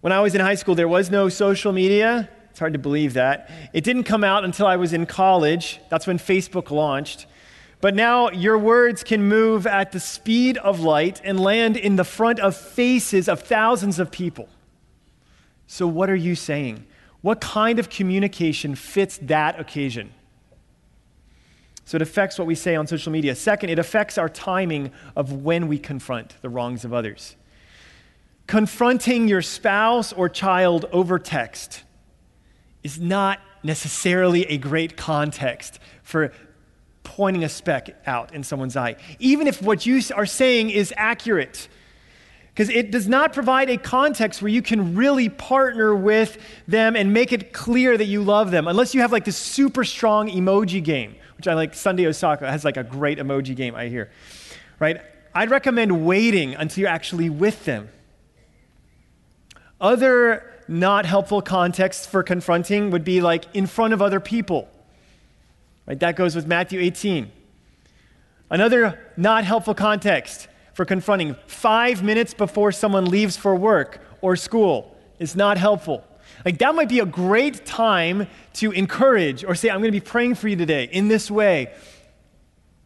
When 0.00 0.12
I 0.12 0.20
was 0.20 0.36
in 0.36 0.40
high 0.40 0.54
school, 0.54 0.76
there 0.76 0.86
was 0.86 1.10
no 1.10 1.28
social 1.28 1.72
media. 1.72 2.30
It's 2.50 2.60
hard 2.60 2.74
to 2.74 2.78
believe 2.78 3.14
that. 3.14 3.50
It 3.72 3.82
didn't 3.82 4.04
come 4.04 4.22
out 4.22 4.44
until 4.44 4.68
I 4.68 4.76
was 4.76 4.92
in 4.92 5.06
college. 5.06 5.80
That's 5.88 6.06
when 6.06 6.18
Facebook 6.18 6.70
launched. 6.70 7.26
But 7.80 7.94
now 7.94 8.30
your 8.30 8.58
words 8.58 9.02
can 9.02 9.22
move 9.22 9.66
at 9.66 9.92
the 9.92 10.00
speed 10.00 10.58
of 10.58 10.80
light 10.80 11.20
and 11.24 11.40
land 11.40 11.76
in 11.76 11.96
the 11.96 12.04
front 12.04 12.38
of 12.38 12.54
faces 12.54 13.28
of 13.28 13.40
thousands 13.40 13.98
of 13.98 14.10
people. 14.10 14.48
So, 15.66 15.86
what 15.86 16.10
are 16.10 16.16
you 16.16 16.34
saying? 16.34 16.84
What 17.22 17.40
kind 17.40 17.78
of 17.78 17.88
communication 17.88 18.74
fits 18.74 19.18
that 19.22 19.58
occasion? 19.58 20.12
So, 21.86 21.96
it 21.96 22.02
affects 22.02 22.38
what 22.38 22.46
we 22.46 22.54
say 22.54 22.76
on 22.76 22.86
social 22.86 23.12
media. 23.12 23.34
Second, 23.34 23.70
it 23.70 23.78
affects 23.78 24.18
our 24.18 24.28
timing 24.28 24.92
of 25.16 25.32
when 25.32 25.66
we 25.66 25.78
confront 25.78 26.40
the 26.42 26.48
wrongs 26.50 26.84
of 26.84 26.92
others. 26.92 27.36
Confronting 28.46 29.28
your 29.28 29.42
spouse 29.42 30.12
or 30.12 30.28
child 30.28 30.84
over 30.92 31.18
text 31.18 31.84
is 32.82 33.00
not 33.00 33.38
necessarily 33.62 34.44
a 34.46 34.58
great 34.58 34.96
context 34.96 35.78
for 36.02 36.32
pointing 37.02 37.44
a 37.44 37.48
speck 37.48 37.96
out 38.06 38.34
in 38.34 38.42
someone's 38.42 38.76
eye, 38.76 38.96
even 39.18 39.46
if 39.46 39.62
what 39.62 39.86
you 39.86 40.00
are 40.14 40.26
saying 40.26 40.70
is 40.70 40.92
accurate. 40.96 41.68
Because 42.48 42.68
it 42.68 42.90
does 42.90 43.08
not 43.08 43.32
provide 43.32 43.70
a 43.70 43.76
context 43.76 44.42
where 44.42 44.50
you 44.50 44.60
can 44.60 44.94
really 44.94 45.28
partner 45.28 45.94
with 45.94 46.36
them 46.66 46.96
and 46.96 47.12
make 47.12 47.32
it 47.32 47.52
clear 47.52 47.96
that 47.96 48.06
you 48.06 48.22
love 48.22 48.50
them, 48.50 48.68
unless 48.68 48.94
you 48.94 49.00
have 49.00 49.12
like 49.12 49.24
this 49.24 49.36
super 49.36 49.84
strong 49.84 50.28
emoji 50.28 50.82
game, 50.82 51.14
which 51.36 51.48
I 51.48 51.54
like. 51.54 51.74
Sunday 51.74 52.06
Osaka 52.06 52.50
has 52.50 52.64
like 52.64 52.76
a 52.76 52.84
great 52.84 53.18
emoji 53.18 53.56
game, 53.56 53.74
I 53.74 53.88
hear. 53.88 54.10
Right? 54.78 55.00
I'd 55.34 55.50
recommend 55.50 56.04
waiting 56.04 56.54
until 56.54 56.82
you're 56.82 56.90
actually 56.90 57.30
with 57.30 57.64
them. 57.64 57.88
Other 59.80 60.44
not 60.68 61.06
helpful 61.06 61.40
contexts 61.40 62.06
for 62.06 62.22
confronting 62.22 62.90
would 62.90 63.04
be 63.04 63.20
like 63.20 63.44
in 63.54 63.66
front 63.66 63.94
of 63.94 64.02
other 64.02 64.20
people 64.20 64.68
Right? 65.90 65.98
That 65.98 66.14
goes 66.14 66.36
with 66.36 66.46
Matthew 66.46 66.78
18. 66.78 67.32
Another 68.48 69.00
not 69.16 69.42
helpful 69.42 69.74
context 69.74 70.46
for 70.72 70.84
confronting 70.84 71.34
five 71.48 72.00
minutes 72.04 72.32
before 72.32 72.70
someone 72.70 73.06
leaves 73.06 73.36
for 73.36 73.56
work 73.56 74.00
or 74.20 74.36
school 74.36 74.96
is 75.18 75.34
not 75.34 75.58
helpful. 75.58 76.04
Like, 76.44 76.58
that 76.58 76.76
might 76.76 76.88
be 76.88 77.00
a 77.00 77.06
great 77.06 77.66
time 77.66 78.28
to 78.52 78.70
encourage 78.70 79.42
or 79.42 79.56
say, 79.56 79.68
I'm 79.68 79.80
going 79.80 79.88
to 79.88 79.90
be 79.90 79.98
praying 79.98 80.36
for 80.36 80.46
you 80.46 80.54
today 80.54 80.84
in 80.84 81.08
this 81.08 81.28
way. 81.28 81.74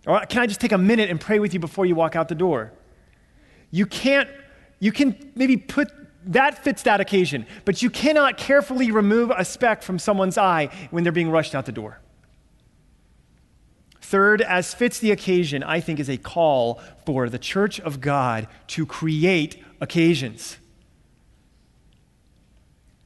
Or 0.07 0.25
can 0.25 0.41
I 0.41 0.47
just 0.47 0.63
take 0.63 0.73
a 0.73 0.79
minute 0.79 1.11
and 1.11 1.21
pray 1.21 1.41
with 1.41 1.53
you 1.53 1.61
before 1.61 1.85
you 1.85 1.95
walk 1.95 2.17
out 2.17 2.29
the 2.29 2.35
door? 2.35 2.73
You 3.71 3.85
can't, 3.85 4.31
you 4.81 4.93
can 4.93 5.33
maybe 5.35 5.59
put 5.59 5.93
that 6.29 6.65
fits 6.65 6.85
that 6.85 7.03
occasion, 7.03 7.45
but 7.67 7.83
you 7.83 7.91
cannot 7.91 8.39
carefully 8.39 8.91
remove 8.91 9.31
a 9.31 9.45
speck 9.45 9.83
from 9.83 9.99
someone's 9.99 10.39
eye 10.39 10.71
when 10.91 11.05
they're 11.05 11.13
being 11.13 11.31
rushed 11.31 11.55
out 11.55 11.67
the 11.67 11.73
door. 11.73 12.01
Third, 14.15 14.43
as 14.43 14.73
fits 14.73 15.01
the 15.01 15.11
occasion, 15.11 15.65
I 15.65 15.81
think 15.81 15.99
is 15.99 16.09
a 16.09 16.17
call 16.17 16.81
for 17.05 17.29
the 17.29 17.37
church 17.37 17.81
of 17.81 18.01
God 18.01 18.47
to 18.69 18.87
create 18.87 19.61
occasions. 19.81 20.57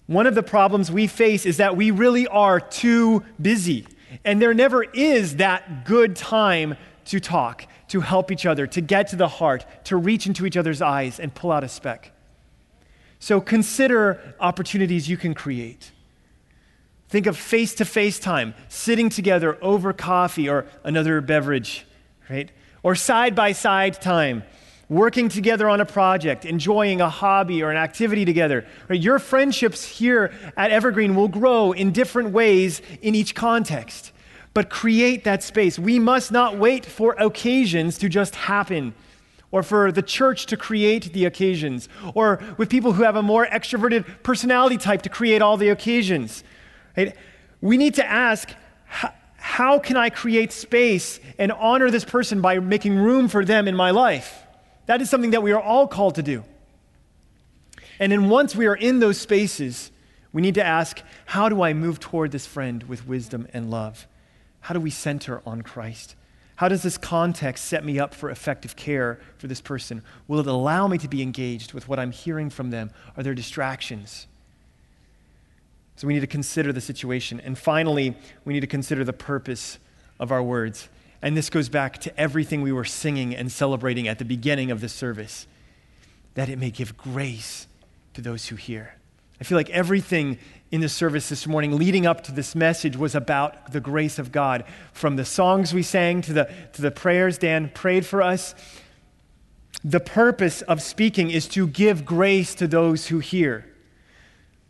One 0.04 0.26
of 0.26 0.34
the 0.34 0.42
problems 0.42 0.92
we 0.92 1.06
face 1.06 1.46
is 1.46 1.56
that 1.56 1.78
we 1.78 1.90
really 1.92 2.26
are 2.26 2.60
too 2.60 3.24
busy, 3.40 3.86
and 4.22 4.42
there 4.42 4.52
never 4.52 4.82
is 4.82 5.36
that 5.36 5.86
good 5.86 6.14
time 6.14 6.76
to 7.06 7.20
talk, 7.20 7.66
to 7.88 8.02
help 8.02 8.30
each 8.30 8.44
other, 8.44 8.66
to 8.66 8.82
get 8.82 9.08
to 9.08 9.16
the 9.16 9.28
heart, 9.28 9.64
to 9.84 9.96
reach 9.96 10.26
into 10.26 10.44
each 10.44 10.58
other's 10.58 10.82
eyes 10.82 11.18
and 11.18 11.34
pull 11.34 11.50
out 11.50 11.64
a 11.64 11.70
speck. 11.70 12.12
So 13.18 13.40
consider 13.40 14.34
opportunities 14.40 15.08
you 15.08 15.16
can 15.16 15.32
create. 15.32 15.90
Think 17.08 17.26
of 17.26 17.36
face 17.36 17.74
to 17.76 17.84
face 17.84 18.18
time, 18.18 18.54
sitting 18.68 19.08
together 19.08 19.58
over 19.62 19.92
coffee 19.92 20.48
or 20.48 20.66
another 20.84 21.20
beverage, 21.20 21.86
right? 22.28 22.50
Or 22.82 22.94
side 22.94 23.34
by 23.34 23.52
side 23.52 24.00
time, 24.00 24.42
working 24.88 25.28
together 25.28 25.68
on 25.68 25.80
a 25.80 25.86
project, 25.86 26.44
enjoying 26.44 27.00
a 27.00 27.08
hobby 27.08 27.62
or 27.62 27.70
an 27.70 27.76
activity 27.76 28.24
together. 28.24 28.66
Right? 28.88 29.00
Your 29.00 29.18
friendships 29.18 29.84
here 29.84 30.32
at 30.56 30.70
Evergreen 30.70 31.14
will 31.14 31.28
grow 31.28 31.72
in 31.72 31.92
different 31.92 32.30
ways 32.30 32.82
in 33.02 33.14
each 33.14 33.34
context. 33.34 34.12
But 34.54 34.70
create 34.70 35.24
that 35.24 35.42
space. 35.42 35.78
We 35.78 35.98
must 35.98 36.32
not 36.32 36.58
wait 36.58 36.84
for 36.84 37.14
occasions 37.18 37.98
to 37.98 38.08
just 38.08 38.34
happen 38.34 38.94
or 39.50 39.62
for 39.62 39.92
the 39.92 40.02
church 40.02 40.46
to 40.46 40.56
create 40.56 41.12
the 41.14 41.24
occasions, 41.24 41.88
or 42.14 42.38
with 42.58 42.68
people 42.68 42.92
who 42.92 43.02
have 43.02 43.16
a 43.16 43.22
more 43.22 43.46
extroverted 43.46 44.04
personality 44.22 44.76
type 44.76 45.00
to 45.00 45.08
create 45.08 45.40
all 45.40 45.56
the 45.56 45.70
occasions. 45.70 46.44
Right? 46.98 47.16
We 47.60 47.76
need 47.76 47.94
to 47.94 48.04
ask 48.04 48.50
how 49.36 49.78
can 49.78 49.96
I 49.96 50.10
create 50.10 50.52
space 50.52 51.20
and 51.38 51.52
honor 51.52 51.90
this 51.90 52.04
person 52.04 52.40
by 52.40 52.58
making 52.58 52.96
room 52.96 53.28
for 53.28 53.44
them 53.44 53.68
in 53.68 53.76
my 53.76 53.92
life? 53.92 54.42
That 54.86 55.00
is 55.00 55.08
something 55.08 55.30
that 55.30 55.42
we 55.42 55.52
are 55.52 55.60
all 55.60 55.86
called 55.86 56.16
to 56.16 56.22
do. 56.22 56.44
And 58.00 58.10
then 58.10 58.28
once 58.28 58.56
we 58.56 58.66
are 58.66 58.74
in 58.74 58.98
those 58.98 59.18
spaces, 59.18 59.92
we 60.32 60.42
need 60.42 60.54
to 60.56 60.64
ask, 60.64 61.00
how 61.26 61.48
do 61.48 61.62
I 61.62 61.72
move 61.72 62.00
toward 62.00 62.32
this 62.32 62.46
friend 62.46 62.82
with 62.84 63.06
wisdom 63.06 63.46
and 63.52 63.70
love? 63.70 64.06
How 64.60 64.74
do 64.74 64.80
we 64.80 64.90
center 64.90 65.40
on 65.46 65.62
Christ? 65.62 66.16
How 66.56 66.68
does 66.68 66.82
this 66.82 66.98
context 66.98 67.66
set 67.66 67.84
me 67.84 68.00
up 68.00 68.12
for 68.12 68.30
effective 68.30 68.74
care 68.74 69.20
for 69.36 69.46
this 69.46 69.60
person? 69.60 70.02
Will 70.26 70.40
it 70.40 70.46
allow 70.48 70.88
me 70.88 70.98
to 70.98 71.08
be 71.08 71.22
engaged 71.22 71.72
with 71.72 71.88
what 71.88 72.00
I'm 72.00 72.10
hearing 72.10 72.50
from 72.50 72.70
them? 72.70 72.90
Are 73.16 73.22
there 73.22 73.34
distractions? 73.34 74.26
So 75.98 76.06
we 76.06 76.14
need 76.14 76.20
to 76.20 76.28
consider 76.28 76.72
the 76.72 76.80
situation. 76.80 77.40
And 77.40 77.58
finally, 77.58 78.14
we 78.44 78.52
need 78.52 78.60
to 78.60 78.68
consider 78.68 79.02
the 79.02 79.12
purpose 79.12 79.80
of 80.20 80.30
our 80.30 80.40
words. 80.40 80.88
And 81.22 81.36
this 81.36 81.50
goes 81.50 81.68
back 81.68 81.98
to 82.02 82.16
everything 82.16 82.62
we 82.62 82.70
were 82.70 82.84
singing 82.84 83.34
and 83.34 83.50
celebrating 83.50 84.06
at 84.06 84.20
the 84.20 84.24
beginning 84.24 84.70
of 84.70 84.80
the 84.80 84.88
service 84.88 85.48
that 86.34 86.48
it 86.48 86.56
may 86.56 86.70
give 86.70 86.96
grace 86.96 87.66
to 88.14 88.20
those 88.20 88.46
who 88.46 88.54
hear. 88.54 88.94
I 89.40 89.44
feel 89.44 89.58
like 89.58 89.70
everything 89.70 90.38
in 90.70 90.82
the 90.82 90.88
service 90.88 91.28
this 91.30 91.48
morning 91.48 91.76
leading 91.76 92.06
up 92.06 92.22
to 92.24 92.32
this 92.32 92.54
message 92.54 92.96
was 92.96 93.16
about 93.16 93.72
the 93.72 93.80
grace 93.80 94.20
of 94.20 94.30
God. 94.30 94.62
From 94.92 95.16
the 95.16 95.24
songs 95.24 95.74
we 95.74 95.82
sang 95.82 96.22
to 96.22 96.32
the, 96.32 96.54
to 96.74 96.82
the 96.82 96.92
prayers 96.92 97.38
Dan 97.38 97.72
prayed 97.74 98.06
for 98.06 98.22
us, 98.22 98.54
the 99.82 99.98
purpose 99.98 100.62
of 100.62 100.80
speaking 100.80 101.32
is 101.32 101.48
to 101.48 101.66
give 101.66 102.04
grace 102.04 102.54
to 102.54 102.68
those 102.68 103.08
who 103.08 103.18
hear. 103.18 103.64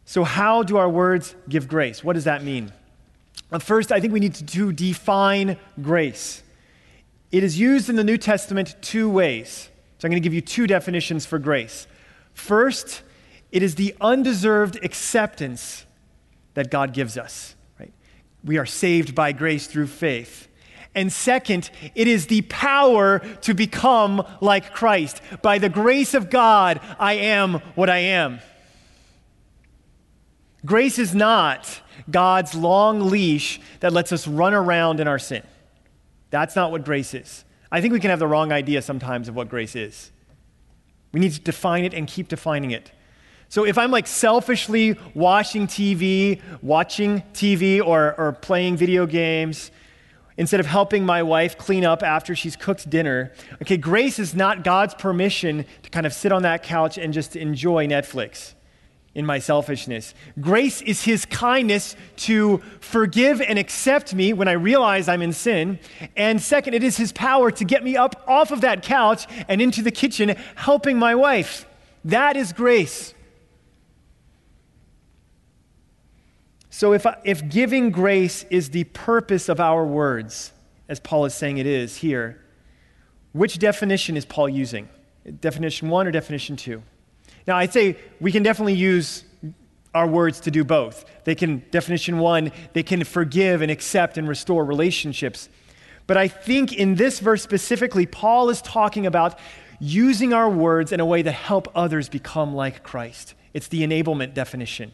So, 0.08 0.24
how 0.24 0.62
do 0.62 0.78
our 0.78 0.88
words 0.88 1.34
give 1.50 1.68
grace? 1.68 2.02
What 2.02 2.14
does 2.14 2.24
that 2.24 2.42
mean? 2.42 2.72
First, 3.60 3.92
I 3.92 4.00
think 4.00 4.14
we 4.14 4.20
need 4.20 4.32
to, 4.36 4.46
to 4.46 4.72
define 4.72 5.58
grace. 5.82 6.42
It 7.30 7.44
is 7.44 7.60
used 7.60 7.90
in 7.90 7.96
the 7.96 8.04
New 8.04 8.16
Testament 8.16 8.74
two 8.80 9.10
ways. 9.10 9.68
So, 9.98 10.06
I'm 10.06 10.10
going 10.10 10.22
to 10.22 10.26
give 10.26 10.32
you 10.32 10.40
two 10.40 10.66
definitions 10.66 11.26
for 11.26 11.38
grace. 11.38 11.86
First, 12.32 13.02
it 13.52 13.62
is 13.62 13.74
the 13.74 13.94
undeserved 14.00 14.82
acceptance 14.82 15.84
that 16.54 16.70
God 16.70 16.94
gives 16.94 17.18
us. 17.18 17.54
Right? 17.78 17.92
We 18.42 18.56
are 18.56 18.64
saved 18.64 19.14
by 19.14 19.32
grace 19.32 19.66
through 19.66 19.88
faith. 19.88 20.48
And 20.94 21.12
second, 21.12 21.70
it 21.94 22.08
is 22.08 22.28
the 22.28 22.40
power 22.42 23.18
to 23.42 23.52
become 23.52 24.26
like 24.40 24.72
Christ. 24.72 25.20
By 25.42 25.58
the 25.58 25.68
grace 25.68 26.14
of 26.14 26.30
God, 26.30 26.80
I 26.98 27.12
am 27.12 27.60
what 27.74 27.90
I 27.90 27.98
am. 27.98 28.40
Grace 30.68 30.98
is 30.98 31.14
not 31.14 31.80
God's 32.10 32.54
long 32.54 33.08
leash 33.08 33.58
that 33.80 33.90
lets 33.90 34.12
us 34.12 34.28
run 34.28 34.52
around 34.52 35.00
in 35.00 35.08
our 35.08 35.18
sin. 35.18 35.42
That's 36.28 36.54
not 36.54 36.70
what 36.70 36.84
grace 36.84 37.14
is. 37.14 37.46
I 37.72 37.80
think 37.80 37.94
we 37.94 38.00
can 38.00 38.10
have 38.10 38.18
the 38.18 38.26
wrong 38.26 38.52
idea 38.52 38.82
sometimes 38.82 39.30
of 39.30 39.34
what 39.34 39.48
grace 39.48 39.74
is. 39.74 40.12
We 41.10 41.20
need 41.20 41.32
to 41.32 41.40
define 41.40 41.84
it 41.86 41.94
and 41.94 42.06
keep 42.06 42.28
defining 42.28 42.72
it. 42.72 42.92
So 43.48 43.64
if 43.64 43.78
I'm 43.78 43.90
like 43.90 44.06
selfishly 44.06 44.98
watching 45.14 45.66
TV, 45.66 46.42
watching 46.60 47.22
TV 47.32 47.80
or, 47.82 48.14
or 48.18 48.32
playing 48.32 48.76
video 48.76 49.06
games, 49.06 49.70
instead 50.36 50.60
of 50.60 50.66
helping 50.66 51.02
my 51.02 51.22
wife 51.22 51.56
clean 51.56 51.86
up 51.86 52.02
after 52.02 52.36
she's 52.36 52.56
cooked 52.56 52.90
dinner, 52.90 53.32
okay, 53.62 53.78
grace 53.78 54.18
is 54.18 54.34
not 54.34 54.64
God's 54.64 54.92
permission 54.92 55.64
to 55.82 55.88
kind 55.88 56.04
of 56.04 56.12
sit 56.12 56.30
on 56.30 56.42
that 56.42 56.62
couch 56.62 56.98
and 56.98 57.14
just 57.14 57.36
enjoy 57.36 57.86
Netflix 57.86 58.52
in 59.18 59.26
my 59.26 59.40
selfishness. 59.40 60.14
Grace 60.40 60.80
is 60.80 61.02
his 61.02 61.24
kindness 61.24 61.96
to 62.14 62.58
forgive 62.78 63.40
and 63.40 63.58
accept 63.58 64.14
me 64.14 64.32
when 64.32 64.46
I 64.46 64.52
realize 64.52 65.08
I'm 65.08 65.22
in 65.22 65.32
sin. 65.32 65.80
And 66.16 66.40
second, 66.40 66.74
it 66.74 66.84
is 66.84 66.96
his 66.96 67.10
power 67.10 67.50
to 67.50 67.64
get 67.64 67.82
me 67.82 67.96
up 67.96 68.22
off 68.28 68.52
of 68.52 68.60
that 68.60 68.84
couch 68.84 69.26
and 69.48 69.60
into 69.60 69.82
the 69.82 69.90
kitchen 69.90 70.36
helping 70.54 71.00
my 71.00 71.16
wife. 71.16 71.66
That 72.04 72.36
is 72.36 72.52
grace. 72.52 73.12
So, 76.70 76.92
if, 76.92 77.04
if 77.24 77.48
giving 77.48 77.90
grace 77.90 78.44
is 78.50 78.70
the 78.70 78.84
purpose 78.84 79.48
of 79.48 79.58
our 79.58 79.84
words, 79.84 80.52
as 80.88 81.00
Paul 81.00 81.24
is 81.24 81.34
saying 81.34 81.58
it 81.58 81.66
is 81.66 81.96
here, 81.96 82.40
which 83.32 83.58
definition 83.58 84.16
is 84.16 84.24
Paul 84.24 84.48
using? 84.48 84.88
Definition 85.40 85.88
one 85.88 86.06
or 86.06 86.12
definition 86.12 86.54
two? 86.54 86.84
Now, 87.46 87.56
I'd 87.56 87.72
say 87.72 87.96
we 88.20 88.32
can 88.32 88.42
definitely 88.42 88.74
use 88.74 89.24
our 89.94 90.06
words 90.06 90.40
to 90.40 90.50
do 90.50 90.64
both. 90.64 91.04
They 91.24 91.34
can, 91.34 91.64
definition 91.70 92.18
one, 92.18 92.52
they 92.72 92.82
can 92.82 93.04
forgive 93.04 93.62
and 93.62 93.70
accept 93.70 94.18
and 94.18 94.28
restore 94.28 94.64
relationships. 94.64 95.48
But 96.06 96.16
I 96.16 96.28
think 96.28 96.72
in 96.72 96.94
this 96.94 97.20
verse 97.20 97.42
specifically, 97.42 98.06
Paul 98.06 98.50
is 98.50 98.62
talking 98.62 99.06
about 99.06 99.38
using 99.80 100.32
our 100.32 100.48
words 100.48 100.92
in 100.92 101.00
a 101.00 101.06
way 101.06 101.22
to 101.22 101.30
help 101.30 101.68
others 101.74 102.08
become 102.08 102.54
like 102.54 102.82
Christ. 102.82 103.34
It's 103.54 103.68
the 103.68 103.82
enablement 103.82 104.34
definition. 104.34 104.92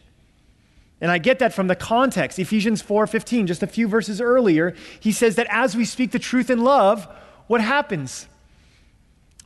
And 1.01 1.11
I 1.11 1.17
get 1.17 1.39
that 1.39 1.53
from 1.53 1.67
the 1.67 1.75
context. 1.75 2.39
Ephesians 2.39 2.81
4:15, 2.81 3.47
just 3.47 3.63
a 3.63 3.67
few 3.67 3.87
verses 3.87 4.21
earlier, 4.21 4.73
he 4.99 5.11
says 5.11 5.35
that 5.35 5.47
as 5.49 5.75
we 5.75 5.85
speak 5.85 6.11
the 6.11 6.19
truth 6.19 6.49
in 6.49 6.63
love, 6.63 7.07
what 7.47 7.61
happens? 7.61 8.27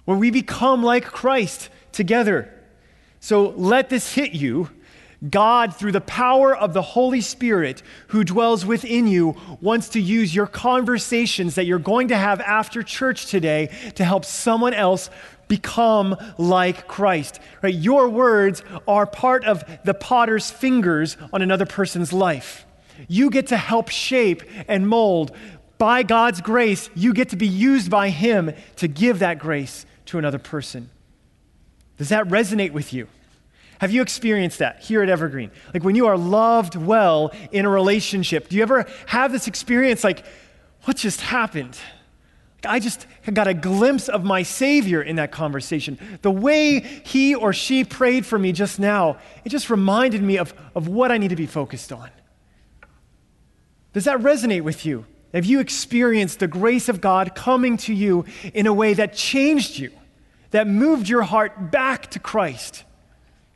When 0.05 0.19
we 0.19 0.31
become 0.31 0.83
like 0.83 1.05
Christ 1.05 1.69
together. 1.91 2.53
So 3.19 3.49
let 3.49 3.89
this 3.89 4.13
hit 4.13 4.33
you. 4.33 4.69
God, 5.29 5.75
through 5.75 5.91
the 5.91 6.01
power 6.01 6.55
of 6.55 6.73
the 6.73 6.81
Holy 6.81 7.19
Spirit 7.19 7.83
who 8.07 8.23
dwells 8.23 8.65
within 8.65 9.05
you, 9.05 9.35
wants 9.59 9.89
to 9.89 10.01
use 10.01 10.33
your 10.33 10.47
conversations 10.47 11.55
that 11.55 11.65
you're 11.65 11.77
going 11.77 12.07
to 12.07 12.15
have 12.15 12.39
after 12.39 12.83
church 12.83 13.25
today 13.25 13.69
to 13.95 14.05
help 14.05 14.23
someone 14.23 14.73
else 14.73 15.09
become 15.49 16.15
like 16.37 16.87
Christ. 16.87 17.41
Right? 17.61 17.73
Your 17.73 18.07
words 18.07 18.63
are 18.87 19.05
part 19.05 19.43
of 19.43 19.65
the 19.83 19.93
potter's 19.93 20.49
fingers 20.49 21.17
on 21.33 21.41
another 21.41 21.65
person's 21.65 22.13
life. 22.13 22.65
You 23.09 23.29
get 23.29 23.47
to 23.47 23.57
help 23.57 23.89
shape 23.89 24.43
and 24.69 24.87
mold. 24.87 25.35
By 25.77 26.03
God's 26.03 26.39
grace, 26.39 26.89
you 26.95 27.13
get 27.13 27.29
to 27.29 27.35
be 27.35 27.47
used 27.47 27.89
by 27.89 28.09
Him 28.09 28.53
to 28.77 28.87
give 28.87 29.19
that 29.19 29.39
grace 29.39 29.85
to 30.07 30.17
another 30.17 30.39
person. 30.39 30.89
Does 31.99 32.09
that 32.09 32.27
resonate 32.29 32.71
with 32.71 32.93
you? 32.93 33.07
Have 33.79 33.91
you 33.91 34.01
experienced 34.01 34.59
that 34.59 34.81
here 34.81 35.03
at 35.03 35.09
Evergreen? 35.09 35.51
Like 35.73 35.83
when 35.83 35.95
you 35.95 36.07
are 36.07 36.17
loved 36.17 36.75
well 36.75 37.31
in 37.51 37.65
a 37.65 37.69
relationship, 37.69 38.49
do 38.49 38.55
you 38.55 38.63
ever 38.63 38.87
have 39.05 39.31
this 39.31 39.47
experience 39.47 40.03
like, 40.03 40.25
what 40.85 40.97
just 40.97 41.21
happened? 41.21 41.77
I 42.65 42.79
just 42.79 43.05
got 43.31 43.47
a 43.47 43.53
glimpse 43.53 44.09
of 44.09 44.23
my 44.23 44.43
Savior 44.43 45.01
in 45.01 45.17
that 45.17 45.31
conversation. 45.31 45.97
The 46.21 46.31
way 46.31 46.79
he 46.79 47.35
or 47.35 47.53
she 47.53 47.83
prayed 47.83 48.25
for 48.25 48.39
me 48.39 48.53
just 48.53 48.79
now, 48.79 49.17
it 49.45 49.49
just 49.49 49.69
reminded 49.69 50.23
me 50.23 50.37
of, 50.37 50.53
of 50.75 50.87
what 50.87 51.11
I 51.11 51.17
need 51.17 51.29
to 51.29 51.37
be 51.37 51.45
focused 51.45 51.91
on. 51.91 52.09
Does 53.93 54.05
that 54.05 54.19
resonate 54.19 54.61
with 54.61 54.85
you? 54.85 55.05
Have 55.33 55.45
you 55.45 55.59
experienced 55.59 56.39
the 56.39 56.47
grace 56.47 56.89
of 56.89 57.01
God 57.01 57.35
coming 57.35 57.77
to 57.77 57.93
you 57.93 58.25
in 58.53 58.67
a 58.67 58.73
way 58.73 58.93
that 58.93 59.13
changed 59.13 59.77
you, 59.77 59.91
that 60.51 60.67
moved 60.67 61.09
your 61.09 61.23
heart 61.23 61.71
back 61.71 62.11
to 62.11 62.19
Christ? 62.19 62.83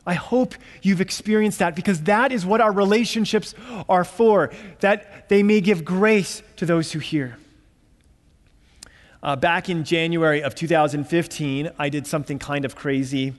I 0.06 0.16
hope 0.16 0.56
you've 0.82 1.02
experienced 1.02 1.60
that 1.60 1.76
because 1.76 2.02
that 2.04 2.32
is 2.32 2.46
what 2.46 2.60
our 2.60 2.72
relationships 2.72 3.56
are 3.88 4.04
for, 4.04 4.52
that 4.82 5.30
they 5.30 5.44
may 5.44 5.62
give 5.62 5.86
grace 5.86 6.44
to 6.58 6.66
those 6.66 6.92
who 6.92 7.00
hear. 7.00 7.38
Uh, 9.22 9.38
back 9.38 9.70
in 9.70 9.86
January 9.86 10.44
of 10.44 10.54
2015, 10.54 11.72
I 11.80 11.88
did 11.88 12.06
something 12.06 12.40
kind 12.40 12.66
of 12.66 12.76
crazy. 12.76 13.34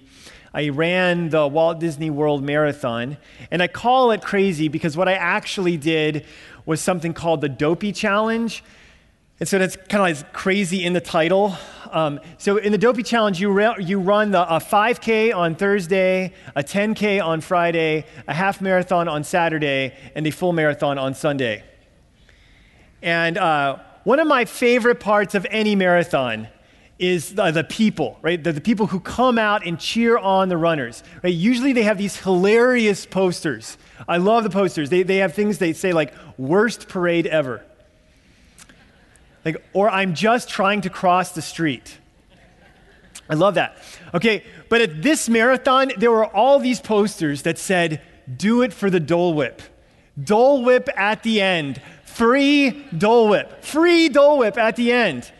I 0.54 0.70
ran 0.70 1.28
the 1.28 1.46
Walt 1.46 1.80
Disney 1.80 2.08
World 2.08 2.42
Marathon, 2.42 3.18
and 3.50 3.62
I 3.62 3.66
call 3.66 4.10
it 4.12 4.22
crazy 4.22 4.68
because 4.68 4.96
what 4.96 5.08
I 5.08 5.14
actually 5.14 5.76
did 5.76 6.24
was 6.64 6.80
something 6.80 7.12
called 7.12 7.42
the 7.42 7.50
Dopey 7.50 7.92
Challenge. 7.92 8.64
And 9.40 9.48
so 9.48 9.58
that's 9.58 9.76
kind 9.76 10.10
of 10.10 10.22
like 10.22 10.32
crazy 10.32 10.84
in 10.84 10.94
the 10.94 11.00
title. 11.00 11.56
Um, 11.94 12.18
so 12.38 12.56
in 12.56 12.72
the 12.72 12.78
Dopey 12.78 13.04
Challenge, 13.04 13.40
you, 13.40 13.78
you 13.78 14.00
run 14.00 14.32
the, 14.32 14.42
a 14.52 14.58
5K 14.58 15.32
on 15.32 15.54
Thursday, 15.54 16.32
a 16.56 16.62
10K 16.64 17.24
on 17.24 17.40
Friday, 17.40 18.04
a 18.26 18.34
half 18.34 18.60
marathon 18.60 19.06
on 19.06 19.22
Saturday, 19.22 19.94
and 20.16 20.26
a 20.26 20.32
full 20.32 20.52
marathon 20.52 20.98
on 20.98 21.14
Sunday. 21.14 21.62
And 23.00 23.38
uh, 23.38 23.78
one 24.02 24.18
of 24.18 24.26
my 24.26 24.44
favorite 24.44 24.98
parts 24.98 25.36
of 25.36 25.46
any 25.50 25.76
marathon 25.76 26.48
is 26.98 27.36
the, 27.36 27.52
the 27.52 27.62
people, 27.62 28.18
right? 28.22 28.42
The, 28.42 28.52
the, 28.52 28.60
people 28.60 28.88
who 28.88 28.98
come 28.98 29.38
out 29.38 29.64
and 29.64 29.78
cheer 29.78 30.18
on 30.18 30.48
the 30.48 30.56
runners, 30.56 31.04
right? 31.22 31.32
Usually 31.32 31.72
they 31.72 31.84
have 31.84 31.98
these 31.98 32.16
hilarious 32.16 33.06
posters. 33.06 33.78
I 34.08 34.16
love 34.16 34.42
the 34.42 34.50
posters. 34.50 34.90
They, 34.90 35.04
they 35.04 35.18
have 35.18 35.32
things 35.32 35.58
they 35.58 35.72
say 35.72 35.92
like, 35.92 36.12
worst 36.38 36.88
parade 36.88 37.28
ever. 37.28 37.64
Like, 39.44 39.56
or 39.72 39.90
I'm 39.90 40.14
just 40.14 40.48
trying 40.48 40.82
to 40.82 40.90
cross 40.90 41.32
the 41.32 41.42
street. 41.42 41.98
I 43.28 43.34
love 43.34 43.54
that. 43.54 43.76
Okay, 44.12 44.44
but 44.68 44.80
at 44.80 45.02
this 45.02 45.28
marathon, 45.28 45.92
there 45.96 46.10
were 46.10 46.26
all 46.26 46.58
these 46.58 46.80
posters 46.80 47.42
that 47.42 47.58
said, 47.58 48.02
do 48.36 48.62
it 48.62 48.72
for 48.72 48.90
the 48.90 49.00
Dole 49.00 49.34
Whip. 49.34 49.62
Dole 50.22 50.62
Whip 50.62 50.88
at 50.96 51.22
the 51.22 51.40
end 51.40 51.80
free 52.14 52.70
Dole 52.96 53.28
Whip, 53.28 53.64
free 53.64 54.08
Dole 54.08 54.38
Whip 54.38 54.56
at 54.56 54.76
the 54.76 54.92
end. 54.92 55.30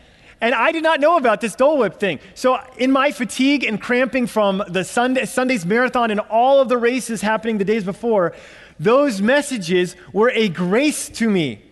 And 0.41 0.53
I 0.53 0.73
did 0.73 0.83
not 0.83 0.99
know 0.99 1.15
about 1.15 1.39
this 1.39 1.55
Dole 1.55 1.77
Whip 1.77 1.99
thing. 1.99 2.19
So, 2.33 2.59
in 2.77 2.91
my 2.91 3.11
fatigue 3.11 3.63
and 3.63 3.81
cramping 3.81 4.27
from 4.27 4.61
the 4.67 4.83
Sunday, 4.83 5.25
Sunday's 5.25 5.65
marathon 5.65 6.11
and 6.11 6.19
all 6.19 6.59
of 6.59 6.67
the 6.67 6.77
races 6.77 7.21
happening 7.21 7.57
the 7.57 7.65
days 7.65 7.85
before, 7.85 8.33
those 8.77 9.21
messages 9.21 9.95
were 10.11 10.29
a 10.31 10.49
grace 10.49 11.07
to 11.09 11.29
me, 11.29 11.63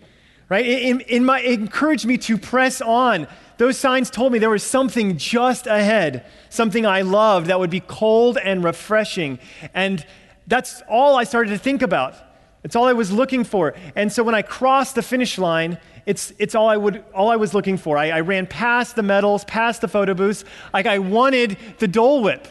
right? 0.50 0.66
In, 0.66 1.02
in 1.02 1.26
my, 1.26 1.42
it 1.42 1.60
encouraged 1.60 2.06
me 2.06 2.18
to 2.20 2.38
press 2.38 2.82
on. 2.82 3.28
Those 3.58 3.78
signs 3.78 4.10
told 4.10 4.32
me 4.32 4.40
there 4.40 4.50
was 4.50 4.64
something 4.64 5.18
just 5.18 5.68
ahead, 5.68 6.26
something 6.50 6.86
I 6.86 7.02
loved 7.02 7.48
that 7.48 7.60
would 7.60 7.70
be 7.70 7.80
cold 7.80 8.38
and 8.38 8.64
refreshing. 8.64 9.40
And 9.74 10.06
that's 10.48 10.82
all 10.90 11.16
I 11.16 11.24
started 11.24 11.52
to 11.52 11.58
think 11.58 11.82
about. 11.82 12.16
It's 12.64 12.76
all 12.76 12.86
I 12.86 12.94
was 12.94 13.12
looking 13.12 13.44
for. 13.44 13.76
And 13.96 14.12
so 14.12 14.24
when 14.24 14.36
I 14.36 14.42
crossed 14.42 14.96
the 14.96 15.02
finish 15.02 15.38
line, 15.38 15.78
it's, 16.06 16.34
it's 16.40 16.56
all, 16.56 16.68
I 16.68 16.78
would, 16.78 17.04
all 17.14 17.30
I 17.30 17.36
was 17.36 17.54
looking 17.54 17.78
for. 17.78 17.98
I, 17.98 18.10
I 18.10 18.20
ran 18.22 18.48
past 18.48 18.96
the 18.96 19.04
medals, 19.04 19.44
past 19.46 19.82
the 19.82 19.88
photo 19.88 20.14
booths, 20.14 20.44
like 20.74 20.86
I 20.86 21.00
wanted 21.00 21.58
the 21.80 21.88
Dole 21.88 22.24
Whip. 22.24 22.48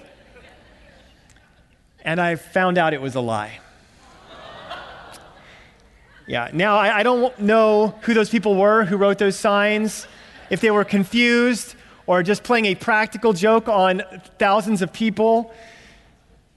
And 2.05 2.21
I 2.21 2.37
found 2.37 2.79
out 2.79 2.95
it 2.95 3.01
was 3.01 3.15
a 3.15 3.21
lie. 3.21 3.61
Yeah, 6.33 6.49
now 6.55 6.79
I, 6.79 7.01
I 7.01 7.03
don't 7.03 7.39
know 7.41 7.89
who 8.01 8.15
those 8.15 8.31
people 8.31 8.55
were 8.55 8.87
who 8.87 8.97
wrote 8.97 9.19
those 9.19 9.37
signs, 9.37 10.07
if 10.49 10.63
they 10.63 10.71
were 10.71 10.83
confused 10.83 11.75
or 12.07 12.23
just 12.23 12.43
playing 12.43 12.65
a 12.65 12.75
practical 12.75 13.35
joke 13.35 13.69
on 13.69 14.03
thousands 14.39 14.81
of 14.81 14.95
people. 14.95 15.53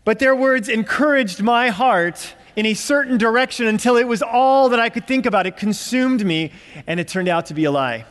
But 0.05 0.19
their 0.19 0.33
words 0.33 0.69
encouraged 0.69 1.43
my 1.43 1.71
heart 1.71 2.35
in 2.55 2.65
a 2.65 2.73
certain 2.73 3.17
direction 3.17 3.67
until 3.67 3.97
it 3.97 4.05
was 4.05 4.21
all 4.21 4.69
that 4.69 4.79
I 4.79 4.87
could 4.87 5.07
think 5.07 5.25
about. 5.25 5.45
It 5.45 5.57
consumed 5.57 6.25
me, 6.25 6.53
and 6.87 6.97
it 6.97 7.09
turned 7.09 7.27
out 7.27 7.47
to 7.47 7.53
be 7.53 7.65
a 7.65 7.71
lie. 7.71 8.05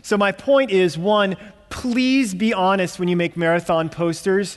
So, 0.00 0.16
my 0.16 0.32
point 0.32 0.70
is 0.70 0.96
one, 0.96 1.36
please 1.68 2.34
be 2.34 2.54
honest 2.54 2.98
when 2.98 3.08
you 3.08 3.16
make 3.16 3.36
marathon 3.36 3.90
posters. 3.90 4.56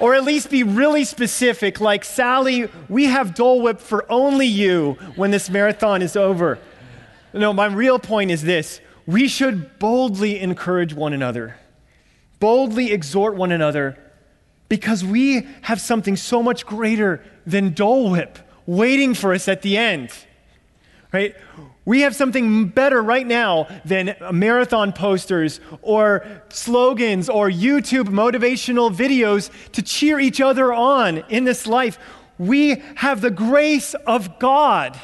Or 0.00 0.14
at 0.14 0.24
least 0.24 0.50
be 0.50 0.62
really 0.62 1.04
specific, 1.04 1.80
like, 1.80 2.04
Sally, 2.04 2.68
we 2.88 3.04
have 3.06 3.34
Dole 3.34 3.62
Whip 3.62 3.80
for 3.80 4.10
only 4.10 4.46
you 4.46 4.96
when 5.16 5.30
this 5.30 5.50
marathon 5.50 6.02
is 6.02 6.16
over. 6.16 6.58
No, 7.32 7.52
my 7.52 7.66
real 7.66 7.98
point 7.98 8.30
is 8.30 8.42
this 8.42 8.80
we 9.06 9.26
should 9.28 9.78
boldly 9.78 10.38
encourage 10.38 10.92
one 10.92 11.12
another, 11.12 11.56
boldly 12.40 12.92
exhort 12.92 13.34
one 13.36 13.52
another 13.52 13.98
because 14.68 15.04
we 15.04 15.46
have 15.62 15.80
something 15.80 16.16
so 16.16 16.42
much 16.42 16.66
greater 16.66 17.24
than 17.46 17.72
Dole 17.72 18.10
Whip 18.10 18.38
waiting 18.66 19.14
for 19.14 19.32
us 19.32 19.48
at 19.48 19.62
the 19.62 19.78
end. 19.78 20.10
Right? 21.10 21.34
We 21.88 22.02
have 22.02 22.14
something 22.14 22.66
better 22.66 23.00
right 23.00 23.26
now 23.26 23.66
than 23.82 24.14
marathon 24.30 24.92
posters 24.92 25.58
or 25.80 26.42
slogans 26.50 27.30
or 27.30 27.48
YouTube 27.48 28.08
motivational 28.08 28.94
videos 28.94 29.50
to 29.72 29.80
cheer 29.80 30.20
each 30.20 30.38
other 30.38 30.70
on 30.70 31.24
in 31.30 31.44
this 31.44 31.66
life. 31.66 31.98
We 32.36 32.82
have 32.96 33.22
the 33.22 33.30
grace 33.30 33.94
of 34.06 34.38
God 34.38 35.00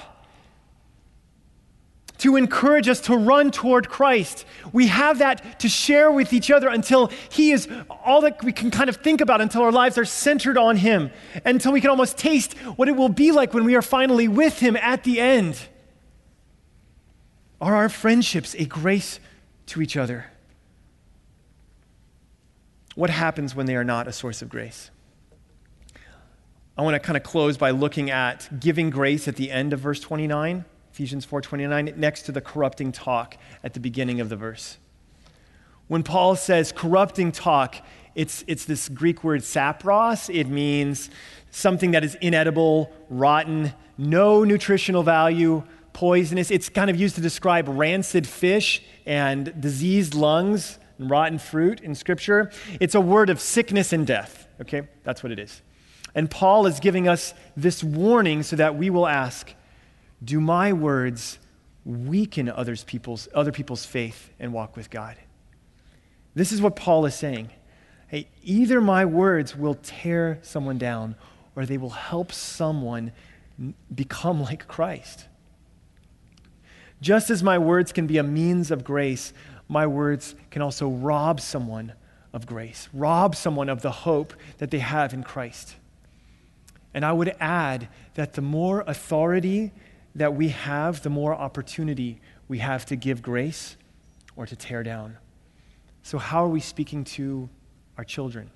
to 2.18 2.36
encourage 2.36 2.86
us 2.86 3.00
to 3.00 3.16
run 3.16 3.50
toward 3.50 3.88
Christ. 3.88 4.44
We 4.70 4.88
have 4.88 5.20
that 5.20 5.60
to 5.60 5.70
share 5.70 6.12
with 6.12 6.34
each 6.34 6.50
other 6.50 6.68
until 6.68 7.10
He 7.30 7.52
is 7.52 7.66
all 8.04 8.20
that 8.20 8.44
we 8.44 8.52
can 8.52 8.70
kind 8.70 8.90
of 8.90 8.96
think 8.96 9.22
about, 9.22 9.40
until 9.40 9.62
our 9.62 9.72
lives 9.72 9.96
are 9.96 10.04
centered 10.04 10.58
on 10.58 10.76
Him, 10.76 11.10
until 11.46 11.72
we 11.72 11.80
can 11.80 11.88
almost 11.88 12.18
taste 12.18 12.52
what 12.76 12.90
it 12.90 12.96
will 12.96 13.08
be 13.08 13.32
like 13.32 13.54
when 13.54 13.64
we 13.64 13.74
are 13.74 13.80
finally 13.80 14.28
with 14.28 14.58
Him 14.58 14.76
at 14.76 15.02
the 15.04 15.18
end. 15.18 15.58
Are 17.64 17.76
our 17.76 17.88
friendships 17.88 18.54
a 18.58 18.66
grace 18.66 19.18
to 19.68 19.80
each 19.80 19.96
other? 19.96 20.26
What 22.94 23.08
happens 23.08 23.54
when 23.54 23.64
they 23.64 23.74
are 23.74 23.82
not 23.82 24.06
a 24.06 24.12
source 24.12 24.42
of 24.42 24.50
grace? 24.50 24.90
I 26.76 26.82
want 26.82 26.94
to 26.94 27.00
kind 27.00 27.16
of 27.16 27.22
close 27.22 27.56
by 27.56 27.70
looking 27.70 28.10
at 28.10 28.60
giving 28.60 28.90
grace 28.90 29.26
at 29.28 29.36
the 29.36 29.50
end 29.50 29.72
of 29.72 29.80
verse 29.80 29.98
29. 30.00 30.66
Ephesians 30.92 31.24
4:29 31.24 31.96
next 31.96 32.26
to 32.26 32.32
the 32.32 32.42
corrupting 32.42 32.92
talk 32.92 33.38
at 33.62 33.72
the 33.72 33.80
beginning 33.80 34.20
of 34.20 34.28
the 34.28 34.36
verse. 34.36 34.76
When 35.88 36.02
Paul 36.02 36.36
says 36.36 36.70
corrupting 36.70 37.32
talk, 37.32 37.76
it's, 38.14 38.44
it's 38.46 38.66
this 38.66 38.90
Greek 38.90 39.24
word 39.24 39.40
sapros. 39.40 40.28
It 40.28 40.48
means 40.48 41.08
something 41.50 41.92
that 41.92 42.04
is 42.04 42.14
inedible, 42.16 42.92
rotten, 43.08 43.72
no 43.96 44.44
nutritional 44.44 45.02
value, 45.02 45.62
poisonous. 45.94 46.50
It's 46.50 46.68
kind 46.68 46.90
of 46.90 47.00
used 47.00 47.14
to 47.14 47.22
describe 47.22 47.66
rancid 47.68 48.26
fish 48.26 48.82
and 49.06 49.58
diseased 49.58 50.14
lungs 50.14 50.78
and 50.98 51.08
rotten 51.08 51.38
fruit 51.38 51.80
in 51.80 51.94
Scripture. 51.94 52.50
It's 52.78 52.94
a 52.94 53.00
word 53.00 53.30
of 53.30 53.40
sickness 53.40 53.94
and 53.94 54.06
death, 54.06 54.46
okay? 54.60 54.88
That's 55.04 55.22
what 55.22 55.32
it 55.32 55.38
is. 55.38 55.62
And 56.14 56.30
Paul 56.30 56.66
is 56.66 56.78
giving 56.80 57.08
us 57.08 57.32
this 57.56 57.82
warning 57.82 58.42
so 58.42 58.56
that 58.56 58.76
we 58.76 58.90
will 58.90 59.06
ask, 59.06 59.54
do 60.22 60.40
my 60.40 60.72
words 60.72 61.38
weaken 61.84 62.48
others 62.48 62.84
people's, 62.84 63.28
other 63.34 63.52
people's 63.52 63.86
faith 63.86 64.30
and 64.38 64.52
walk 64.52 64.76
with 64.76 64.90
God? 64.90 65.16
This 66.34 66.52
is 66.52 66.60
what 66.60 66.76
Paul 66.76 67.06
is 67.06 67.14
saying. 67.14 67.50
Hey, 68.08 68.28
either 68.42 68.80
my 68.80 69.04
words 69.04 69.56
will 69.56 69.74
tear 69.82 70.38
someone 70.42 70.78
down 70.78 71.16
or 71.56 71.66
they 71.66 71.78
will 71.78 71.90
help 71.90 72.32
someone 72.32 73.12
become 73.94 74.42
like 74.42 74.66
Christ. 74.66 75.26
Just 77.04 77.28
as 77.28 77.42
my 77.42 77.58
words 77.58 77.92
can 77.92 78.06
be 78.06 78.16
a 78.16 78.22
means 78.22 78.70
of 78.70 78.82
grace, 78.82 79.34
my 79.68 79.86
words 79.86 80.34
can 80.50 80.62
also 80.62 80.88
rob 80.88 81.38
someone 81.38 81.92
of 82.32 82.46
grace, 82.46 82.88
rob 82.94 83.36
someone 83.36 83.68
of 83.68 83.82
the 83.82 83.90
hope 83.90 84.32
that 84.56 84.70
they 84.70 84.78
have 84.78 85.12
in 85.12 85.22
Christ. 85.22 85.76
And 86.94 87.04
I 87.04 87.12
would 87.12 87.36
add 87.38 87.88
that 88.14 88.32
the 88.32 88.40
more 88.40 88.84
authority 88.86 89.70
that 90.14 90.34
we 90.34 90.48
have, 90.48 91.02
the 91.02 91.10
more 91.10 91.34
opportunity 91.34 92.22
we 92.48 92.60
have 92.60 92.86
to 92.86 92.96
give 92.96 93.20
grace 93.20 93.76
or 94.34 94.46
to 94.46 94.56
tear 94.56 94.82
down. 94.82 95.18
So, 96.02 96.16
how 96.16 96.42
are 96.42 96.48
we 96.48 96.60
speaking 96.60 97.04
to 97.04 97.50
our 97.98 98.04
children? 98.04 98.50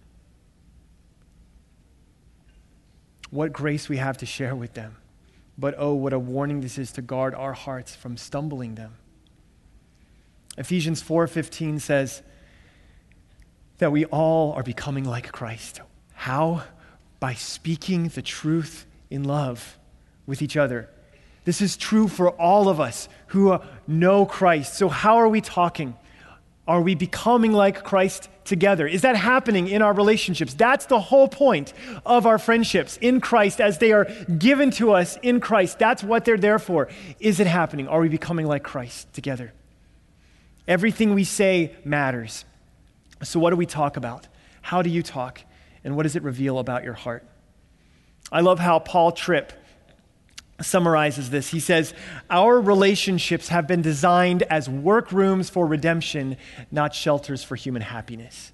What 3.28 3.52
grace 3.52 3.90
we 3.90 3.98
have 3.98 4.16
to 4.16 4.26
share 4.26 4.56
with 4.56 4.72
them. 4.72 4.96
But 5.58 5.74
oh, 5.76 5.94
what 5.94 6.12
a 6.12 6.18
warning 6.18 6.60
this 6.60 6.78
is 6.78 6.92
to 6.92 7.02
guard 7.02 7.34
our 7.34 7.52
hearts 7.52 7.94
from 7.96 8.16
stumbling 8.16 8.76
them. 8.76 8.94
Ephesians 10.56 11.02
4:15 11.02 11.80
says 11.80 12.22
that 13.78 13.90
we 13.90 14.04
all 14.06 14.52
are 14.52 14.62
becoming 14.62 15.04
like 15.04 15.32
Christ. 15.32 15.80
How? 16.14 16.62
By 17.20 17.34
speaking 17.34 18.08
the 18.08 18.22
truth 18.22 18.86
in 19.10 19.24
love 19.24 19.78
with 20.26 20.42
each 20.42 20.56
other. 20.56 20.88
This 21.44 21.60
is 21.60 21.76
true 21.76 22.08
for 22.08 22.30
all 22.30 22.68
of 22.68 22.78
us 22.78 23.08
who 23.28 23.52
uh, 23.52 23.64
know 23.86 24.26
Christ. 24.26 24.74
So, 24.74 24.88
how 24.88 25.16
are 25.16 25.28
we 25.28 25.40
talking? 25.40 25.96
Are 26.68 26.82
we 26.82 26.94
becoming 26.94 27.52
like 27.52 27.82
Christ 27.82 28.28
together? 28.44 28.86
Is 28.86 29.00
that 29.00 29.16
happening 29.16 29.68
in 29.68 29.80
our 29.80 29.94
relationships? 29.94 30.52
That's 30.52 30.84
the 30.84 31.00
whole 31.00 31.26
point 31.26 31.72
of 32.04 32.26
our 32.26 32.38
friendships 32.38 32.98
in 32.98 33.22
Christ 33.22 33.58
as 33.58 33.78
they 33.78 33.90
are 33.90 34.04
given 34.38 34.70
to 34.72 34.92
us 34.92 35.16
in 35.22 35.40
Christ. 35.40 35.78
That's 35.78 36.04
what 36.04 36.26
they're 36.26 36.36
there 36.36 36.58
for. 36.58 36.88
Is 37.20 37.40
it 37.40 37.46
happening? 37.46 37.88
Are 37.88 38.00
we 38.00 38.10
becoming 38.10 38.46
like 38.46 38.64
Christ 38.64 39.10
together? 39.14 39.54
Everything 40.68 41.14
we 41.14 41.24
say 41.24 41.74
matters. 41.86 42.44
So, 43.22 43.40
what 43.40 43.50
do 43.50 43.56
we 43.56 43.66
talk 43.66 43.96
about? 43.96 44.28
How 44.60 44.82
do 44.82 44.90
you 44.90 45.02
talk? 45.02 45.40
And 45.84 45.96
what 45.96 46.02
does 46.02 46.16
it 46.16 46.22
reveal 46.22 46.58
about 46.58 46.84
your 46.84 46.92
heart? 46.92 47.26
I 48.30 48.42
love 48.42 48.58
how 48.58 48.78
Paul 48.78 49.12
Tripp 49.12 49.54
summarizes 50.60 51.30
this. 51.30 51.50
He 51.50 51.60
says, 51.60 51.94
Our 52.30 52.60
relationships 52.60 53.48
have 53.48 53.66
been 53.66 53.82
designed 53.82 54.42
as 54.44 54.68
workrooms 54.68 55.50
for 55.50 55.66
redemption, 55.66 56.36
not 56.70 56.94
shelters 56.94 57.44
for 57.44 57.56
human 57.56 57.82
happiness. 57.82 58.52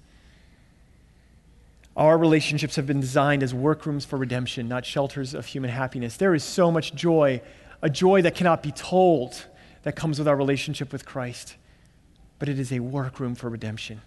Our 1.97 2.17
relationships 2.17 2.75
have 2.75 2.85
been 2.85 2.99
designed 2.99 3.41
as 3.41 3.53
workrooms 3.53 4.03
for 4.05 4.17
redemption, 4.17 4.67
not 4.67 4.85
shelters 4.85 5.33
of 5.33 5.45
human 5.45 5.69
happiness. 5.69 6.17
There 6.17 6.35
is 6.35 6.43
so 6.43 6.69
much 6.69 6.93
joy, 6.93 7.41
a 7.81 7.89
joy 7.89 8.21
that 8.23 8.35
cannot 8.35 8.61
be 8.61 8.71
told, 8.71 9.45
that 9.83 9.95
comes 9.95 10.19
with 10.19 10.27
our 10.27 10.35
relationship 10.35 10.91
with 10.91 11.05
Christ. 11.05 11.55
But 12.37 12.49
it 12.49 12.59
is 12.59 12.73
a 12.73 12.79
workroom 12.81 13.33
for 13.33 13.49
redemption 13.49 14.01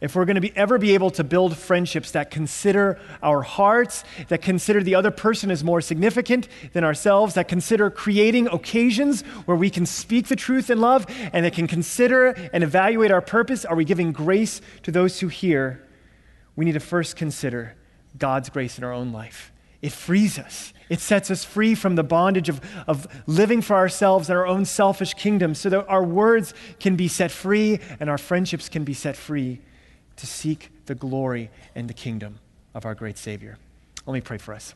if 0.00 0.14
we're 0.14 0.26
going 0.26 0.34
to 0.34 0.40
be, 0.40 0.54
ever 0.56 0.76
be 0.76 0.92
able 0.94 1.10
to 1.10 1.24
build 1.24 1.56
friendships 1.56 2.10
that 2.10 2.30
consider 2.30 2.98
our 3.22 3.42
hearts, 3.42 4.04
that 4.28 4.42
consider 4.42 4.82
the 4.82 4.94
other 4.94 5.10
person 5.10 5.50
as 5.50 5.64
more 5.64 5.80
significant 5.80 6.48
than 6.74 6.84
ourselves, 6.84 7.34
that 7.34 7.48
consider 7.48 7.90
creating 7.90 8.46
occasions 8.48 9.22
where 9.46 9.56
we 9.56 9.70
can 9.70 9.86
speak 9.86 10.28
the 10.28 10.36
truth 10.36 10.68
in 10.68 10.80
love, 10.80 11.06
and 11.32 11.44
that 11.46 11.54
can 11.54 11.66
consider 11.66 12.28
and 12.52 12.62
evaluate 12.62 13.10
our 13.10 13.22
purpose, 13.22 13.64
are 13.64 13.76
we 13.76 13.84
giving 13.84 14.12
grace 14.12 14.60
to 14.82 14.90
those 14.90 15.20
who 15.20 15.28
hear? 15.28 15.82
We 16.56 16.64
need 16.66 16.72
to 16.72 16.80
first 16.80 17.16
consider 17.16 17.74
God's 18.18 18.50
grace 18.50 18.78
in 18.78 18.84
our 18.84 18.92
own 18.92 19.12
life. 19.12 19.52
it 19.82 19.92
frees 19.92 20.38
us. 20.38 20.72
It 20.88 21.00
sets 21.00 21.30
us 21.30 21.44
free 21.44 21.74
from 21.74 21.96
the 21.96 22.02
bondage 22.02 22.48
of, 22.48 22.60
of 22.86 23.06
living 23.26 23.60
for 23.60 23.76
ourselves 23.76 24.28
and 24.28 24.38
our 24.38 24.46
own 24.46 24.64
selfish 24.64 25.14
kingdom 25.14 25.54
so 25.54 25.68
that 25.68 25.86
our 25.86 26.02
words 26.02 26.54
can 26.80 26.96
be 26.96 27.08
set 27.08 27.30
free 27.30 27.80
and 28.00 28.08
our 28.08 28.18
friendships 28.18 28.68
can 28.68 28.84
be 28.84 28.94
set 28.94 29.16
free 29.16 29.60
to 30.16 30.26
seek 30.26 30.70
the 30.86 30.94
glory 30.94 31.50
and 31.74 31.88
the 31.88 31.94
kingdom 31.94 32.38
of 32.74 32.84
our 32.84 32.94
great 32.94 33.18
Savior. 33.18 33.58
Let 34.06 34.14
me 34.14 34.20
pray 34.20 34.38
for 34.38 34.54
us. 34.54 34.74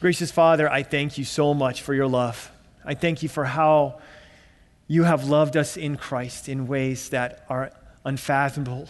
Gracious 0.00 0.30
Father, 0.30 0.70
I 0.70 0.82
thank 0.82 1.18
you 1.18 1.24
so 1.24 1.52
much 1.54 1.82
for 1.82 1.94
your 1.94 2.06
love. 2.06 2.50
I 2.84 2.94
thank 2.94 3.22
you 3.22 3.28
for 3.28 3.44
how 3.44 4.00
you 4.86 5.04
have 5.04 5.28
loved 5.28 5.56
us 5.56 5.76
in 5.76 5.96
Christ 5.96 6.48
in 6.48 6.66
ways 6.66 7.10
that 7.10 7.44
are 7.48 7.72
unfathomable, 8.04 8.88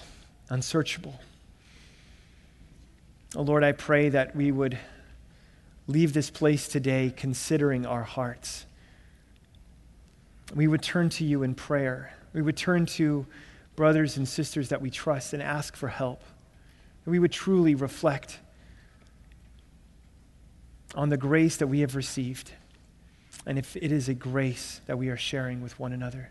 unsearchable. 0.48 1.20
Oh 3.36 3.42
Lord, 3.42 3.62
I 3.62 3.72
pray 3.72 4.08
that 4.08 4.34
we 4.34 4.50
would 4.50 4.78
leave 5.86 6.12
this 6.12 6.30
place 6.30 6.68
today 6.68 7.12
considering 7.16 7.84
our 7.84 8.02
hearts. 8.02 8.66
We 10.54 10.66
would 10.66 10.82
turn 10.82 11.10
to 11.10 11.24
you 11.24 11.42
in 11.42 11.54
prayer. 11.54 12.12
We 12.32 12.42
would 12.42 12.56
turn 12.56 12.86
to 12.86 13.26
brothers 13.80 14.18
and 14.18 14.28
sisters 14.28 14.68
that 14.68 14.82
we 14.82 14.90
trust 14.90 15.32
and 15.32 15.42
ask 15.42 15.74
for 15.74 15.88
help. 15.88 16.22
We 17.06 17.18
would 17.18 17.32
truly 17.32 17.74
reflect 17.74 18.38
on 20.94 21.08
the 21.08 21.16
grace 21.16 21.56
that 21.56 21.66
we 21.66 21.80
have 21.80 21.96
received 21.96 22.52
and 23.46 23.58
if 23.58 23.76
it 23.76 23.90
is 23.90 24.06
a 24.06 24.12
grace 24.12 24.82
that 24.84 24.98
we 24.98 25.08
are 25.08 25.16
sharing 25.16 25.62
with 25.62 25.80
one 25.80 25.94
another. 25.94 26.30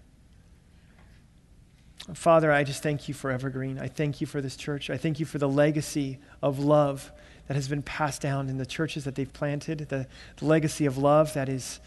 Father, 2.13 2.51
I 2.51 2.63
just 2.63 2.83
thank 2.83 3.07
you 3.07 3.15
for 3.15 3.31
Evergreen. 3.31 3.79
I 3.79 3.87
thank 3.87 4.21
you 4.21 4.27
for 4.27 4.41
this 4.41 4.55
church. 4.55 4.91
I 4.91 4.97
thank 4.97 5.19
you 5.19 5.25
for 5.25 5.39
the 5.39 5.49
legacy 5.49 6.19
of 6.43 6.59
love 6.59 7.11
that 7.47 7.55
has 7.55 7.67
been 7.67 7.81
passed 7.81 8.21
down 8.21 8.47
in 8.47 8.59
the 8.59 8.65
churches 8.67 9.05
that 9.05 9.15
they've 9.15 9.33
planted, 9.33 9.89
the, 9.89 10.05
the 10.37 10.45
legacy 10.45 10.85
of 10.85 10.99
love 10.99 11.33
that 11.33 11.49
is 11.49 11.79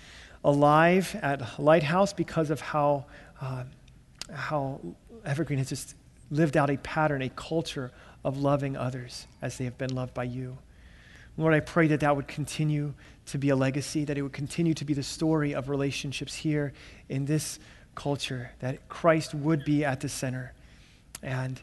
alive 0.42 1.14
at 1.22 1.60
Lighthouse 1.60 2.12
because 2.12 2.50
of 2.50 2.60
how, 2.60 3.04
uh, 3.40 3.62
how 4.34 4.80
Evergreen 5.24 5.58
has 5.58 5.68
just 5.68 5.94
lived 6.30 6.56
out 6.56 6.70
a 6.70 6.76
pattern, 6.78 7.22
a 7.22 7.28
culture 7.28 7.92
of 8.24 8.38
loving 8.38 8.76
others 8.76 9.26
as 9.40 9.58
they 9.58 9.64
have 9.64 9.78
been 9.78 9.94
loved 9.94 10.14
by 10.14 10.24
you. 10.24 10.58
Lord, 11.36 11.54
I 11.54 11.60
pray 11.60 11.86
that 11.88 12.00
that 12.00 12.14
would 12.14 12.28
continue 12.28 12.94
to 13.26 13.38
be 13.38 13.48
a 13.48 13.56
legacy, 13.56 14.04
that 14.04 14.18
it 14.18 14.22
would 14.22 14.32
continue 14.32 14.74
to 14.74 14.84
be 14.84 14.94
the 14.94 15.02
story 15.02 15.54
of 15.54 15.68
relationships 15.68 16.34
here 16.34 16.72
in 17.08 17.24
this 17.24 17.58
culture, 17.94 18.52
that 18.60 18.88
Christ 18.88 19.34
would 19.34 19.64
be 19.64 19.84
at 19.84 20.00
the 20.00 20.08
center 20.08 20.52
and 21.22 21.60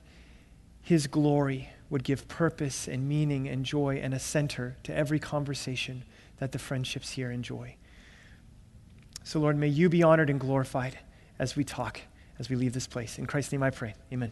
his 0.82 1.07
glory 1.07 1.70
would 1.89 2.03
give 2.03 2.28
purpose 2.28 2.88
and 2.88 3.07
meaning 3.07 3.47
and 3.47 3.66
joy 3.66 3.99
and 4.01 4.14
a 4.14 4.20
center 4.20 4.78
to 4.84 4.95
every 4.95 5.20
conversation 5.20 6.03
that 6.38 6.51
the 6.51 6.60
friendships 6.60 7.12
here 7.12 7.32
enjoy. 7.32 7.76
So, 9.24 9.39
Lord, 9.39 9.57
may 9.57 9.68
you 9.68 9.89
be 9.89 10.01
honored 10.01 10.30
and 10.30 10.39
glorified 10.39 10.97
as 11.38 11.55
we 11.55 11.64
talk, 11.64 12.01
as 12.39 12.49
we 12.49 12.55
leave 12.55 12.73
this 12.73 12.87
place. 12.87 13.19
In 13.19 13.25
Christ's 13.25 13.51
name 13.51 13.63
I 13.63 13.69
pray. 13.69 13.93
Amen. 14.11 14.31